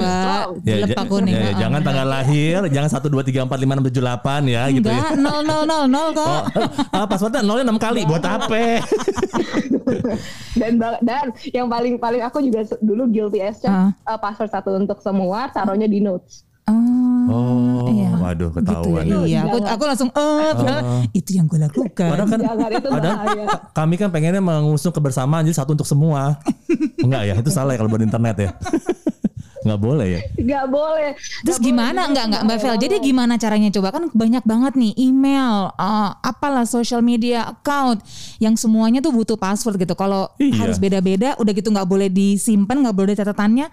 Ya, 0.62 0.86
aku 0.96 1.16
nih, 1.22 1.32
ya, 1.32 1.40
ya, 1.40 1.50
ah, 1.50 1.54
jangan 1.60 1.80
tanggal 1.80 2.06
lahir, 2.06 2.58
jangan 2.68 2.90
1 2.90 3.06
2 3.06 3.28
3 3.30 3.46
4 3.46 3.54
5 3.54 3.78
6 3.78 3.88
7 3.94 4.02
8 4.02 4.42
ya 4.46 4.62
gitu 4.70 4.88
ya. 4.88 4.98
Enggak, 4.98 5.12
nol 5.18 5.40
nol 5.46 5.62
nol 5.64 5.84
nol 5.86 6.08
kok. 6.12 6.42
Oh, 6.90 6.98
ah, 6.98 7.06
passwordnya 7.06 7.40
nolnya 7.40 7.64
6 7.70 7.78
kali 7.78 8.00
buat 8.04 8.22
apa? 8.22 8.82
dan 10.54 10.72
dan 11.00 11.24
yang 11.50 11.66
paling 11.66 11.94
paling 11.96 12.22
aku 12.22 12.42
juga 12.42 12.66
dulu 12.78 13.06
guilty 13.08 13.40
as 13.40 13.62
uh, 13.64 13.90
password 14.18 14.50
satu 14.50 14.74
untuk 14.76 14.98
semua 15.00 15.48
taruhnya 15.50 15.86
di 15.86 16.02
notes. 16.02 16.46
Oh, 16.70 17.10
Oh, 17.30 17.86
iya. 17.90 18.10
waduh 18.14 18.50
gitu 18.50 18.58
ketahuan. 18.62 19.04
ya. 19.06 19.18
Iya, 19.26 19.40
aku, 19.46 19.58
aku 19.62 19.84
langsung 19.86 20.10
eh 20.14 20.50
padahal 20.50 20.82
itu 21.10 21.30
yang 21.34 21.46
gue 21.46 21.58
lakukan. 21.58 22.08
Padahal 22.10 22.26
kan 22.26 22.40
padahal 22.82 23.16
kami 23.70 23.94
kan 23.94 24.08
pengennya 24.10 24.42
mengusung 24.42 24.90
kebersamaan 24.90 25.46
jadi 25.46 25.56
satu 25.56 25.74
untuk 25.74 25.86
semua. 25.86 26.38
Enggak 26.98 27.22
ya, 27.26 27.34
itu 27.38 27.50
salah 27.50 27.74
ya 27.74 27.78
kalau 27.78 27.90
buat 27.90 28.02
internet 28.02 28.36
ya. 28.38 28.50
Enggak 29.70 29.86
boleh 29.86 30.06
ya. 30.10 30.20
Gak 30.34 30.66
boleh. 30.66 31.10
Terus 31.46 31.58
Nggak 31.62 31.68
gimana 31.70 31.90
boleh, 31.94 32.10
enggak 32.10 32.24
enggak 32.26 32.42
Mbak 32.42 32.58
Vel? 32.58 32.76
Jadi 32.82 32.94
gimana 32.98 33.32
caranya 33.38 33.70
coba 33.70 33.88
kan 33.94 34.02
banyak 34.10 34.42
banget 34.42 34.72
nih 34.74 34.92
email, 34.98 35.70
eh, 35.78 36.10
apalah 36.26 36.66
social 36.66 36.98
media 37.00 37.46
account 37.46 38.02
yang 38.42 38.58
semuanya 38.58 38.98
tuh 38.98 39.14
butuh 39.14 39.38
password 39.38 39.78
gitu. 39.78 39.94
Kalau 39.94 40.26
Iya. 40.42 40.66
harus 40.66 40.82
beda-beda, 40.82 41.38
udah 41.38 41.52
gitu 41.54 41.70
nggak 41.70 41.86
boleh 41.86 42.10
disimpan, 42.10 42.82
nggak 42.82 42.96
boleh 42.98 43.14
catatannya. 43.14 43.70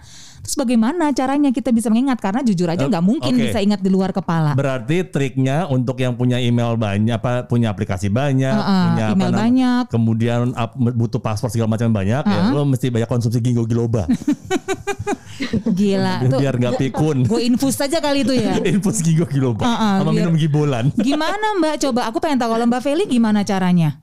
Terus 0.48 0.56
bagaimana 0.58 1.12
caranya 1.12 1.52
kita 1.52 1.68
bisa 1.68 1.92
mengingat? 1.92 2.16
Karena 2.18 2.40
jujur 2.40 2.64
aja 2.64 2.80
nggak 2.80 3.04
mungkin 3.04 3.36
oke. 3.36 3.42
bisa 3.44 3.60
ingat 3.60 3.84
di 3.84 3.92
luar 3.92 4.16
kepala. 4.16 4.56
Berarti 4.56 5.04
triknya 5.04 5.68
untuk 5.68 6.00
yang 6.00 6.16
punya 6.16 6.40
email 6.40 6.72
banyak, 6.72 7.12
apa 7.12 7.44
punya 7.44 7.68
aplikasi 7.68 8.08
banyak, 8.08 8.48
Heeh, 8.48 8.84
punya 8.88 9.04
apa 9.04 9.12
email 9.12 9.28
nama- 9.28 9.42
banyak. 9.44 9.82
kemudian 9.92 10.40
up- 10.56 10.72
butuh 10.72 11.20
password 11.20 11.52
segala 11.52 11.68
macam 11.68 11.92
banyak, 11.92 12.24
ya 12.24 12.40
lo 12.48 12.64
mesti 12.64 12.88
banyak 12.88 13.04
konsumsi 13.04 13.38
ginkgo 13.38 13.68
biloba 13.68 14.08
Gila. 15.70 16.24
tuh 16.24 16.40
biar 16.40 16.54
nggak 16.56 16.80
pikun. 16.80 17.16
gue 17.24 17.40
infus 17.44 17.76
saja 17.76 18.00
kali 18.00 18.24
itu 18.24 18.32
ya. 18.32 18.56
Infus 18.72 19.04
ginkgo 19.04 19.28
biloba 19.28 19.62
Heeh, 19.62 19.94
sama 20.00 20.10
biar- 20.10 20.16
minum 20.24 20.34
gibolan. 20.34 20.88
Gimana 20.96 21.60
Mbak? 21.60 21.76
Coba 21.78 22.08
aku 22.08 22.18
pengen 22.18 22.40
tahu 22.40 22.56
kalau 22.56 22.64
Mbak 22.64 22.80
Feli 22.80 23.04
gimana 23.04 23.44
caranya? 23.44 24.00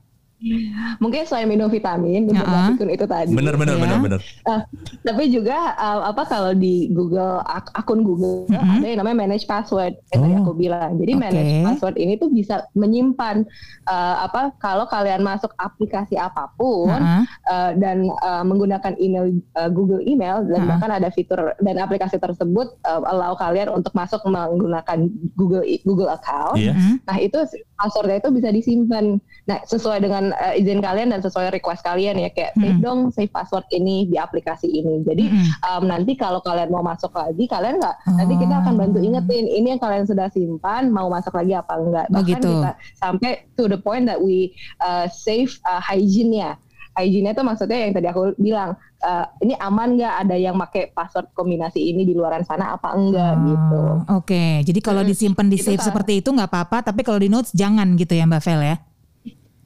Mungkin 0.96 1.24
selain 1.24 1.46
minum 1.46 1.66
vitamin, 1.66 2.28
ah. 2.36 2.68
pikun 2.70 2.88
itu 2.88 3.04
tadi. 3.04 3.32
Bener 3.32 3.56
bener 3.56 3.74
Ya. 3.76 3.82
bener 3.82 3.98
bener. 3.98 4.20
Ah, 4.44 4.60
tapi 5.02 5.28
juga 5.28 5.72
uh, 5.74 6.06
apa 6.06 6.22
kalau 6.24 6.52
di 6.52 6.88
Google 6.90 7.40
ak- 7.42 7.72
akun 7.74 8.00
Google 8.00 8.44
Mm-hmm. 8.46 8.76
ada 8.76 8.86
yang 8.86 9.00
namanya 9.00 9.18
manage 9.18 9.44
password 9.44 9.96
yang 10.10 10.20
tadi 10.22 10.34
Oh. 10.36 10.42
aku 10.44 10.52
bilang. 10.54 10.90
Jadi 10.96 11.12
Oke. 11.12 11.20
manage 11.20 11.52
password 11.62 11.96
ini 11.96 12.12
tuh 12.14 12.28
bisa 12.28 12.56
menyimpan 12.72 13.48
uh, 13.84 14.16
apa 14.22 14.52
kalau 14.56 14.84
kalian 14.84 15.20
masuk 15.20 15.50
aplikasi 15.56 16.14
apa 16.14 16.52
pun 16.54 16.92
Heeh. 16.92 17.22
uh, 17.46 17.70
dan 17.74 18.04
uh, 18.20 18.42
menggunakan 18.42 18.92
email 18.96 19.28
uh, 19.54 19.68
Google 19.68 20.00
email 20.02 20.44
dan 20.44 20.62
Ha-ha. 20.62 20.70
bahkan 20.70 20.90
ada 20.92 21.08
fitur 21.08 21.38
dan 21.58 21.76
aplikasi 21.76 22.16
tersebut 22.16 22.76
uh, 22.82 23.02
allow 23.04 23.32
kalian 23.34 23.68
untuk 23.68 23.92
masuk 23.92 24.20
menggunakan 24.22 25.08
Google 25.34 25.64
Google 25.82 26.10
account. 26.10 26.56
Iya. 26.56 26.72
Hmm? 26.72 26.96
Nah 27.02 27.16
itu 27.18 27.38
passwordnya 27.74 28.20
itu 28.20 28.30
bisa 28.30 28.48
disimpan. 28.50 29.16
Nah 29.46 29.58
sesuai 29.62 30.00
dengan 30.00 30.35
uh, 30.36 30.54
izin 30.54 30.78
kalian 30.78 31.10
dan 31.10 31.20
sesuai 31.20 31.50
request 31.50 31.80
kalian 31.80 32.16
ya 32.16 32.28
kayak 32.28 32.52
save 32.54 32.76
Mm-mm. 32.76 32.84
dong 32.84 33.00
save 33.10 33.32
password 33.32 33.64
ini 33.72 34.06
di 34.06 34.16
aplikasi 34.16 34.68
ini. 34.68 35.02
Jadi 35.02 35.24
Mm-mm. 35.26 35.48
um, 35.66 35.82
nanti 35.88 36.12
kalau 36.14 36.38
kalian 36.38 36.68
mau 36.68 36.84
masuk 36.84 37.10
lagi 37.10 37.48
kalian 37.48 37.80
nggak 37.80 37.96
nanti 38.06 38.34
kita 38.36 38.54
akan 38.60 38.74
bantu 38.76 38.98
ingetin 39.00 39.44
ini 39.44 39.74
yang 39.74 39.80
kalian 39.80 40.04
sudah 40.04 40.28
simpan 40.28 40.88
mau 40.88 41.08
masuk 41.08 41.32
lagi 41.32 41.52
apa 41.52 41.74
enggak. 41.74 42.06
Oh, 42.06 42.14
Bahkan 42.20 42.28
gitu. 42.28 42.50
kita 42.54 42.70
sampai 42.94 43.32
to 43.56 43.66
the 43.66 43.80
point 43.80 44.04
that 44.04 44.20
we 44.20 44.52
uh, 44.78 45.08
save 45.08 45.50
uh, 45.64 45.80
hygiene-nya. 45.80 46.60
Hygiene-nya 46.92 47.32
itu 47.32 47.44
maksudnya 47.44 47.76
yang 47.76 47.92
tadi 47.92 48.08
aku 48.08 48.32
bilang 48.40 48.72
uh, 49.04 49.24
ini 49.38 49.52
aman 49.60 50.00
nggak 50.00 50.14
ada 50.24 50.32
yang 50.32 50.56
pakai 50.56 50.88
password 50.90 51.28
kombinasi 51.32 51.76
ini 51.76 52.08
di 52.08 52.16
luaran 52.16 52.40
sana 52.40 52.72
apa 52.72 52.96
enggak 52.96 53.36
gitu. 53.44 53.82
Oh, 54.08 54.16
Oke, 54.16 54.64
jadi 54.64 54.80
kalau 54.80 55.04
Hmm, 55.04 55.10
disimpan 55.12 55.44
di 55.44 55.60
save 55.60 55.76
salah. 55.76 55.92
seperti 55.92 56.24
itu 56.24 56.32
nggak 56.32 56.48
apa-apa, 56.48 56.88
tapi 56.88 57.04
kalau 57.04 57.20
di 57.20 57.28
notes 57.28 57.52
jangan 57.52 58.00
gitu 58.00 58.16
ya 58.16 58.24
Mbak 58.24 58.40
Vel 58.40 58.62
ya. 58.64 58.76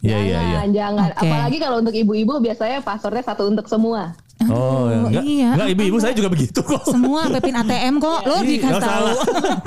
Iya 0.00 0.18
iya 0.18 0.38
iya. 0.40 0.58
Jangan, 0.64 0.68
jangan. 0.72 1.08
Oke. 1.12 1.28
Apalagi 1.28 1.56
kalau 1.60 1.76
untuk 1.84 1.94
ibu-ibu 1.94 2.34
biasanya 2.40 2.80
passwordnya 2.80 3.24
satu 3.24 3.48
untuk 3.48 3.68
semua. 3.68 4.16
Oh, 4.42 4.88
enggak, 4.88 5.20
iya. 5.20 5.52
enggak 5.52 5.68
ibu-ibu 5.70 5.96
saya 5.98 6.12
juga 6.12 6.28
begitu 6.28 6.60
kok. 6.60 6.80
Semua 6.86 7.28
Pepin 7.28 7.52
ATM 7.54 7.94
kok, 7.98 8.20
lo 8.24 8.40
Ih, 8.40 8.56
dikasih 8.56 8.80
tahu. 8.80 8.88
salah. 8.88 9.14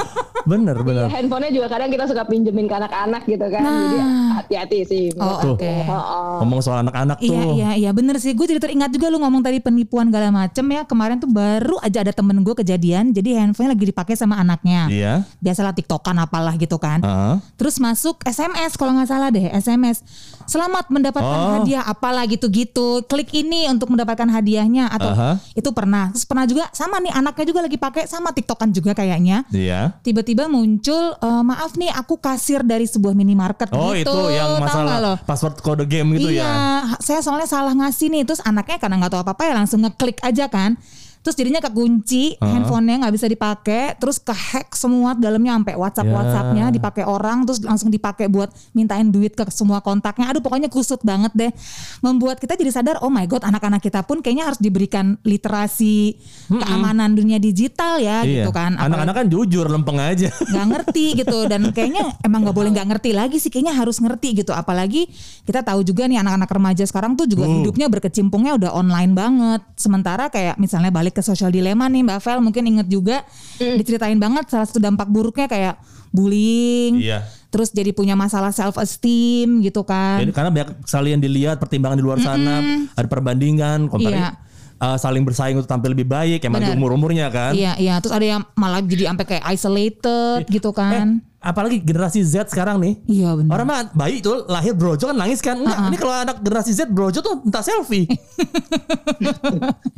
bener 0.44 0.76
bener. 0.78 1.08
Ya, 1.08 1.12
handphonenya 1.16 1.52
juga 1.54 1.68
kadang 1.70 1.88
kita 1.88 2.04
suka 2.04 2.24
pinjemin 2.26 2.66
ke 2.66 2.76
anak-anak 2.76 3.24
gitu 3.24 3.46
kan. 3.48 3.64
Jadi 3.64 3.98
hati-hati 4.34 4.80
sih. 4.84 5.06
Oh, 5.16 5.56
oke. 5.56 5.72
Oh, 5.86 6.42
Ngomong 6.42 6.60
soal 6.60 6.82
anak-anak 6.82 7.16
tuh. 7.18 7.32
Iya 7.32 7.44
iya 7.54 7.70
iya 7.78 7.90
bener 7.92 8.18
sih 8.18 8.34
gue 8.34 8.44
jadi 8.46 8.60
teringat 8.60 8.92
juga 8.92 9.08
lu 9.08 9.20
ngomong 9.20 9.40
tadi 9.40 9.58
penipuan 9.58 10.10
segala 10.10 10.30
macem 10.30 10.66
ya 10.68 10.84
kemarin 10.84 11.16
tuh 11.16 11.30
baru 11.30 11.80
aja 11.80 12.02
ada 12.02 12.12
temen 12.12 12.40
gue 12.40 12.56
kejadian 12.56 13.12
jadi 13.12 13.40
handphone 13.40 13.70
lagi 13.70 13.86
dipakai 13.86 14.16
sama 14.16 14.36
anaknya 14.36 14.90
Iya. 14.90 15.14
biasalah 15.38 15.72
tiktokan 15.72 16.18
apalah 16.18 16.56
gitu 16.56 16.76
kan 16.76 17.00
Heeh. 17.00 17.36
terus 17.56 17.78
masuk 17.78 18.20
SMS 18.22 18.74
kalau 18.74 18.92
nggak 18.94 19.08
salah 19.08 19.30
deh 19.30 19.48
SMS 19.50 20.04
selamat 20.46 20.86
mendapatkan 20.90 21.40
Oh. 21.44 21.54
hadiah 21.62 21.84
apalah 21.84 22.24
gitu-gitu 22.26 23.04
klik 23.06 23.32
ini 23.32 23.68
untuk 23.68 23.90
mendapatkan 23.90 24.26
hadiahnya 24.26 24.90
atau 24.90 25.12
Aha. 25.12 25.32
itu 25.54 25.70
pernah 25.72 26.10
terus 26.12 26.24
pernah 26.24 26.46
juga 26.46 26.68
sama 26.72 27.00
nih 27.00 27.12
anaknya 27.12 27.46
juga 27.48 27.62
lagi 27.64 27.78
pakai 27.78 28.04
sama 28.06 28.32
tiktokan 28.32 28.70
juga 28.70 28.92
kayaknya 28.94 29.44
Iya. 29.50 29.98
tiba-tiba 30.02 30.46
muncul 30.48 31.16
"Eh, 31.16 31.44
maaf 31.44 31.76
nih 31.76 31.90
aku 31.90 32.18
kasir 32.18 32.62
dari 32.62 32.86
sebuah 32.86 33.14
minimarket 33.14 33.70
Oh 33.72 33.92
gitu 33.94 34.10
itu 34.10 34.18
yang 34.34 34.58
masalah 34.58 35.18
password 35.24 35.58
kode 35.60 35.86
game 35.86 36.16
gitu 36.16 36.30
iya, 36.32 36.44
ya. 36.44 36.54
saya 37.00 37.20
soalnya 37.20 37.46
salah 37.46 37.74
ngasih 37.74 38.08
nih, 38.10 38.24
terus 38.24 38.42
anaknya 38.42 38.78
karena 38.78 38.96
nggak 39.02 39.12
tahu 39.12 39.22
apa-apa 39.24 39.44
ya 39.50 39.54
langsung 39.56 39.80
ngeklik 39.82 40.20
aja 40.22 40.46
kan. 40.48 40.76
Terus 41.24 41.36
jadinya 41.36 41.58
kekunci, 41.58 42.36
Heeh. 42.36 42.44
handphonenya 42.44 43.08
nggak 43.08 43.16
bisa 43.16 43.26
dipakai, 43.26 43.96
terus 43.96 44.20
kehack 44.20 44.76
semua 44.76 45.16
dalamnya 45.16 45.56
sampai 45.56 45.74
WhatsApp 45.74 46.06
Ya. 46.06 46.14
WhatsAppnya 46.14 46.66
dipakai 46.70 47.04
orang, 47.08 47.48
terus 47.48 47.64
langsung 47.64 47.88
dipakai 47.88 48.28
buat 48.28 48.52
mintain 48.72 49.08
duit 49.08 49.32
ke 49.32 49.48
semua 49.48 49.80
kontaknya. 49.80 50.28
Aduh 50.28 50.44
pokoknya 50.44 50.68
kusut 50.68 51.00
banget 51.00 51.32
deh. 51.32 51.52
Membuat 52.00 52.38
kita 52.38 52.54
jadi 52.54 52.70
sadar, 52.70 53.00
oh 53.00 53.08
my 53.08 53.24
god, 53.24 53.42
anak-anak 53.42 53.80
kita 53.80 54.04
pun 54.04 54.20
kayaknya 54.20 54.52
harus 54.52 54.60
diberikan 54.60 55.16
literasi 55.24 56.20
keamanan 56.50 57.14
dunia 57.14 57.40
digital 57.40 57.98
ya, 57.98 58.22
Iya. 58.22 58.44
gitu 58.44 58.52
kan. 58.52 58.76
Anak-anak 58.76 59.24
kan 59.24 59.26
jujur 59.32 59.64
lempeng 59.66 59.98
aja. 59.98 60.28
nggak 60.28 60.66
ngerti 60.70 61.06
gitu 61.18 61.48
dan 61.48 61.72
kayaknya 61.72 62.20
emang 62.20 62.44
nggak 62.44 62.54
boleh 62.54 62.70
nggak 62.70 62.88
ngerti 62.92 63.16
lagi 63.16 63.40
sih 63.40 63.48
kayaknya 63.48 63.74
harus 63.74 63.98
ngerti 63.98 64.44
gitu 64.44 64.52
apalagi 64.52 65.08
kita 65.44 65.64
tahu 65.64 65.82
juga 65.82 66.04
nih 66.04 66.20
anak-anak 66.20 66.50
remaja 66.50 66.84
sekarang 66.84 67.16
tuh 67.16 67.26
juga 67.26 67.48
Uh. 67.48 67.64
hidupnya 67.64 67.88
berkecimpungnya 67.88 68.60
udah 68.60 68.72
online 68.74 69.14
banget 69.14 69.62
sementara 69.78 70.28
kayak 70.28 70.58
misalnya 70.58 70.90
balik 70.90 71.13
balik 71.14 71.22
ke 71.22 71.30
social 71.30 71.54
dilema 71.54 71.86
nih 71.86 72.02
Mbak 72.02 72.20
Vel 72.26 72.40
mungkin 72.42 72.64
inget 72.66 72.90
juga 72.90 73.22
diceritain 73.62 74.18
banget 74.18 74.50
salah 74.50 74.66
satu 74.66 74.82
dampak 74.82 75.06
buruknya 75.14 75.46
kayak 75.46 75.76
bullying. 76.10 76.98
Iya. 76.98 77.30
Terus 77.54 77.70
jadi 77.70 77.94
punya 77.94 78.18
masalah 78.18 78.50
self 78.50 78.82
esteem 78.82 79.62
gitu 79.62 79.86
kan. 79.86 80.18
Jadi 80.18 80.34
karena 80.34 80.50
banyak 80.50 80.70
sekali 80.90 81.14
yang 81.14 81.22
dilihat 81.22 81.62
pertimbangan 81.62 82.02
di 82.02 82.06
luar 82.06 82.18
sana, 82.18 82.90
ada 82.98 83.06
perbandingan, 83.06 83.86
kompari, 83.94 84.18
Iya. 84.18 84.34
Uh, 84.78 84.96
saling 84.96 85.22
bersaing 85.22 85.54
untuk 85.54 85.68
tampil 85.68 85.92
lebih 85.92 86.06
baik, 86.06 86.40
yang 86.42 86.54
maju 86.54 86.66
Benar. 86.66 86.78
umur-umurnya 86.78 87.26
kan. 87.28 87.52
Iya, 87.52 87.74
iya. 87.78 87.94
Terus 88.00 88.14
ada 88.14 88.26
yang 88.26 88.42
malah 88.54 88.80
jadi 88.80 89.10
sampai 89.10 89.26
kayak 89.26 89.44
isolated 89.52 90.40
gitu 90.48 90.70
kan. 90.72 91.20
Eh, 91.20 91.44
apalagi 91.44 91.84
generasi 91.84 92.24
Z 92.24 92.50
sekarang 92.50 92.80
nih. 92.80 92.94
Iya 93.04 93.30
benar. 93.36 93.52
Orang 93.52 93.66
mah 93.68 93.80
bayi 93.92 94.24
tuh 94.24 94.48
lahir 94.48 94.72
brojo 94.72 95.04
kan 95.06 95.18
nangis 95.18 95.44
kan. 95.44 95.60
Enggak, 95.60 95.78
ini 95.92 95.98
kalau 96.00 96.16
anak 96.16 96.38
generasi 96.40 96.72
Z 96.72 96.88
brojo 96.88 97.20
tuh 97.20 97.44
minta 97.44 97.60
selfie. 97.60 98.08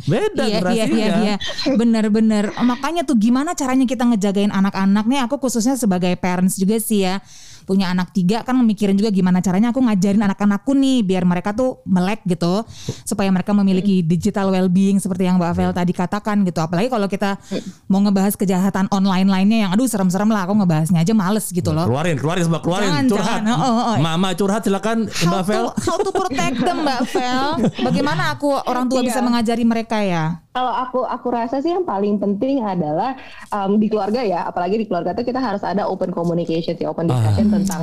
Beda 0.09 0.43
Iya, 0.45 0.49
iya, 0.49 0.57
generasinya. 0.57 0.97
iya, 0.97 1.15
iya. 1.21 1.35
Bener-bener. 1.77 2.49
Makanya 2.57 3.05
tuh 3.05 3.17
gimana 3.17 3.53
caranya 3.53 3.85
kita 3.85 4.05
ngejagain 4.05 4.49
anak-anak 4.49 5.05
nih. 5.05 5.19
Aku 5.25 5.37
khususnya 5.37 5.77
sebagai 5.77 6.13
parents 6.17 6.57
juga 6.57 6.81
sih 6.81 7.05
ya. 7.05 7.21
Punya 7.65 7.89
anak 7.89 8.13
tiga 8.13 8.41
kan 8.41 8.53
mikirin 8.55 8.93
juga 8.93 9.09
gimana 9.09 9.41
caranya 9.41 9.73
aku 9.73 9.81
ngajarin 9.81 10.21
anak-anakku 10.21 10.71
nih. 10.71 11.01
Biar 11.01 11.25
mereka 11.25 11.51
tuh 11.51 11.81
melek 11.83 12.21
gitu. 12.23 12.61
Supaya 13.03 13.27
mereka 13.27 13.51
memiliki 13.51 13.99
digital 13.99 14.49
well-being 14.49 14.97
seperti 14.97 15.25
yang 15.25 15.35
Mbak 15.35 15.53
Vel 15.53 15.71
tadi 15.73 15.91
katakan 15.91 16.41
gitu. 16.41 16.61
Apalagi 16.61 16.87
kalau 16.87 17.05
kita 17.05 17.41
mau 17.85 17.99
ngebahas 17.99 18.37
kejahatan 18.37 18.85
online 18.89 19.25
lainnya 19.25 19.57
yang 19.65 19.71
aduh 19.73 19.85
serem-serem 19.85 20.29
lah. 20.29 20.45
Aku 20.45 20.53
ngebahasnya 20.53 21.01
aja 21.01 21.11
males 21.11 21.49
gitu 21.49 21.73
loh. 21.73 21.89
Keluarin, 21.89 22.15
keluarin 22.15 22.43
semua 22.45 22.61
keluarin, 22.61 22.87
Jangan, 22.87 23.05
curhat. 23.09 23.39
jangan. 23.41 23.57
Oh, 23.57 23.65
oh, 23.65 23.85
oh. 23.91 23.95
Mama 23.97 24.29
curhat 24.33 24.61
silakan 24.61 24.97
How 25.09 25.25
Mbak 25.27 25.43
Vel. 25.43 25.57
to, 25.57 25.69
how 25.81 25.97
to 25.97 26.11
protect 26.11 26.57
them 26.59 26.77
Mbak 26.81 27.01
Vel? 27.13 27.49
Bagaimana 27.81 28.23
aku 28.31 28.53
orang 28.53 28.85
tua 28.85 29.01
bisa 29.01 29.17
Iya. 29.17 29.25
mengajari 29.25 29.63
mereka 29.63 29.97
ya? 29.99 30.43
Kalau 30.51 30.71
aku 30.71 31.03
aku 31.03 31.27
rasa 31.29 31.59
sih 31.59 31.67
yang 31.67 31.83
paling 31.83 32.15
penting 32.15 32.59
adalah 32.59 33.15
um, 33.49 33.75
di 33.75 33.87
keluarga 33.87 34.19
ya, 34.19 34.43
apalagi 34.43 34.75
di 34.75 34.85
keluarga 34.85 35.11
itu 35.11 35.25
kita 35.25 35.39
harus 35.39 35.59
ada 35.61 35.83
open 35.83 36.11
communication 36.11 36.75
sih, 36.75 36.85
open 36.85 37.07
discussion 37.07 37.47
tentang 37.55 37.81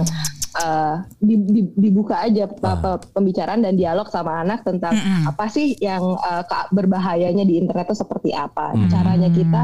uh, 0.59 1.01
di- 1.17 1.41
di- 1.41 1.73
dibuka 1.73 2.21
aja 2.21 2.45
pe- 2.45 3.09
pembicaraan 3.11 3.65
dan 3.65 3.75
dialog 3.75 4.07
sama 4.07 4.41
anak 4.41 4.63
tentang 4.63 4.93
apa 5.25 5.49
sih 5.49 5.73
yang 5.81 6.03
uh, 6.19 6.45
berbahayanya 6.71 7.43
di 7.43 7.57
internet 7.57 7.89
itu 7.93 8.05
seperti 8.05 8.31
apa, 8.33 8.77
caranya 8.89 9.29
kita 9.29 9.63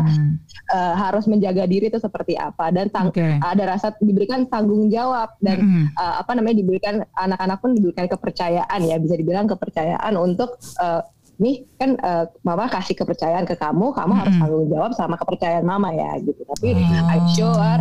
uh, 0.72 0.94
harus 0.96 1.28
menjaga 1.28 1.68
diri 1.68 1.92
itu 1.92 2.00
seperti 2.00 2.34
apa 2.34 2.72
dan 2.72 2.88
tang- 2.88 3.12
Oke. 3.12 3.36
ada 3.38 3.62
rasa 3.68 3.92
diberikan 4.00 4.48
tanggung 4.48 4.88
jawab 4.88 5.36
dan 5.38 5.60
Mm-mm. 5.60 5.84
uh, 5.94 6.24
apa 6.24 6.32
namanya 6.32 6.64
diberikan 6.64 7.04
anak-anak 7.14 7.58
pun 7.60 7.70
diberikan 7.76 8.06
kepercayaan 8.08 8.80
ya 8.80 8.96
bisa 8.96 9.14
dibilang 9.14 9.44
kepercayaan 9.44 10.16
untuk 10.16 10.56
uh, 10.80 11.04
nih 11.38 11.70
kan 11.78 11.94
uh, 12.02 12.26
mama 12.42 12.66
kasih 12.66 12.98
kepercayaan 12.98 13.46
ke 13.46 13.54
kamu 13.54 13.94
kamu 13.94 14.10
harus 14.10 14.34
tanggung 14.42 14.66
jawab 14.66 14.90
sama 14.98 15.14
kepercayaan 15.14 15.62
mama 15.62 15.94
ya 15.94 16.18
gitu. 16.18 16.42
Tapi 16.42 16.74
I'm 17.06 17.30
sure 17.30 17.78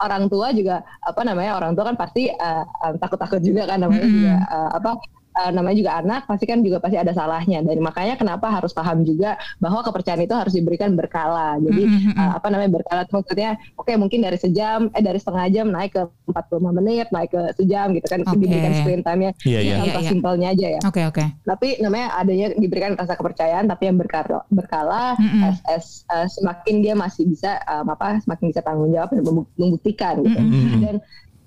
orang 0.00 0.28
tua 0.28 0.52
juga 0.52 0.84
apa 1.00 1.20
namanya 1.24 1.56
orang 1.56 1.72
tua 1.72 1.88
kan 1.92 1.96
pasti 1.96 2.28
uh, 2.28 2.64
uh, 2.64 2.92
takut-takut 3.00 3.40
juga 3.40 3.64
kan 3.68 3.80
namanya 3.80 4.06
juga 4.06 4.34
uh, 4.52 4.70
apa 4.76 4.90
uh, 5.36 5.50
namanya 5.52 5.76
juga 5.76 5.92
anak 6.00 6.24
pasti 6.24 6.44
kan 6.48 6.64
juga 6.64 6.80
pasti 6.80 6.96
ada 6.96 7.12
salahnya 7.12 7.60
dan 7.60 7.78
makanya 7.78 8.16
kenapa 8.16 8.48
harus 8.48 8.72
paham 8.72 9.04
juga 9.04 9.36
bahwa 9.60 9.84
kepercayaan 9.84 10.24
itu 10.24 10.34
harus 10.34 10.54
diberikan 10.56 10.96
berkala 10.96 11.60
jadi 11.60 11.82
uh, 12.16 12.32
apa 12.40 12.48
namanya 12.48 12.80
berkala 12.80 13.04
itu 13.04 13.12
maksudnya 13.12 13.50
oke 13.76 13.92
mungkin 14.00 14.24
dari 14.24 14.38
sejam 14.40 14.88
eh 14.96 15.02
dari 15.04 15.20
setengah 15.20 15.46
jam 15.52 15.66
naik 15.68 15.92
ke 15.92 16.02
45 16.32 16.78
menit 16.82 17.06
naik 17.12 17.30
ke 17.30 17.42
sejam 17.54 17.92
gitu 17.92 18.06
kan 18.08 18.20
Oke. 18.24 18.34
diberikan 18.40 18.72
screen 18.80 19.02
time-nya 19.04 19.30
iya. 19.44 19.76
contoh 19.78 20.00
Iya, 20.00 20.02
iya. 20.02 20.10
simpelnya 20.10 20.48
aja 20.56 20.66
ya 20.78 20.80
Oke 20.88 21.02
oke. 21.04 21.24
tapi 21.44 21.68
namanya 21.78 22.06
adanya 22.16 22.46
diberikan 22.56 22.92
rasa 22.96 23.14
kepercayaan 23.14 23.68
tapi 23.68 23.92
yang 23.92 23.98
berkala, 24.00 24.42
berkala 24.48 25.14
Mm-mm. 25.20 25.42
as, 25.44 25.58
as, 25.68 25.84
uh, 26.10 26.26
semakin 26.26 26.80
dia 26.80 26.94
masih 26.96 27.28
bisa 27.28 27.60
um, 27.68 27.86
apa 27.92 28.18
semakin 28.24 28.44
bisa 28.50 28.60
tanggung 28.64 28.90
jawab 28.90 29.12
dan 29.12 29.22
membu- 29.22 29.50
membuktikan 29.54 30.14
gitu 30.24 30.38
Mm-mm. 30.40 30.80
dan 30.82 30.96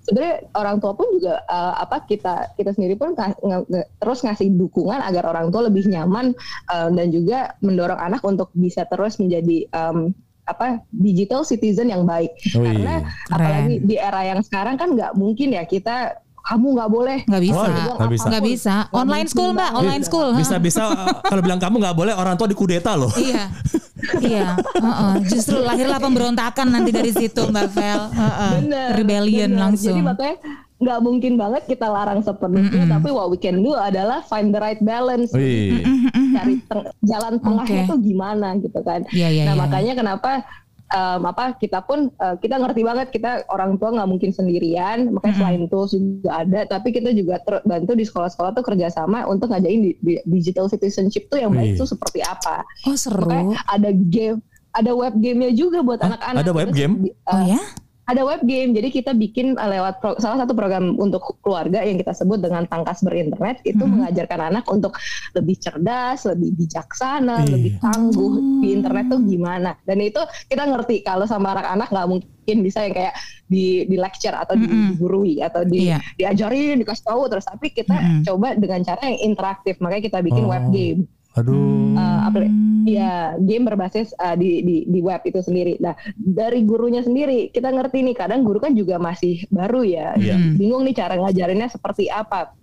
sebenarnya 0.04 0.48
orang 0.56 0.76
tua 0.80 0.92
pun 0.96 1.06
juga 1.12 1.44
uh, 1.46 1.74
apa 1.80 2.04
kita 2.08 2.56
kita 2.56 2.72
sendiri 2.72 2.96
pun 2.96 3.12
nge- 3.12 3.40
nge- 3.40 3.66
nge- 3.68 3.88
terus 4.00 4.24
ngasih 4.24 4.48
dukungan 4.56 5.00
agar 5.04 5.28
orang 5.28 5.52
tua 5.52 5.68
lebih 5.68 5.86
nyaman 5.86 6.32
uh, 6.72 6.88
dan 6.88 7.12
juga 7.12 7.54
mendorong 7.60 8.00
anak 8.00 8.22
untuk 8.24 8.48
bisa 8.56 8.88
terus 8.88 9.20
menjadi 9.20 9.68
um, 9.76 10.12
apa 10.48 10.82
digital 10.90 11.46
citizen 11.46 11.94
yang 11.94 12.02
baik 12.02 12.34
Wih, 12.58 12.64
karena 12.66 13.06
keren. 13.28 13.34
apalagi 13.38 13.74
di 13.86 13.96
era 14.00 14.20
yang 14.26 14.40
sekarang 14.42 14.74
kan 14.74 14.98
nggak 14.98 15.12
mungkin 15.14 15.54
ya 15.54 15.62
kita 15.62 16.18
kamu 16.40 16.66
nggak 16.76 16.90
boleh 16.90 17.18
Nggak 17.28 17.42
bisa. 17.42 17.60
Oh, 17.62 17.96
nggak 17.96 18.12
bisa. 18.12 18.26
Nggak 18.30 18.44
bisa. 18.44 18.74
Online 18.90 19.28
school 19.28 19.50
mbak. 19.52 19.70
Online 19.76 20.02
school. 20.02 20.28
ha. 20.34 20.38
Bisa-bisa 20.40 20.82
uh, 20.88 21.20
kalau 21.22 21.42
bilang 21.44 21.60
kamu 21.60 21.76
nggak 21.78 21.96
boleh 21.96 22.14
orang 22.16 22.34
tua 22.34 22.48
dikudeta 22.48 22.96
loh. 22.96 23.12
Iya. 23.14 23.44
iya. 24.24 24.48
Heeh. 24.58 25.12
Justru 25.28 25.60
lahirlah 25.60 26.00
pemberontakan 26.00 26.66
nanti 26.72 26.90
dari 26.90 27.12
situ 27.12 27.46
Mbak 27.46 27.66
Vel. 27.70 28.00
Heeh. 28.10 28.50
Bener, 28.64 28.88
Rebellion 28.96 29.50
bener. 29.52 29.62
langsung. 29.68 29.94
Jadi 29.94 30.02
makanya 30.02 30.36
nggak 30.80 31.00
mungkin 31.04 31.32
banget 31.36 31.62
kita 31.68 31.92
larang 31.92 32.24
sepenuhnya, 32.24 32.88
tapi 32.88 33.12
what 33.12 33.28
we 33.28 33.36
can 33.36 33.60
do 33.60 33.76
adalah 33.76 34.24
find 34.24 34.48
the 34.48 34.56
right 34.56 34.80
balance, 34.80 35.28
Wih. 35.36 35.84
cari 36.32 36.56
teng- 36.64 36.88
jalan 37.04 37.36
tengahnya 37.36 37.84
Oke. 37.84 37.90
tuh 37.92 37.98
gimana 38.00 38.56
gitu 38.56 38.80
kan. 38.80 39.04
Iya, 39.12 39.28
iya, 39.28 39.42
nah 39.44 39.54
iya. 39.54 39.60
makanya 39.60 39.92
kenapa 39.92 40.40
em, 40.90 41.22
apa 41.22 41.54
kita 41.54 41.80
pun 41.80 42.10
eh, 42.10 42.36
kita 42.38 42.58
ngerti 42.58 42.82
banget 42.82 43.08
kita 43.08 43.46
orang 43.46 43.78
tua 43.78 43.94
nggak 43.94 44.08
mungkin 44.10 44.30
sendirian, 44.30 45.10
makanya 45.10 45.34
selain 45.38 45.64
tools 45.70 45.94
juga 45.94 46.42
ada, 46.42 46.66
tapi 46.66 46.90
kita 46.90 47.10
juga 47.10 47.38
ter- 47.40 47.62
bantu 47.62 47.94
di 47.94 48.02
sekolah-sekolah 48.02 48.50
tuh 48.52 48.64
kerjasama 48.66 49.24
untuk 49.24 49.50
ngajain 49.50 49.80
di, 49.80 49.92
di- 50.02 50.22
digital 50.26 50.66
citizenship 50.66 51.30
tuh 51.30 51.38
yang 51.38 51.54
Wih. 51.54 51.74
baik 51.74 51.80
tuh 51.80 51.88
seperti 51.88 52.20
apa. 52.20 52.66
Oh 52.86 52.94
seru. 52.94 53.26
Makanya 53.30 53.62
ada 53.66 53.90
game, 53.94 54.38
ada 54.70 54.90
web 54.92 55.14
gamenya 55.16 55.50
juga 55.54 55.82
buat 55.82 55.98
anak-anak. 55.98 56.42
Ada 56.42 56.52
web 56.52 56.68
Terus 56.70 56.78
game? 56.78 56.94
di- 57.06 57.14
eh, 57.14 57.30
Oh 57.30 57.42
ya? 57.46 57.62
Ada 58.10 58.26
web 58.26 58.42
game, 58.42 58.74
jadi 58.74 58.90
kita 58.90 59.14
bikin 59.14 59.54
uh, 59.54 59.70
lewat 59.70 60.02
pro- 60.02 60.18
salah 60.18 60.42
satu 60.42 60.50
program 60.52 60.98
untuk 60.98 61.38
keluarga 61.38 61.78
yang 61.80 61.94
kita 61.94 62.10
sebut 62.10 62.42
dengan 62.42 62.66
tangkas 62.66 63.00
berinternet 63.00 63.62
itu 63.62 63.78
Mhm. 63.78 63.90
mengajarkan 63.94 64.40
anak 64.50 64.64
untuk 64.66 64.98
lebih 65.32 65.54
cerdas, 65.56 66.26
lebih 66.26 66.50
bijaksana, 66.58 67.46
Ih. 67.46 67.54
lebih 67.54 67.72
tangguh 67.78 68.32
di 68.58 68.74
internet 68.74 69.06
tuh 69.08 69.22
gimana. 69.22 69.78
Dan 69.86 70.02
itu 70.02 70.18
kita 70.50 70.66
ngerti 70.66 71.06
kalau 71.06 71.22
sama 71.24 71.54
anak-anak 71.54 71.88
nggak 71.88 72.08
mungkin 72.10 72.56
bisa 72.60 72.82
yang 72.82 72.94
kayak 72.98 73.14
di 73.46 73.86
di 73.86 73.94
lecture 73.94 74.34
atau 74.34 74.58
di, 74.58 74.66
Mhm. 74.66 74.86
digurui 74.98 75.34
atau 75.38 75.62
di 75.62 75.86
Iya. 75.86 76.02
diajarin, 76.18 76.82
dikasih 76.82 77.06
tahu 77.06 77.30
terus. 77.30 77.46
Tapi 77.46 77.70
kita 77.70 77.94
Mhm. 77.94 78.22
coba 78.26 78.48
dengan 78.58 78.82
cara 78.82 79.06
yang 79.06 79.18
interaktif, 79.24 79.78
makanya 79.78 80.02
kita 80.02 80.18
bikin 80.18 80.44
Oh. 80.44 80.50
web 80.50 80.66
game. 80.74 81.06
Aduh. 81.36 81.94
Uh, 81.94 82.20
Hmm. 82.80 82.88
Iya, 82.88 83.36
game 83.42 83.68
berbasis 83.68 84.16
uh, 84.16 84.32
di, 84.32 84.64
di 84.64 84.76
di 84.88 85.00
web 85.04 85.20
itu 85.26 85.42
sendiri. 85.44 85.76
Nah, 85.84 85.92
dari 86.16 86.64
gurunya 86.64 87.04
sendiri 87.04 87.52
kita 87.52 87.68
ngerti 87.68 88.00
nih, 88.00 88.16
kadang 88.16 88.40
guru 88.40 88.56
kan 88.56 88.72
juga 88.72 88.96
masih 88.96 89.44
baru 89.52 89.84
ya. 89.84 90.16
Hmm. 90.16 90.56
bingung 90.56 90.88
nih 90.88 90.96
cara 90.96 91.20
ngajarinnya 91.20 91.68
seperti 91.68 92.08
apa. 92.08 92.56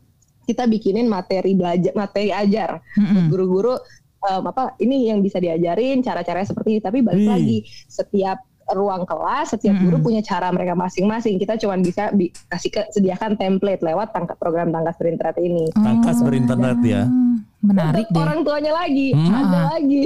Kita 0.47 0.65
bikinin 0.65 1.05
materi 1.05 1.53
belajar, 1.53 1.91
materi 1.93 2.32
ajar, 2.34 2.80
guru-guru 3.30 3.76
um, 4.24 4.43
apa 4.47 4.74
ini 4.80 5.11
yang 5.11 5.20
bisa 5.22 5.38
diajarin, 5.38 5.99
cara-caranya 6.01 6.47
seperti 6.47 6.80
ini. 6.80 6.82
Tapi 6.82 6.97
balik 7.03 7.28
lagi, 7.28 7.57
setiap 7.86 8.41
ruang 8.68 9.03
kelas, 9.07 9.53
setiap 9.55 9.76
guru 9.80 9.99
Mm-mm. 9.99 10.07
punya 10.07 10.22
cara 10.24 10.49
mereka 10.49 10.74
masing-masing. 10.74 11.36
Kita 11.38 11.59
cuma 11.59 11.76
bisa 11.78 12.09
bi- 12.11 12.32
kasih 12.47 12.72
ke, 12.74 12.82
sediakan 12.91 13.36
template 13.36 13.84
lewat 13.84 14.11
tangka, 14.15 14.34
program 14.39 14.72
tangkas 14.72 14.95
berinternet 14.97 15.38
ini. 15.39 15.68
Tangkas 15.72 16.20
Oh. 16.20 16.26
berinternet 16.28 16.80
ya. 16.82 17.03
Menarik 17.68 18.05
Untuk 18.05 18.13
deh. 18.13 18.24
Orang 18.24 18.39
tuanya 18.41 18.72
lagi, 18.74 19.07
Hmm. 19.11 19.34
ada 19.36 19.59
Ah. 19.59 19.65
lagi. 19.74 20.03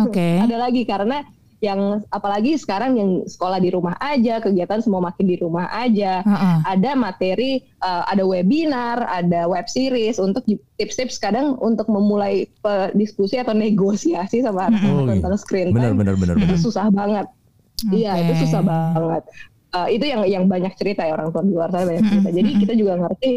Oke. 0.00 0.28
ada 0.44 0.56
lagi 0.58 0.82
karena 0.84 1.18
yang 1.58 1.80
apalagi 2.10 2.54
sekarang 2.54 2.92
yang 2.92 3.10
sekolah 3.24 3.56
di 3.56 3.72
rumah 3.72 3.96
aja 3.96 4.36
kegiatan 4.36 4.84
semua 4.84 5.00
makin 5.02 5.24
di 5.24 5.40
rumah 5.40 5.64
aja 5.72 6.20
Heeh. 6.20 6.56
ada 6.62 6.92
materi 6.92 7.56
uh, 7.80 8.04
ada 8.04 8.20
webinar 8.20 9.00
ada 9.00 9.48
web 9.48 9.64
series 9.66 10.18
untuk 10.18 10.44
tips-tips 10.76 11.16
kadang 11.16 11.56
untuk 11.58 11.88
memulai 11.88 12.44
diskusi 12.92 13.40
atau 13.40 13.56
negosiasi 13.56 14.44
sama 14.44 14.68
Oh, 14.84 15.08
iya. 15.08 15.16
tentang 15.16 15.40
screen 15.40 15.72
Benar 15.72 15.88
time 15.88 16.04
benar 16.04 16.14
benar 16.18 16.34
itu 16.36 16.44
benar. 16.44 16.60
susah 16.60 16.86
banget 16.90 17.26
iya 17.88 18.12
Oke. 18.12 18.20
itu 18.20 18.32
susah 18.44 18.60
banget 18.60 19.22
Uh, 19.74 19.90
itu 19.90 20.06
yang 20.06 20.22
yang 20.22 20.44
banyak 20.46 20.70
cerita 20.78 21.02
ya 21.02 21.18
orang 21.18 21.34
tua 21.34 21.42
di 21.42 21.50
luar 21.50 21.66
sana 21.74 21.90
banyak 21.90 22.06
cerita. 22.06 22.30
Jadi 22.30 22.50
kita 22.62 22.72
juga 22.78 22.94
ngerti, 22.94 23.32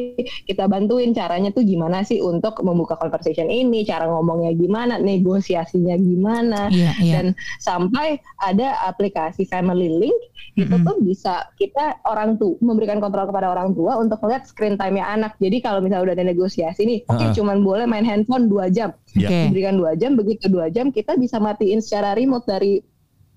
kita 0.45 0.69
bantuin 0.69 1.09
caranya 1.09 1.49
tuh 1.49 1.65
gimana 1.65 2.05
sih 2.05 2.21
untuk 2.21 2.61
membuka 2.61 2.93
conversation 2.93 3.49
ini, 3.49 3.81
cara 3.81 4.05
ngomongnya 4.05 4.53
gimana, 4.53 5.01
negosiasinya 5.01 5.97
gimana 5.97 6.69
Iya 6.69 6.93
iya. 7.01 7.13
dan 7.17 7.25
sampai 7.57 8.21
ada 8.37 8.85
aplikasi 8.85 9.49
Family 9.49 9.89
Link 9.89 10.13
itu 10.53 10.69
Mm-mm. 10.69 10.85
tuh 10.85 11.01
bisa 11.01 11.49
kita 11.57 11.97
orang 12.05 12.37
tua 12.37 12.53
memberikan 12.61 13.01
kontrol 13.01 13.25
kepada 13.25 13.49
orang 13.57 13.73
tua 13.73 13.97
untuk 13.97 14.21
melihat 14.21 14.45
screen 14.45 14.77
time-nya 14.77 15.09
anak. 15.09 15.41
Jadi 15.41 15.57
kalau 15.65 15.81
misalnya 15.81 16.13
udah 16.13 16.15
ada 16.21 16.25
negosiasi 16.29 16.85
nih, 16.85 16.99
oke 17.09 17.17
Uh-uh. 17.17 17.33
cuman 17.33 17.65
boleh 17.65 17.89
main 17.89 18.05
handphone 18.05 18.45
dua 18.45 18.69
jam, 18.69 18.93
Iya. 19.17 19.25
Oke. 19.25 19.37
diberikan 19.49 19.73
dua 19.73 19.97
jam, 19.97 20.13
begitu 20.13 20.45
dua 20.53 20.69
jam 20.69 20.93
kita 20.93 21.17
bisa 21.17 21.41
matiin 21.41 21.81
secara 21.81 22.13
remote 22.13 22.45
dari 22.45 22.85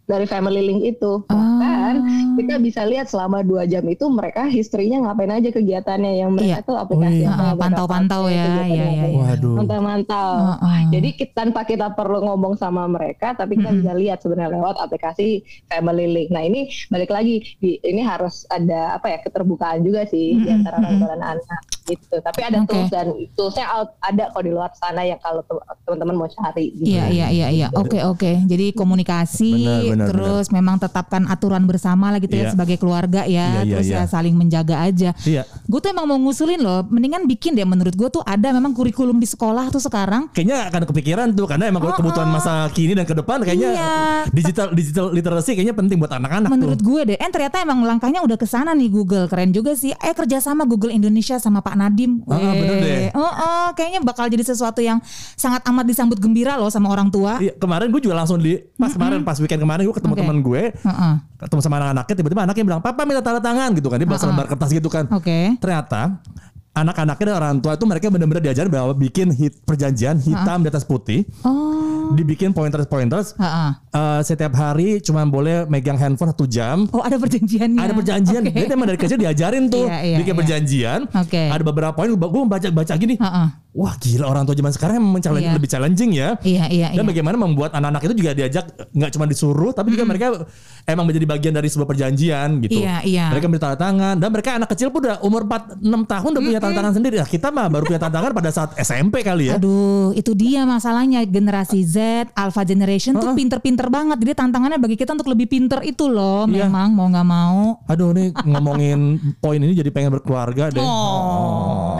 dari 0.05 0.27
Family 0.29 0.61
Link 0.61 0.81
itu. 0.85 1.25
Ah. 1.33 1.50
Kan 1.81 1.97
kita 2.37 2.55
bisa 2.57 2.83
lihat 2.85 3.07
selama 3.07 3.41
dua 3.41 3.65
jam 3.65 3.83
itu 3.85 4.05
mereka 4.07 4.45
historinya 4.47 5.01
ngapain 5.03 5.33
aja 5.33 5.49
kegiatannya 5.51 6.13
yang 6.17 6.31
mereka 6.31 6.61
Iya. 6.61 6.67
tuh 6.67 6.77
aplikasi 6.77 7.23
Oh, 7.23 7.27
iya. 7.27 7.31
Ah, 7.33 7.55
pantau-pantau 7.55 8.23
ya, 8.27 8.45
apa. 8.47 8.65
iya. 8.67 8.87
Waduh. 9.11 9.55
mantau-mantau 9.57 10.33
Heeh. 10.57 10.81
jadi 10.91 11.09
kita, 11.15 11.33
tanpa 11.35 11.61
kita 11.63 11.87
perlu 11.91 12.21
ngomong 12.23 12.55
sama 12.55 12.85
mereka 12.85 13.33
tapi 13.33 13.57
kita 13.57 13.71
bisa 13.73 13.93
lihat 13.93 14.19
sebenarnya 14.21 14.57
lewat 14.57 14.77
aplikasi 14.79 15.41
Family 15.67 16.07
Link 16.07 16.29
nah 16.29 16.41
ini 16.41 16.61
balik 16.87 17.09
lagi 17.09 17.41
di, 17.57 17.79
ini 17.81 18.03
harus 18.03 18.45
ada 18.49 18.95
apa 18.95 19.09
ya 19.09 19.19
keterbukaan 19.21 19.81
juga 19.81 20.05
sih 20.05 20.37
di 20.37 20.49
antara 20.49 20.79
orang 20.79 20.99
tua 20.99 21.09
dan 21.11 21.23
anak 21.37 21.61
gitu 21.83 22.17
tapi 22.19 22.41
ada 22.41 22.61
Oke. 22.61 22.69
tools 22.69 22.89
dan 22.89 23.07
toolsnya 23.33 23.67
out- 23.69 23.97
ada 24.01 24.29
kok 24.29 24.41
di 24.41 24.51
luar 24.51 24.71
sana 24.73 25.03
yang 25.03 25.19
kalau 25.19 25.41
te- 25.41 25.57
teman-teman 25.85 26.15
mau 26.17 26.29
cari 26.29 26.73
gitu. 26.73 26.87
Iya 26.89 27.05
iya 27.09 27.27
iya 27.29 27.47
iya. 27.49 27.67
Oke 27.73 28.01
oke. 28.01 28.45
Jadi 28.45 28.73
komunikasi 28.73 29.53
Benar, 29.53 29.83
benar, 29.87 30.07
terus 30.09 30.47
memang 30.49 30.77
tetapkan 30.77 31.25
aturan 31.27 31.65
bersama 31.65 32.09
lah 32.09 32.19
gitu 32.19 32.33
ya 32.33 32.41
Iya. 32.41 32.53
sebagai 32.53 32.77
keluarga 32.77 33.23
ya. 33.23 33.29
Iya, 33.57 33.61
iya, 33.61 33.73
terus 33.73 33.87
iya. 33.87 33.99
ya 33.99 34.07
saling 34.07 34.35
menjaga 34.35 34.77
aja. 34.79 35.11
Iya. 35.23 35.43
Gue 35.65 35.79
tuh 35.79 35.91
emang 35.91 36.07
mau 36.07 36.19
ngusulin 36.19 36.59
loh, 36.59 36.85
mendingan 36.85 37.25
bikin 37.25 37.53
deh 37.53 37.65
menurut 37.65 37.93
gue 37.93 38.09
tuh 38.09 38.23
ada 38.23 38.51
memang 38.51 38.71
kurikulum 38.71 39.17
di 39.17 39.27
sekolah 39.27 39.69
tuh 39.69 39.79
sekarang. 39.79 40.29
Kayaknya 40.31 40.69
akan 40.69 40.83
kepikiran 40.87 41.29
tuh 41.31 41.47
karena 41.47 41.67
emang 41.67 41.83
Oh, 41.83 41.97
kebutuhan 41.97 42.29
oh. 42.29 42.33
masa 42.33 42.53
kini 42.71 42.93
dan 42.93 43.03
ke 43.03 43.13
depan 43.13 43.41
kayaknya 43.41 43.71
Iya. 43.73 43.95
digital 44.31 44.69
digital 44.71 45.11
literasi 45.11 45.53
kayaknya 45.53 45.73
penting 45.73 45.97
buat 45.97 46.13
anak-anak 46.13 46.47
Menurut 46.49 46.77
tuh. 46.77 46.87
gue 46.89 47.01
deh, 47.05 47.17
eh 47.17 47.31
ternyata 47.31 47.59
emang 47.59 47.83
langkahnya 47.83 48.21
udah 48.21 48.37
ke 48.37 48.45
sana 48.45 48.71
nih 48.71 48.89
Google, 48.89 49.27
keren 49.27 49.51
juga 49.51 49.73
sih. 49.73 49.91
Eh 49.93 50.13
kerjasama 50.13 50.63
Google 50.65 50.91
Indonesia 50.91 51.37
sama 51.37 51.59
Pak 51.61 51.70
Nadim. 51.75 52.23
Ah, 52.25 52.55
bener 52.55 52.77
deh. 52.79 53.07
Oh, 53.13 53.23
oh, 53.23 53.69
kayaknya 53.75 54.01
bakal 54.01 54.27
jadi 54.27 54.43
sesuatu 54.43 54.79
yang 54.81 54.99
sangat 55.35 55.61
amat 55.67 55.85
disambut 55.87 56.17
gembira 56.17 56.55
loh 56.57 56.71
sama 56.71 56.89
orang 56.89 57.11
tua. 57.11 57.37
Iya, 57.39 57.55
kemarin 57.59 57.91
gue 57.91 58.01
juga 58.01 58.17
langsung 58.17 58.39
di 58.39 58.59
pas 58.75 58.91
kemarin 58.91 59.21
pas 59.23 59.37
weekend 59.39 59.61
kemarin 59.61 59.83
gue 59.85 59.97
ketemu 59.97 60.15
Oke. 60.15 60.21
teman 60.25 60.37
gue, 60.41 60.63
Heeh. 60.73 61.15
ketemu 61.39 61.61
sama 61.61 61.75
anak-anaknya 61.79 62.15
tiba-tiba 62.17 62.43
anaknya 62.47 62.65
bilang, 62.65 62.81
"Papa 62.81 63.03
minta 63.03 63.21
tanda 63.21 63.41
tangan" 63.43 63.71
gitu 63.75 63.89
kan. 63.91 63.97
Dia 63.99 64.09
bawa 64.09 64.23
lembar 64.25 64.47
kertas 64.49 64.71
gitu 64.71 64.89
kan. 64.89 65.05
Oke. 65.11 65.59
Ternyata 65.59 66.23
anak-anaknya 66.71 67.25
dan 67.27 67.37
orang 67.37 67.57
tua 67.59 67.75
itu 67.75 67.85
mereka 67.85 68.09
benar-benar 68.09 68.43
diajarin 68.43 68.71
bahwa 68.71 68.95
bikin 68.95 69.35
hit 69.35 69.59
perjanjian 69.67 70.17
hitam 70.23 70.63
di 70.63 70.69
atas 70.71 70.87
putih, 70.87 71.27
Oh. 71.43 72.00
Dibikin 72.13 72.51
pointers-pointers. 72.51 73.35
Heeh. 73.37 73.71
Eh, 73.91 74.21
setiap 74.23 74.55
hari 74.55 74.99
cuma 75.01 75.23
boleh 75.25 75.67
megang 75.67 75.95
handphone 75.95 76.31
satu 76.31 76.47
jam. 76.47 76.87
Oh 76.91 77.03
ada 77.03 77.17
perjanjiannya. 77.17 77.79
Ada 77.79 77.93
perjanjian. 77.93 78.43
Oke. 78.45 78.55
Dia 78.57 78.71
emang 78.71 78.89
dari 78.89 78.99
kecil 78.99 79.19
diajarin 79.19 79.67
tuh 79.67 79.87
Iya, 79.87 79.99
iya, 80.01 80.17
bikin 80.19 80.35
iya. 80.35 80.39
perjanjian. 80.39 81.01
Oke. 81.11 81.43
Ada 81.51 81.63
beberapa 81.63 81.93
poin 81.93 82.09
gue 82.11 82.43
baca 82.47 82.69
baca 82.71 82.95
gini. 82.95 83.15
Heeh. 83.19 83.49
Wah 83.71 83.95
gila 83.97 84.27
orang 84.27 84.43
tua 84.43 84.55
zaman 84.55 84.73
sekarang 84.75 84.99
emang 84.99 85.23
challenge- 85.23 85.47
Iya. 85.47 85.55
lebih 85.55 85.71
challenging 85.71 86.11
ya. 86.11 86.35
Iya 86.43 86.65
iya 86.67 86.89
Dan 86.91 87.07
iya. 87.07 87.11
bagaimana 87.15 87.37
membuat 87.39 87.71
anak-anak 87.71 88.03
itu 88.03 88.15
juga 88.19 88.31
diajak 88.35 88.65
nggak 88.91 89.11
cuma 89.15 89.25
disuruh 89.27 89.71
tapi 89.71 89.95
juga 89.95 90.03
mereka 90.03 90.43
emang 90.85 91.07
menjadi 91.07 91.27
bagian 91.29 91.55
dari 91.55 91.71
sebuah 91.71 91.87
perjanjian 91.87 92.59
gitu. 92.67 92.83
Iya, 92.83 93.07
iya. 93.07 93.27
Mereka 93.31 93.47
minta 93.47 93.71
tanda 93.71 93.79
tangan 93.79 94.15
dan 94.19 94.29
mereka 94.31 94.51
anak 94.59 94.69
kecil 94.75 94.91
pun 94.91 95.07
udah 95.07 95.23
umur 95.23 95.47
4 95.47 95.79
6 95.79 96.03
tahun 96.03 96.31
udah 96.35 96.43
punya 96.43 96.59
tanda 96.59 96.77
tangan 96.83 96.95
sendiri. 96.95 97.17
Nah, 97.23 97.29
kita 97.31 97.49
mah 97.51 97.67
baru 97.71 97.85
punya 97.87 98.01
tanda 98.03 98.15
tangan 98.19 98.31
pada 98.35 98.51
saat 98.51 98.71
SMP 98.77 99.23
kali 99.23 99.55
ya. 99.55 99.55
Aduh, 99.55 100.11
itu 100.15 100.35
dia 100.35 100.67
masalahnya 100.67 101.23
generasi 101.23 101.87
Z, 101.87 101.97
Alpha 102.35 102.63
Generation 102.65 103.17
tuh 103.19 103.33
pinter-pinter 103.37 103.87
banget. 103.93 104.17
Jadi 104.21 104.33
tantangannya 104.37 104.79
bagi 104.81 104.97
kita 104.97 105.13
untuk 105.15 105.31
lebih 105.31 105.47
pinter 105.47 105.85
itu 105.85 106.09
loh. 106.09 106.49
Iya. 106.49 106.67
Memang 106.67 106.89
mau 106.97 107.07
nggak 107.09 107.29
mau. 107.29 107.81
Aduh 107.87 108.11
nih 108.17 108.33
ngomongin 108.45 109.21
poin 109.43 109.61
ini 109.61 109.77
jadi 109.77 109.91
pengen 109.93 110.17
berkeluarga 110.17 110.73
deh. 110.73 110.83
Oh, 110.83 111.97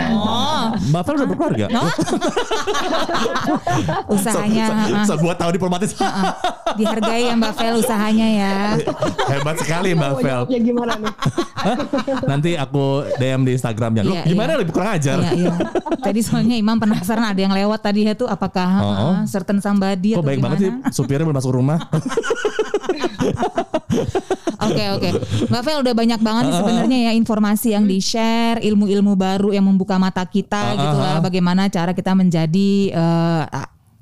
Mbak 0.91 1.03
Fel 1.03 1.15
udah 1.15 1.29
berkeluarga? 1.29 1.67
usahanya 4.11 4.65
ah, 4.67 5.05
Se- 5.05 5.11
Sebuah 5.11 5.35
tahun 5.35 5.53
diplomatis. 5.55 5.91
dihargai 6.73 7.23
ya 7.27 7.35
Mbak 7.35 7.53
Vel 7.55 7.75
usahanya 7.79 8.27
ya. 8.29 8.53
Hebat 9.33 9.57
sekali 9.59 9.93
Mbak 9.93 10.13
Fel. 10.17 10.41
jawabnya 10.45 10.59
gimana 10.61 10.93
nih? 10.97 11.13
Nanti 12.25 12.51
aku 12.55 12.85
DM 13.17 13.43
di 13.43 13.53
Instagramnya. 13.55 14.03
Lu 14.03 14.13
Iya, 14.13 14.23
gimana 14.25 14.51
iya. 14.51 14.59
lebih 14.59 14.73
kurang 14.73 14.91
ajar? 14.93 15.17
Iya, 15.21 15.33
iya. 15.37 15.53
Tadi 15.97 16.21
soalnya 16.21 16.57
Imam 16.57 16.77
penasaran 16.77 17.25
ada 17.25 17.39
yang 17.39 17.53
lewat 17.53 17.81
tadi 17.81 18.05
ya 18.05 18.15
tuh 18.15 18.27
apakah 18.27 18.69
Oh. 18.81 18.95
ah, 19.13 19.23
certain 19.25 19.59
somebody 19.59 20.13
Kok 20.13 20.21
atau 20.21 20.27
baik 20.27 20.39
gimana? 20.39 20.55
banget 20.55 20.61
sih 20.61 20.71
supirnya 20.93 21.25
belum 21.25 21.37
masuk 21.37 21.53
rumah. 21.53 21.79
Oke 24.61 24.85
oke, 24.93 25.09
Mbak 25.51 25.63
Vel 25.67 25.79
udah 25.83 25.95
banyak 25.97 26.21
banget 26.21 26.43
nih 26.53 26.57
sebenarnya 26.61 26.99
ya 27.11 27.13
informasi 27.17 27.75
yang 27.75 27.85
di 27.89 27.99
share, 27.99 28.61
ilmu-ilmu 28.61 29.17
baru 29.17 29.51
yang 29.57 29.67
membuka 29.67 29.97
mata 29.97 30.23
kita 30.23 30.77
gitu 30.77 30.97
lah. 31.01 31.19
Bagaimana 31.25 31.67
cara 31.73 31.97
kita 31.97 32.13
menjadi 32.13 32.93
eh, 32.93 33.43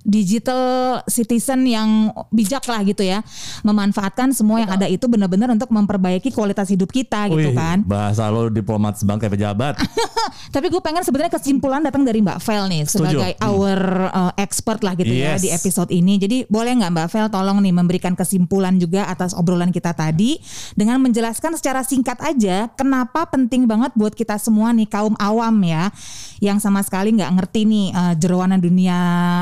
digital 0.06 1.00
citizen 1.10 1.66
yang 1.66 2.14
bijak 2.30 2.64
lah 2.64 2.80
gitu 2.86 3.02
ya, 3.02 3.20
memanfaatkan 3.66 4.30
semua 4.32 4.62
yang 4.62 4.70
ada 4.70 4.86
itu 4.86 5.04
benar-benar 5.10 5.50
untuk 5.52 5.68
memperbaiki 5.68 6.30
kualitas 6.32 6.70
hidup 6.70 6.88
kita 6.88 7.28
gitu 7.28 7.52
Wih, 7.52 7.56
kan. 7.56 7.82
Bahasa 7.84 8.30
lo 8.30 8.48
diplomat 8.48 8.96
sebang 8.96 9.18
kayak 9.18 9.34
pejabat. 9.34 9.74
Tapi 10.54 10.66
gue 10.70 10.80
pengen 10.80 11.02
sebenarnya 11.04 11.36
kesimpulan 11.36 11.82
datang 11.82 12.06
dari 12.06 12.22
Mbak 12.24 12.38
Vel 12.40 12.64
nih 12.70 12.82
Setuju. 12.86 13.10
sebagai 13.10 13.32
our 13.42 13.80
uh, 14.08 14.32
expert 14.38 14.80
lah 14.80 14.94
gitu 14.94 15.10
ya 15.12 15.36
Yes. 15.36 15.44
di 15.44 15.48
episode 15.52 15.90
ini. 15.92 16.16
Jadi 16.16 16.48
boleh 16.48 16.72
nggak 16.78 16.92
Mbak 16.94 17.08
Vel 17.12 17.28
tolong 17.28 17.58
nih 17.60 17.74
memberikan 17.74 18.14
kesimpulan 18.16 18.80
juga 18.80 19.10
atas 19.10 19.36
obrolan 19.36 19.68
kita 19.68 19.92
tadi 19.92 20.40
dengan 20.72 21.02
menjelaskan 21.02 21.58
secara 21.58 21.82
singkat 21.84 22.16
aja 22.22 22.70
kenapa 22.72 23.28
penting 23.28 23.66
banget 23.66 23.92
buat 23.92 24.14
kita 24.14 24.38
semua 24.38 24.70
nih 24.72 24.88
kaum 24.88 25.12
awam 25.18 25.52
ya 25.66 25.90
yang 26.38 26.62
sama 26.62 26.80
sekali 26.86 27.12
nggak 27.18 27.34
ngerti 27.34 27.60
nih 27.66 27.86
uh, 27.92 28.14
jeroanan 28.14 28.62
dunia 28.62 28.96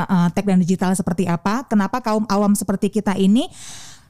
uh, 0.08 0.28
tech 0.32 0.45
dan 0.46 0.62
digital 0.62 0.94
seperti 0.94 1.26
apa. 1.26 1.66
Kenapa 1.66 1.98
kaum 1.98 2.24
awam 2.30 2.54
seperti 2.54 2.88
kita 2.88 3.18
ini 3.18 3.50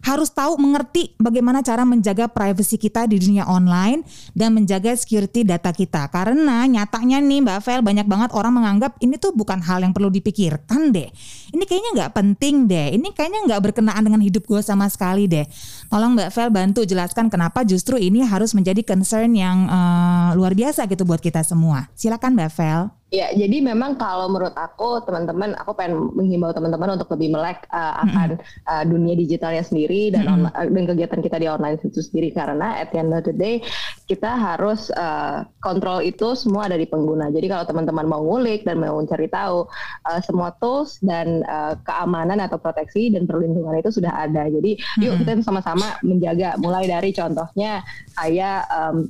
harus 0.07 0.30
tahu 0.30 0.55
mengerti 0.61 1.18
bagaimana 1.18 1.66
cara 1.66 1.82
menjaga 1.82 2.30
privacy 2.30 2.78
kita 2.78 3.11
di 3.11 3.18
dunia 3.18 3.43
online 3.49 4.07
dan 4.37 4.55
menjaga 4.55 4.95
security 4.95 5.43
data 5.43 5.74
kita. 5.74 6.07
Karena 6.14 6.62
nyatanya 6.68 7.18
nih 7.18 7.43
Mbak 7.43 7.59
Vel 7.66 7.80
banyak 7.82 8.07
banget 8.07 8.30
orang 8.30 8.55
menganggap 8.55 8.95
ini 9.03 9.18
tuh 9.18 9.34
bukan 9.34 9.59
hal 9.59 9.82
yang 9.82 9.91
perlu 9.91 10.12
dipikirkan 10.12 10.95
deh. 10.95 11.11
Ini 11.51 11.64
kayaknya 11.66 11.91
nggak 12.03 12.12
penting 12.14 12.70
deh. 12.70 12.95
Ini 12.95 13.09
kayaknya 13.11 13.41
nggak 13.51 13.61
berkenaan 13.72 14.03
dengan 14.07 14.22
hidup 14.22 14.47
gue 14.47 14.62
sama 14.62 14.87
sekali 14.87 15.26
deh. 15.26 15.43
Tolong 15.91 16.14
Mbak 16.14 16.30
Vel 16.30 16.51
bantu 16.55 16.80
jelaskan 16.87 17.26
kenapa 17.26 17.66
justru 17.66 17.99
ini 17.99 18.22
harus 18.22 18.55
menjadi 18.55 18.87
concern 18.87 19.34
yang 19.34 19.66
eh, 19.66 20.30
luar 20.39 20.55
biasa 20.55 20.87
gitu 20.87 21.03
buat 21.03 21.18
kita 21.18 21.43
semua. 21.43 21.91
Silakan 21.99 22.39
Mbak 22.39 22.51
Vel. 22.55 22.95
Ya, 23.14 23.30
jadi 23.30 23.62
memang 23.62 24.02
kalau 24.02 24.26
menurut 24.26 24.50
aku 24.59 24.98
teman-teman, 25.07 25.54
aku 25.62 25.78
pengen 25.78 26.11
menghimbau 26.18 26.50
teman-teman 26.50 26.98
untuk 26.98 27.07
lebih 27.14 27.38
melek 27.38 27.62
uh, 27.70 28.02
akan 28.02 28.42
uh, 28.66 28.82
dunia 28.82 29.14
digitalnya 29.14 29.62
sendiri 29.62 30.11
dan 30.11 30.26
onli- 30.26 30.50
uh, 30.50 30.66
dan 30.66 30.84
kegiatan 30.90 31.20
kita 31.22 31.36
di 31.38 31.46
online 31.46 31.78
itu 31.78 32.02
sendiri. 32.02 32.34
Karena 32.34 32.82
at 32.82 32.90
the 32.90 32.98
end 32.98 33.14
of 33.14 33.22
the 33.22 33.30
day 33.30 33.62
kita 34.11 34.26
harus 34.26 34.90
uh, 34.98 35.46
kontrol 35.62 36.02
itu 36.02 36.34
semua 36.34 36.66
ada 36.66 36.74
di 36.74 36.82
pengguna. 36.82 37.30
Jadi 37.30 37.46
kalau 37.46 37.62
teman-teman 37.62 38.11
mau 38.11 38.26
ngulik 38.26 38.66
dan 38.66 38.82
mau 38.82 38.98
mencari 38.98 39.30
tahu 39.30 39.70
uh, 40.02 40.20
semua 40.26 40.50
tools 40.59 40.98
dan 40.98 41.46
uh, 41.46 41.78
keamanan 41.86 42.42
atau 42.42 42.59
proteksi 42.59 43.14
dan 43.14 43.22
perlindungan 43.22 43.78
itu 43.78 44.02
sudah 44.02 44.18
ada. 44.18 44.50
Jadi 44.50 44.82
yuk 44.98 45.22
kita 45.22 45.46
sama-sama 45.46 45.94
menjaga. 46.02 46.59
Mulai 46.59 46.90
dari 46.90 47.14
contohnya 47.14 47.86
saya 48.18 48.66
um, 48.66 49.07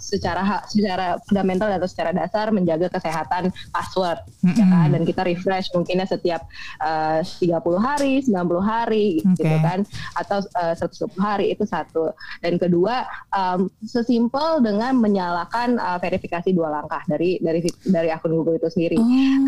secara 0.00 0.64
secara 0.64 1.20
fundamental 1.28 1.68
atau 1.68 1.84
secara 1.84 2.16
dasar 2.16 2.48
menjaga 2.48 2.88
kesehatan 2.88 3.33
password 3.72 4.20
ya 4.44 4.64
kan? 4.68 4.88
Dan 4.92 5.02
kita 5.08 5.24
refresh 5.24 5.72
mungkinnya 5.72 6.06
setiap 6.06 6.44
uh, 6.82 7.20
30 7.24 7.50
hari 7.80 8.20
90 8.22 8.34
hari 8.60 9.06
gitu 9.22 9.44
Oke. 9.44 9.64
kan? 9.64 9.78
Atau 10.18 10.44
uh, 10.60 10.74
120 10.76 11.16
hari 11.20 11.46
itu 11.54 11.64
satu. 11.64 12.12
Dan 12.44 12.60
kedua 12.60 13.08
um, 13.32 13.66
sesimpel 13.82 14.60
dengan 14.60 14.96
menyalakan 14.98 15.80
uh, 15.80 15.98
verifikasi 15.98 16.52
dua 16.52 16.82
langkah 16.82 17.02
dari 17.08 17.40
dari 17.40 17.64
dari 17.88 18.08
akun 18.12 18.36
Google 18.36 18.60
itu 18.60 18.68
sendiri. 18.68 18.98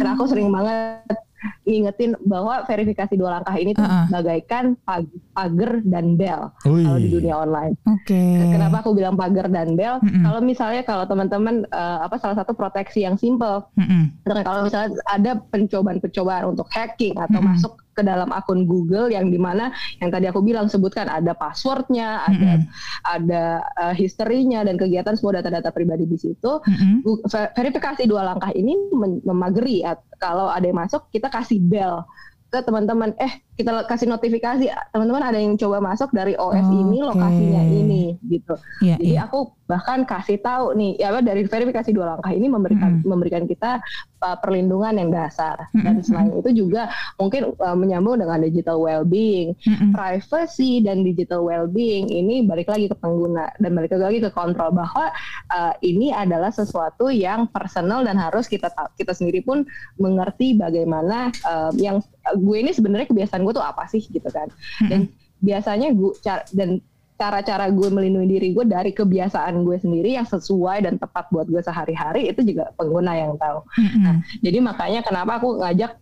Karena 0.01 0.17
aku 0.17 0.25
sering 0.27 0.49
banget 0.49 1.26
ngingetin 1.63 2.17
bahwa 2.25 2.65
verifikasi 2.65 3.15
dua 3.15 3.39
langkah 3.39 3.55
ini 3.55 3.77
tuh 3.77 3.85
Uh-uh. 3.85 4.09
bagaikan 4.09 4.73
pag- 4.83 5.13
pagar 5.31 5.85
dan 5.85 6.17
bel 6.17 6.49
kalau 6.65 6.97
di 6.97 7.09
dunia 7.13 7.37
online 7.37 7.77
Oke. 7.87 8.23
Kenapa 8.51 8.83
aku 8.83 8.95
bilang 8.95 9.15
pagar 9.15 9.47
dan 9.51 9.75
bel? 9.75 9.99
Mm-mm. 10.01 10.23
Kalau 10.23 10.41
misalnya 10.41 10.83
kalau 10.83 11.05
teman-teman 11.05 11.67
eh, 11.67 11.99
apa 12.03 12.17
salah 12.19 12.39
satu 12.39 12.55
proteksi 12.55 13.03
yang 13.03 13.19
simple, 13.19 13.67
Mm-mm. 13.77 14.15
kalau 14.43 14.67
misalnya 14.67 14.97
ada 15.07 15.39
pencobaan-pencobaan 15.51 16.55
untuk 16.55 16.67
hacking 16.71 17.15
atau 17.19 17.39
Mm-mm. 17.39 17.53
masuk 17.55 17.73
ke 17.97 18.05
dalam 18.05 18.29
akun 18.29 18.69
Google 18.69 19.09
yang 19.09 19.33
di 19.33 19.41
mana 19.41 19.73
yang 20.05 20.13
tadi 20.13 20.29
aku 20.29 20.45
bilang 20.45 20.69
sebutkan 20.69 21.09
ada 21.09 21.33
passwordnya, 21.33 22.29
ada 22.29 22.61
Mm-mm. 22.61 22.69
ada 23.09 23.45
eh, 23.65 23.95
historinya 23.97 24.61
dan 24.69 24.77
kegiatan 24.77 25.17
semua 25.17 25.41
data-data 25.41 25.73
pribadi 25.73 26.05
di 26.05 26.21
situ. 26.21 26.61
Gu- 27.01 27.25
ver- 27.25 27.57
verifikasi 27.57 28.05
dua 28.05 28.29
langkah 28.29 28.53
ini 28.53 28.77
mem- 28.93 29.25
memageri 29.25 29.81
kalau 30.21 30.53
ada 30.53 30.69
yang 30.69 30.77
masuk 30.77 31.09
kita 31.09 31.33
kasih 31.33 31.57
bel 31.57 32.05
ke 32.53 32.61
teman-teman 32.63 33.17
eh 33.17 33.46
kita 33.57 33.89
kasih 33.89 34.05
notifikasi 34.05 34.69
teman-teman 34.93 35.25
ada 35.25 35.41
yang 35.41 35.57
coba 35.57 35.81
masuk 35.81 36.13
dari 36.13 36.37
OS 36.37 36.69
ini 36.69 37.01
Oke. 37.01 37.09
lokasinya 37.17 37.63
ini 37.65 38.05
gitu. 38.29 38.55
Iya, 38.85 39.01
jadi 39.01 39.17
iya. 39.17 39.25
aku 39.25 39.57
bahkan 39.67 40.07
kasih 40.07 40.39
tahu 40.39 40.77
nih 40.79 40.95
ya 41.01 41.11
dari 41.25 41.43
verifikasi 41.49 41.91
dua 41.91 42.15
langkah 42.15 42.31
ini 42.31 42.47
memberikan 42.47 43.03
memberikan 43.03 43.49
kita 43.49 43.81
uh, 44.21 44.37
perlindungan 44.39 45.01
yang 45.01 45.09
dasar. 45.09 45.73
Dan 45.73 46.05
selain 46.05 46.37
itu 46.37 46.67
juga 46.67 46.93
mungkin 47.17 47.57
uh, 47.57 47.77
menyambung 47.77 48.21
dengan 48.21 48.45
digital 48.45 48.77
well-being, 48.77 49.57
privacy 49.97 50.85
dan 50.85 51.01
digital 51.01 51.43
well-being 51.49 52.13
ini 52.13 52.45
balik 52.45 52.69
lagi 52.69 52.93
ke 52.93 52.97
pengguna 53.01 53.49
dan 53.57 53.73
balik 53.73 53.97
lagi 53.97 54.21
ke 54.21 54.31
kontrol 54.37 54.69
bahwa 54.69 55.09
uh, 55.49 55.73
ini 55.81 56.13
adalah 56.13 56.53
sesuatu 56.53 57.09
yang 57.09 57.49
personal 57.49 58.05
dan 58.05 58.21
harus 58.21 58.45
kita 58.47 58.69
ta- 58.69 58.93
kita 59.01 59.17
sendiri 59.17 59.41
pun 59.41 59.65
mengerti 59.97 60.53
bagaimana 60.61 61.33
uh, 61.49 61.73
yang 61.81 62.05
gue 62.35 62.57
ini 62.59 62.75
sebenarnya 62.75 63.07
kebiasaan 63.09 63.46
gue 63.47 63.55
tuh 63.55 63.63
apa 63.63 63.87
sih 63.87 64.03
gitu 64.03 64.27
kan. 64.27 64.51
Dan 64.91 65.15
biasanya 65.39 65.95
gue 65.95 66.11
cara 66.19 66.43
dan 66.51 66.83
cara-cara 67.17 67.73
gue 67.73 67.89
melindungi 67.89 68.29
diri 68.29 68.49
gue 68.53 68.65
dari 68.69 68.93
kebiasaan 68.93 69.65
gue 69.65 69.81
sendiri 69.81 70.21
yang 70.21 70.29
sesuai 70.29 70.85
dan 70.85 71.01
tepat 71.01 71.33
buat 71.33 71.49
gue 71.49 71.65
sehari-hari 71.65 72.29
itu 72.29 72.45
juga 72.45 72.75
pengguna 72.77 73.17
yang 73.17 73.41
tahu. 73.41 73.65
Nah, 74.05 74.21
jadi 74.45 74.59
makanya 74.61 75.01
kenapa 75.01 75.41
aku 75.41 75.65
ngajak 75.65 75.97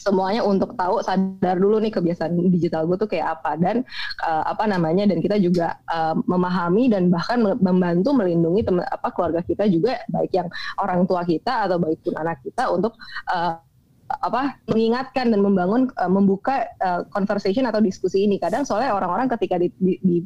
semuanya 0.00 0.40
untuk 0.40 0.74
tahu 0.80 1.04
sadar 1.04 1.60
dulu 1.60 1.76
nih 1.76 1.92
kebiasaan 1.92 2.32
digital 2.50 2.88
gue 2.88 2.98
tuh 2.98 3.06
kayak 3.06 3.38
apa. 3.38 3.54
Dan 3.62 3.86
uh, 4.26 4.42
apa 4.48 4.66
namanya 4.66 5.06
dan 5.06 5.22
kita 5.22 5.38
juga 5.38 5.78
uh, 5.86 6.18
memahami 6.18 6.90
dan 6.90 7.14
bahkan 7.14 7.38
me- 7.38 7.60
membantu 7.60 8.10
melindungi 8.10 8.66
teman 8.66 8.88
apa 8.90 9.12
keluarga 9.14 9.46
kita 9.46 9.70
juga 9.70 10.02
baik 10.10 10.34
yang 10.34 10.48
orang 10.82 11.06
tua 11.06 11.22
kita 11.22 11.70
atau 11.70 11.78
baik 11.78 12.00
pun 12.02 12.16
anak 12.18 12.42
kita 12.42 12.72
untuk 12.72 12.98
uh, 13.30 13.60
apa 14.12 14.58
mengingatkan 14.66 15.30
dan 15.30 15.38
membangun 15.38 15.86
uh, 15.94 16.06
membuka 16.06 16.66
uh, 16.78 17.06
conversation 17.08 17.62
atau 17.64 17.78
diskusi 17.78 18.26
ini 18.26 18.36
kadang 18.36 18.62
soalnya 18.62 18.90
orang-orang 18.90 19.30
ketika 19.30 19.54
di, 19.54 19.70
di, 19.78 19.94
di 20.02 20.16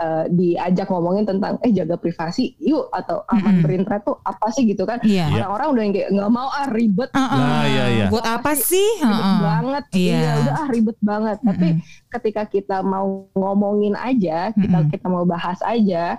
uh, 0.00 0.24
diajak 0.26 0.88
ngomongin 0.88 1.28
tentang 1.28 1.60
eh 1.60 1.68
jaga 1.68 1.94
privasi 1.94 2.56
yuk 2.56 2.88
atau 2.90 3.28
aman 3.28 3.60
berinternet 3.60 4.02
tuh 4.02 4.16
apa 4.22 4.48
sih 4.50 4.64
gitu 4.64 4.82
kan 4.82 5.04
Iya. 5.04 5.28
orang-orang 5.36 5.68
udah 5.68 5.82
yang 5.84 5.94
kayak 5.94 6.10
nggak 6.10 6.32
mau 6.32 6.48
ah 6.48 6.66
ribet 6.68 7.10
Uh-uh. 7.12 7.36
Nah, 7.36 7.64
iya, 7.68 7.84
iya. 7.92 8.06
Buat 8.08 8.24
apa 8.24 8.52
sih? 8.56 8.88
ribet 8.98 9.20
Uh-uh. 9.20 9.40
banget 9.44 9.84
Iya. 9.92 10.16
iya 10.16 10.30
udah 10.40 10.54
ah 10.56 10.66
ribet 10.72 10.98
banget 11.04 11.36
tapi 11.44 11.68
ketika 12.16 12.42
kita 12.48 12.76
mau 12.80 13.28
ngomongin 13.36 13.92
aja 13.94 14.48
kita 14.50 14.78
Mm-mm. 14.80 14.90
kita 14.90 15.06
mau 15.06 15.28
bahas 15.28 15.60
aja 15.60 16.16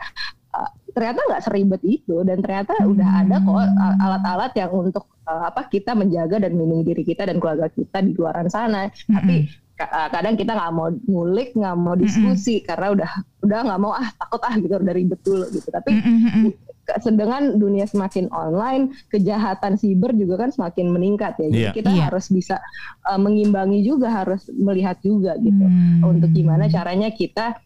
uh, 0.54 0.70
ternyata 0.94 1.20
nggak 1.26 1.42
seribet 1.42 1.82
itu 1.82 2.22
dan 2.22 2.42
ternyata 2.42 2.78
udah 2.82 3.10
ada 3.26 3.36
kok 3.38 3.54
Hmm. 3.58 3.78
uh, 3.78 3.96
alat-alat 4.06 4.52
yang 4.54 4.70
untuk 4.70 5.06
uh, 5.28 5.44
apa 5.46 5.68
kita 5.68 5.92
menjaga 5.92 6.40
dan 6.40 6.56
melindungi 6.56 6.86
diri 6.88 7.04
kita 7.06 7.28
dan 7.28 7.38
keluarga 7.38 7.68
kita 7.68 8.00
di 8.00 8.16
luaran 8.16 8.48
sana 8.48 8.88
tapi 9.06 9.46
ka- 9.76 9.92
uh, 9.92 10.10
kadang 10.10 10.34
kita 10.34 10.56
nggak 10.56 10.72
mau 10.72 10.88
ngulik 10.90 11.54
nggak 11.54 11.76
mau 11.76 11.94
diskusi 11.94 12.64
karena 12.64 12.96
udah 12.96 13.12
udah 13.44 13.60
nggak 13.68 13.80
mau 13.80 13.92
ah 13.92 14.10
takut 14.16 14.42
ah 14.42 14.56
gitu 14.56 14.74
udah 14.74 14.96
ribet 14.96 15.20
dulu 15.22 15.46
gitu 15.52 15.68
tapi 15.68 15.92
Mm-mm. 15.94 16.50
ke- 16.82 17.00
sedangkan 17.04 17.60
dunia 17.60 17.84
semakin 17.84 18.32
online, 18.32 18.96
kejahatan 19.12 19.76
siber 19.76 20.16
juga 20.16 20.40
kan 20.40 20.56
semakin 20.56 20.88
meningkat 20.88 21.36
ya. 21.36 21.48
Jadi 21.52 21.60
Iya. 21.60 21.72
kita 21.76 21.92
Iya. 21.92 22.04
harus 22.08 22.32
bisa 22.32 22.64
uh, 23.04 23.20
mengimbangi 23.20 23.84
juga, 23.84 24.08
harus 24.10 24.48
melihat 24.50 24.96
juga 25.04 25.36
gitu 25.36 25.68
Hmm. 25.68 26.00
untuk 26.08 26.32
gimana 26.32 26.72
caranya 26.72 27.12
kita 27.12 27.60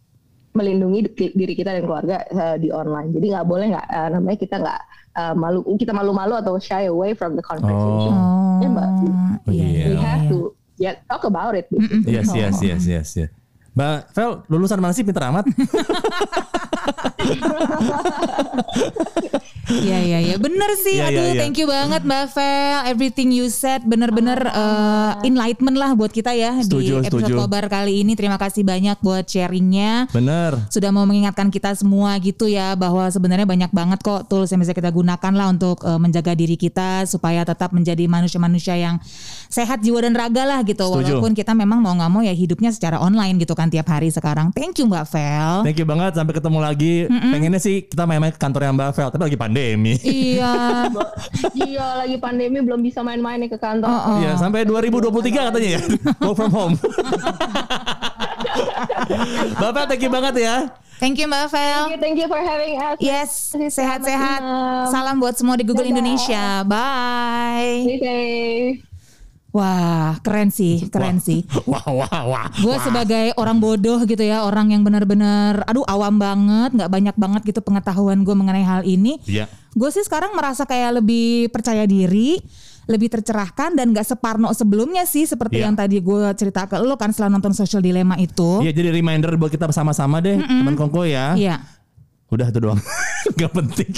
melindungi 0.52 1.08
di- 1.14 1.34
diri 1.34 1.54
kita 1.54 1.72
dan 1.72 1.86
keluarga 1.86 2.26
uh, 2.28 2.58
di 2.58 2.74
online. 2.74 3.14
Jadi 3.14 3.26
nggak 3.30 3.46
boleh 3.46 3.66
nggak 3.72 3.88
uh, 3.88 4.10
namanya 4.10 4.38
kita 4.38 4.56
nggak 4.58 4.82
uh, 5.16 5.34
malu, 5.34 5.64
kita 5.76 5.92
malu-malu 5.92 6.34
atau 6.38 6.56
shy 6.58 6.88
away 6.88 7.12
from 7.14 7.36
the 7.36 7.44
conversation. 7.44 8.14
Oh, 8.14 8.60
Ya, 8.62 8.68
Mbak. 8.70 8.90
iya, 8.94 9.16
Iya. 9.50 9.86
We 9.90 9.96
iya, 9.96 10.00
have 10.00 10.24
iya. 10.24 10.32
to 10.32 10.38
yeah, 10.78 10.96
talk 11.10 11.24
about 11.26 11.54
it. 11.58 11.66
Gitu. 11.70 12.06
Yes, 12.08 12.30
yes, 12.32 12.56
yes, 12.62 12.82
yes, 12.86 13.08
yes. 13.18 13.30
Mbak 13.72 14.12
Vel, 14.12 14.32
lulusan 14.52 14.78
mana 14.84 14.92
sih 14.92 15.02
pinter 15.02 15.24
amat? 15.32 15.48
Iya 19.72 19.98
iya 20.04 20.20
iya 20.20 20.36
bener 20.36 20.68
sih 20.76 21.00
Iya, 21.00 21.08
aduh 21.08 21.24
iya, 21.24 21.32
iya. 21.32 21.40
thank 21.40 21.56
you 21.56 21.64
banget 21.64 22.04
Mbak 22.04 22.26
Vel 22.36 22.80
everything 22.92 23.32
you 23.32 23.48
said 23.48 23.80
bener-bener 23.88 24.36
eh, 24.44 25.12
enlightenment 25.24 25.80
lah 25.80 25.96
buat 25.96 26.12
kita 26.12 26.36
ya 26.36 26.60
Setuju, 26.60 27.00
di 27.00 27.08
episode 27.08 27.32
setuju. 27.32 27.40
kobar 27.40 27.72
kali 27.72 28.04
ini 28.04 28.20
terima 28.20 28.36
kasih 28.36 28.68
banyak 28.68 29.00
buat 29.00 29.24
sharingnya 29.24 30.12
Bener. 30.12 30.60
sudah 30.68 30.92
mau 30.92 31.08
mengingatkan 31.08 31.48
kita 31.48 31.72
semua 31.72 32.20
gitu 32.20 32.52
ya 32.52 32.76
bahwa 32.76 33.08
sebenarnya 33.08 33.48
banyak 33.48 33.72
banget 33.72 34.00
kok 34.04 34.28
tools 34.28 34.52
yang 34.52 34.60
bisa 34.60 34.76
kita 34.76 34.92
gunakan 34.92 35.32
lah 35.32 35.48
untuk 35.48 35.80
eh, 35.88 36.00
menjaga 36.02 36.36
diri 36.36 36.60
kita 36.60 37.08
supaya 37.08 37.48
tetap 37.48 37.72
menjadi 37.72 38.04
manusia-manusia 38.12 38.76
yang 38.76 39.00
sehat 39.48 39.80
jiwa 39.80 40.04
dan 40.04 40.20
raga 40.20 40.44
lah 40.44 40.60
gitu 40.68 40.84
Setuju. 40.84 41.16
walaupun 41.16 41.32
kita 41.32 41.56
memang 41.56 41.80
mau 41.80 41.96
nggak 41.96 42.12
mau 42.12 42.20
ya 42.20 42.36
hidupnya 42.36 42.76
secara 42.76 43.00
online 43.00 43.40
gitu 43.40 43.56
kan 43.56 43.72
tiap 43.72 43.88
hari 43.88 44.12
sekarang 44.12 44.52
thank 44.52 44.76
you 44.76 44.86
Mbak 44.90 45.06
Vel 45.08 45.58
Thank 45.64 45.80
you 45.80 45.88
banget 45.88 46.12
sampai 46.18 46.34
ketemu 46.36 46.60
lagi. 46.60 46.71
Pengennya 47.08 47.60
sih 47.60 47.84
kita 47.86 48.08
main-main 48.08 48.32
ke 48.32 48.40
kantornya 48.40 48.72
Mbak 48.72 48.90
Vel, 48.96 49.10
tapi 49.12 49.24
lagi 49.28 49.40
pandemi. 49.40 49.94
iya 50.02 50.88
Iya 51.68 51.88
lagi 52.06 52.18
pandemi 52.18 52.62
belum 52.62 52.80
bisa 52.80 53.02
main-main 53.02 53.42
nih 53.42 53.52
ke 53.52 53.58
kantor. 53.60 53.90
Oh, 53.90 54.00
oh. 54.16 54.18
Iya, 54.22 54.38
sampai 54.38 54.64
2023 54.64 55.48
katanya 55.52 55.70
ya. 55.78 55.82
Work 56.26 56.36
from 56.38 56.52
home. 56.54 56.76
Bapak 59.62 59.88
thank 59.88 60.02
you 60.04 60.12
banget 60.12 60.44
ya. 60.44 60.56
thank 61.00 61.18
you 61.18 61.26
Mbak 61.26 61.46
Vel 61.50 61.82
Thank 61.88 61.94
you, 61.94 62.00
thank 62.00 62.18
you 62.20 62.28
for 62.30 62.42
having 62.42 62.78
us. 62.78 62.98
Yes, 63.02 63.30
sehat-sehat. 63.54 64.40
Salam 64.90 65.18
buat 65.18 65.36
semua 65.36 65.58
di 65.58 65.66
Google 65.66 65.88
Dadah. 65.88 65.94
Indonesia. 65.98 66.44
Bye. 66.68 67.98
Safe. 67.98 68.91
Wah, 69.52 70.16
keren 70.24 70.48
sih, 70.48 70.88
keren 70.88 71.20
sih. 71.20 71.44
Wah, 71.68 71.84
wah, 71.92 72.24
wah. 72.24 72.48
Gue 72.56 72.76
sebagai 72.80 73.36
orang 73.36 73.60
bodoh 73.60 74.00
gitu 74.08 74.24
ya, 74.24 74.48
orang 74.48 74.72
yang 74.72 74.88
benar-benar, 74.88 75.68
aduh 75.68 75.84
awam 75.92 76.16
banget, 76.16 76.72
nggak 76.72 76.88
banyak 76.92 77.16
banget 77.20 77.42
gitu 77.52 77.60
pengetahuan 77.60 78.24
gue 78.24 78.32
mengenai 78.32 78.64
hal 78.64 78.82
ini. 78.88 79.20
Iya. 79.28 79.52
Gue 79.76 79.92
sih 79.92 80.08
sekarang 80.08 80.40
merasa 80.40 80.64
kayak 80.64 81.04
lebih 81.04 81.52
percaya 81.52 81.84
diri, 81.84 82.40
lebih 82.88 83.12
tercerahkan 83.12 83.76
dan 83.76 83.92
gak 83.96 84.04
separno 84.04 84.52
sebelumnya 84.52 85.04
sih 85.08 85.24
seperti 85.24 85.62
Iya. 85.62 85.70
yang 85.70 85.76
tadi 85.78 86.00
gue 86.02 86.32
cerita 86.36 86.66
ke 86.68 86.76
lo 86.82 86.98
kan 87.00 87.12
setelah 87.12 87.36
nonton 87.36 87.52
Social 87.56 87.80
Dilemma 87.84 88.16
itu. 88.20 88.64
Iya, 88.64 88.72
jadi 88.72 88.90
reminder 88.92 89.36
buat 89.36 89.52
kita 89.52 89.68
bersama-sama 89.68 90.20
deh, 90.24 90.40
teman 90.40 90.76
Kongko 90.80 91.04
ya. 91.08 91.36
Iya, 91.36 91.60
Udah 92.32 92.48
itu 92.48 92.60
doang. 92.64 92.80
Gak 93.40 93.52
penting. 93.52 93.92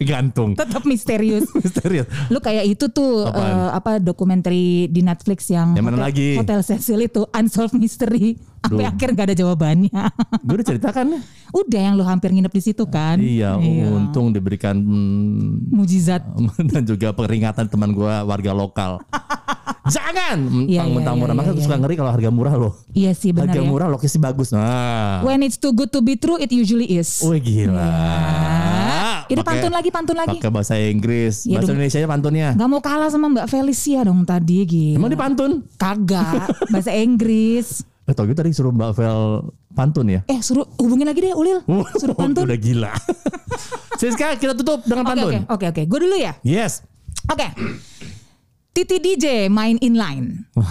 Gantung. 0.00 0.54
tetap 0.54 0.86
misterius. 0.86 1.50
Misterius. 1.58 2.06
Lu 2.30 2.38
kayak 2.38 2.64
itu 2.64 2.86
tuh 2.88 3.26
Apaan? 3.26 3.50
eh, 3.50 3.70
apa 3.74 3.90
dokumenter 3.98 4.54
di 4.86 5.00
Netflix 5.02 5.50
yang, 5.50 5.74
Yang 5.74 5.84
mana 5.84 5.96
hotel, 5.98 6.06
lagi? 6.06 6.28
Hotel 6.38 6.60
Cecil 6.62 6.98
itu 7.02 7.26
Unsolved 7.28 7.74
Mystery. 7.76 8.38
Sampai 8.64 8.80
Duh. 8.80 8.90
akhir 8.90 9.08
gak 9.12 9.26
ada 9.28 9.36
jawabannya. 9.36 9.92
Gue 10.40 10.54
udah 10.56 10.66
ceritakan. 10.66 11.06
Udah 11.52 11.80
yang 11.84 11.94
lu 11.94 12.02
hampir 12.02 12.32
nginep 12.32 12.48
di 12.48 12.62
situ 12.64 12.88
kan? 12.88 13.20
Iya, 13.20 13.60
untung 13.86 14.32
diberikan 14.32 14.72
hmm, 14.72 15.68
Mujizat. 15.68 16.24
dan 16.72 16.82
juga 16.82 17.12
peringatan 17.12 17.68
teman 17.68 17.92
gue 17.92 18.14
warga 18.24 18.56
lokal. 18.56 18.98
Jangan 19.84 20.64
Iya, 20.64 20.80
mentang-mentang 20.88 21.12
iya, 21.12 21.20
murah. 21.20 21.34
iya, 21.36 21.40
Makanya 21.44 21.56
iya. 21.60 21.64
suka 21.68 21.76
ngeri 21.76 21.94
kalau 21.94 22.10
harga 22.10 22.30
murah 22.32 22.54
loh. 22.56 22.72
Iya 22.96 23.12
sih 23.12 23.36
benar 23.36 23.52
Harga 23.52 23.60
ya. 23.60 23.68
murah 23.68 23.88
lokasi 23.92 24.16
bagus. 24.16 24.48
Nah. 24.48 25.20
When 25.20 25.44
it's 25.44 25.60
too 25.60 25.76
good 25.76 25.92
to 25.92 26.00
be 26.00 26.16
true, 26.16 26.40
it 26.40 26.48
usually 26.48 26.88
is. 26.88 27.20
Wih 27.20 27.36
gila. 27.36 27.84
Ah, 27.84 29.28
Itu 29.28 29.44
pantun 29.44 29.68
lagi, 29.68 29.92
pantun 29.92 30.16
lagi. 30.16 30.40
Pakai 30.40 30.48
bahasa 30.48 30.80
Inggris. 30.80 31.44
Iya 31.44 31.60
bahasa 31.60 31.68
dong. 31.68 31.76
Indonesia 31.76 31.98
nya 32.00 32.08
pantunnya. 32.08 32.48
Gak 32.56 32.68
mau 32.68 32.80
kalah 32.80 33.12
sama 33.12 33.28
Mbak 33.28 33.46
Felicia 33.46 34.00
dong 34.02 34.24
tadi 34.24 34.64
gitu. 34.64 34.96
Emang 34.96 35.12
di 35.12 35.20
pantun? 35.20 35.60
Kagak, 35.76 36.48
bahasa 36.72 36.88
Inggris. 36.96 37.84
Eh 38.04 38.12
tau 38.12 38.24
gitu 38.24 38.36
tadi 38.36 38.52
suruh 38.52 38.68
Mbak 38.68 38.90
Vel 38.94 39.20
pantun 39.70 40.06
ya? 40.06 40.20
Eh 40.26 40.38
suruh 40.38 40.68
hubungin 40.76 41.04
lagi 41.04 41.20
deh 41.20 41.32
Ulil. 41.32 41.64
Suruh 41.94 42.12
pantun. 42.20 42.44
Udah 42.44 42.58
gila. 42.58 42.92
Siska 44.00 44.36
kita 44.36 44.52
tutup 44.54 44.84
dengan 44.84 45.04
Oke 45.04 45.10
pantun. 45.10 45.32
oke 45.42 45.48
oke 45.48 45.66
oke. 45.70 45.82
Gue 45.86 45.98
dulu 46.02 46.16
ya. 46.16 46.36
Yes. 46.40 46.84
Oke. 47.26 47.48
Titi 48.70 48.98
DJ 48.98 49.48
main 49.48 49.78
inline. 49.78 50.44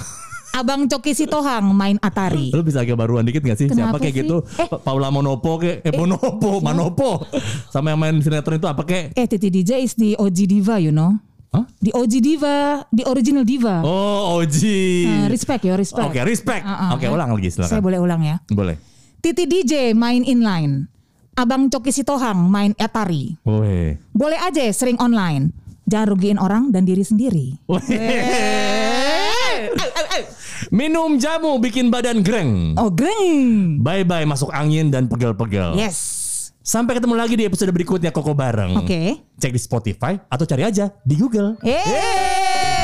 Abang 0.53 0.85
Coki 0.85 1.17
Sitohang 1.17 1.65
main 1.73 1.97
Atari. 1.97 2.53
Lu 2.53 2.61
bisa 2.61 2.85
agak 2.85 2.93
baruan 2.93 3.25
dikit 3.25 3.41
gak 3.41 3.57
sih? 3.57 3.65
Kenapa 3.65 3.97
Siapa 3.97 3.97
kayak 3.97 4.13
sih? 4.13 4.21
gitu? 4.21 4.37
Eh. 4.53 4.69
Pa- 4.69 4.77
Paula 4.77 5.09
Monopo 5.09 5.57
kayak 5.57 5.81
eh, 5.81 5.89
Monopo, 5.91 6.61
Manopo. 6.61 7.25
Sama 7.73 7.89
yang 7.89 7.97
main 7.97 8.21
sinetron 8.21 8.61
itu 8.61 8.69
apa 8.69 8.85
kayak? 8.85 9.17
Eh 9.17 9.25
Titi 9.25 9.49
DJ 9.49 9.81
is 9.81 9.97
the 9.97 10.13
OG 10.13 10.45
diva 10.45 10.77
you 10.77 10.93
know. 10.93 11.17
Hah? 11.53 11.69
The 11.77 11.93
OG 11.93 12.13
diva, 12.17 12.81
the 12.89 13.05
original 13.05 13.45
diva. 13.45 13.85
Oh, 13.85 14.41
Oji. 14.41 15.05
Eh, 15.05 15.25
respect 15.29 15.61
ya, 15.61 15.77
respect. 15.77 16.09
Oke, 16.09 16.17
respect. 16.25 16.65
Uh-uh. 16.65 16.97
Oke, 16.97 17.05
ulang 17.05 17.29
lagi 17.29 17.53
Saya 17.53 17.69
silakan. 17.69 17.85
boleh 17.85 17.99
ulang 18.01 18.21
ya. 18.25 18.35
Boleh. 18.49 18.75
Titi 19.21 19.45
DJ 19.45 19.93
main 19.93 20.25
inline. 20.25 20.89
Abang 21.33 21.69
Coki 21.69 21.93
Sitohang 21.93 22.49
main 22.49 22.73
Atari. 22.77 23.37
Woi. 23.45 23.97
Boleh 24.11 24.37
aja 24.37 24.65
sering 24.73 24.97
online. 24.97 25.53
Jangan 25.85 26.07
rugiin 26.09 26.39
orang 26.41 26.73
dan 26.73 26.89
diri 26.89 27.05
sendiri. 27.05 27.57
Minum 30.73 31.21
jamu 31.21 31.61
bikin 31.61 31.93
badan 31.93 32.25
greng. 32.25 32.73
Oh, 32.79 32.89
greng. 32.89 33.77
Bye 33.77 34.01
bye 34.01 34.25
masuk 34.25 34.49
angin 34.49 34.89
dan 34.89 35.05
pegel-pegel. 35.05 35.77
Yes. 35.77 36.22
Sampai 36.63 36.95
ketemu 36.95 37.19
lagi 37.19 37.35
di 37.35 37.43
episode 37.43 37.75
berikutnya 37.75 38.15
Koko 38.15 38.31
bareng. 38.31 38.79
Oke. 38.79 39.19
Cek 39.35 39.51
di 39.51 39.59
Spotify 39.59 40.15
atau 40.31 40.47
cari 40.47 40.63
aja 40.63 40.95
di 41.03 41.19
Google. 41.19 41.59
Hey. 41.59 42.82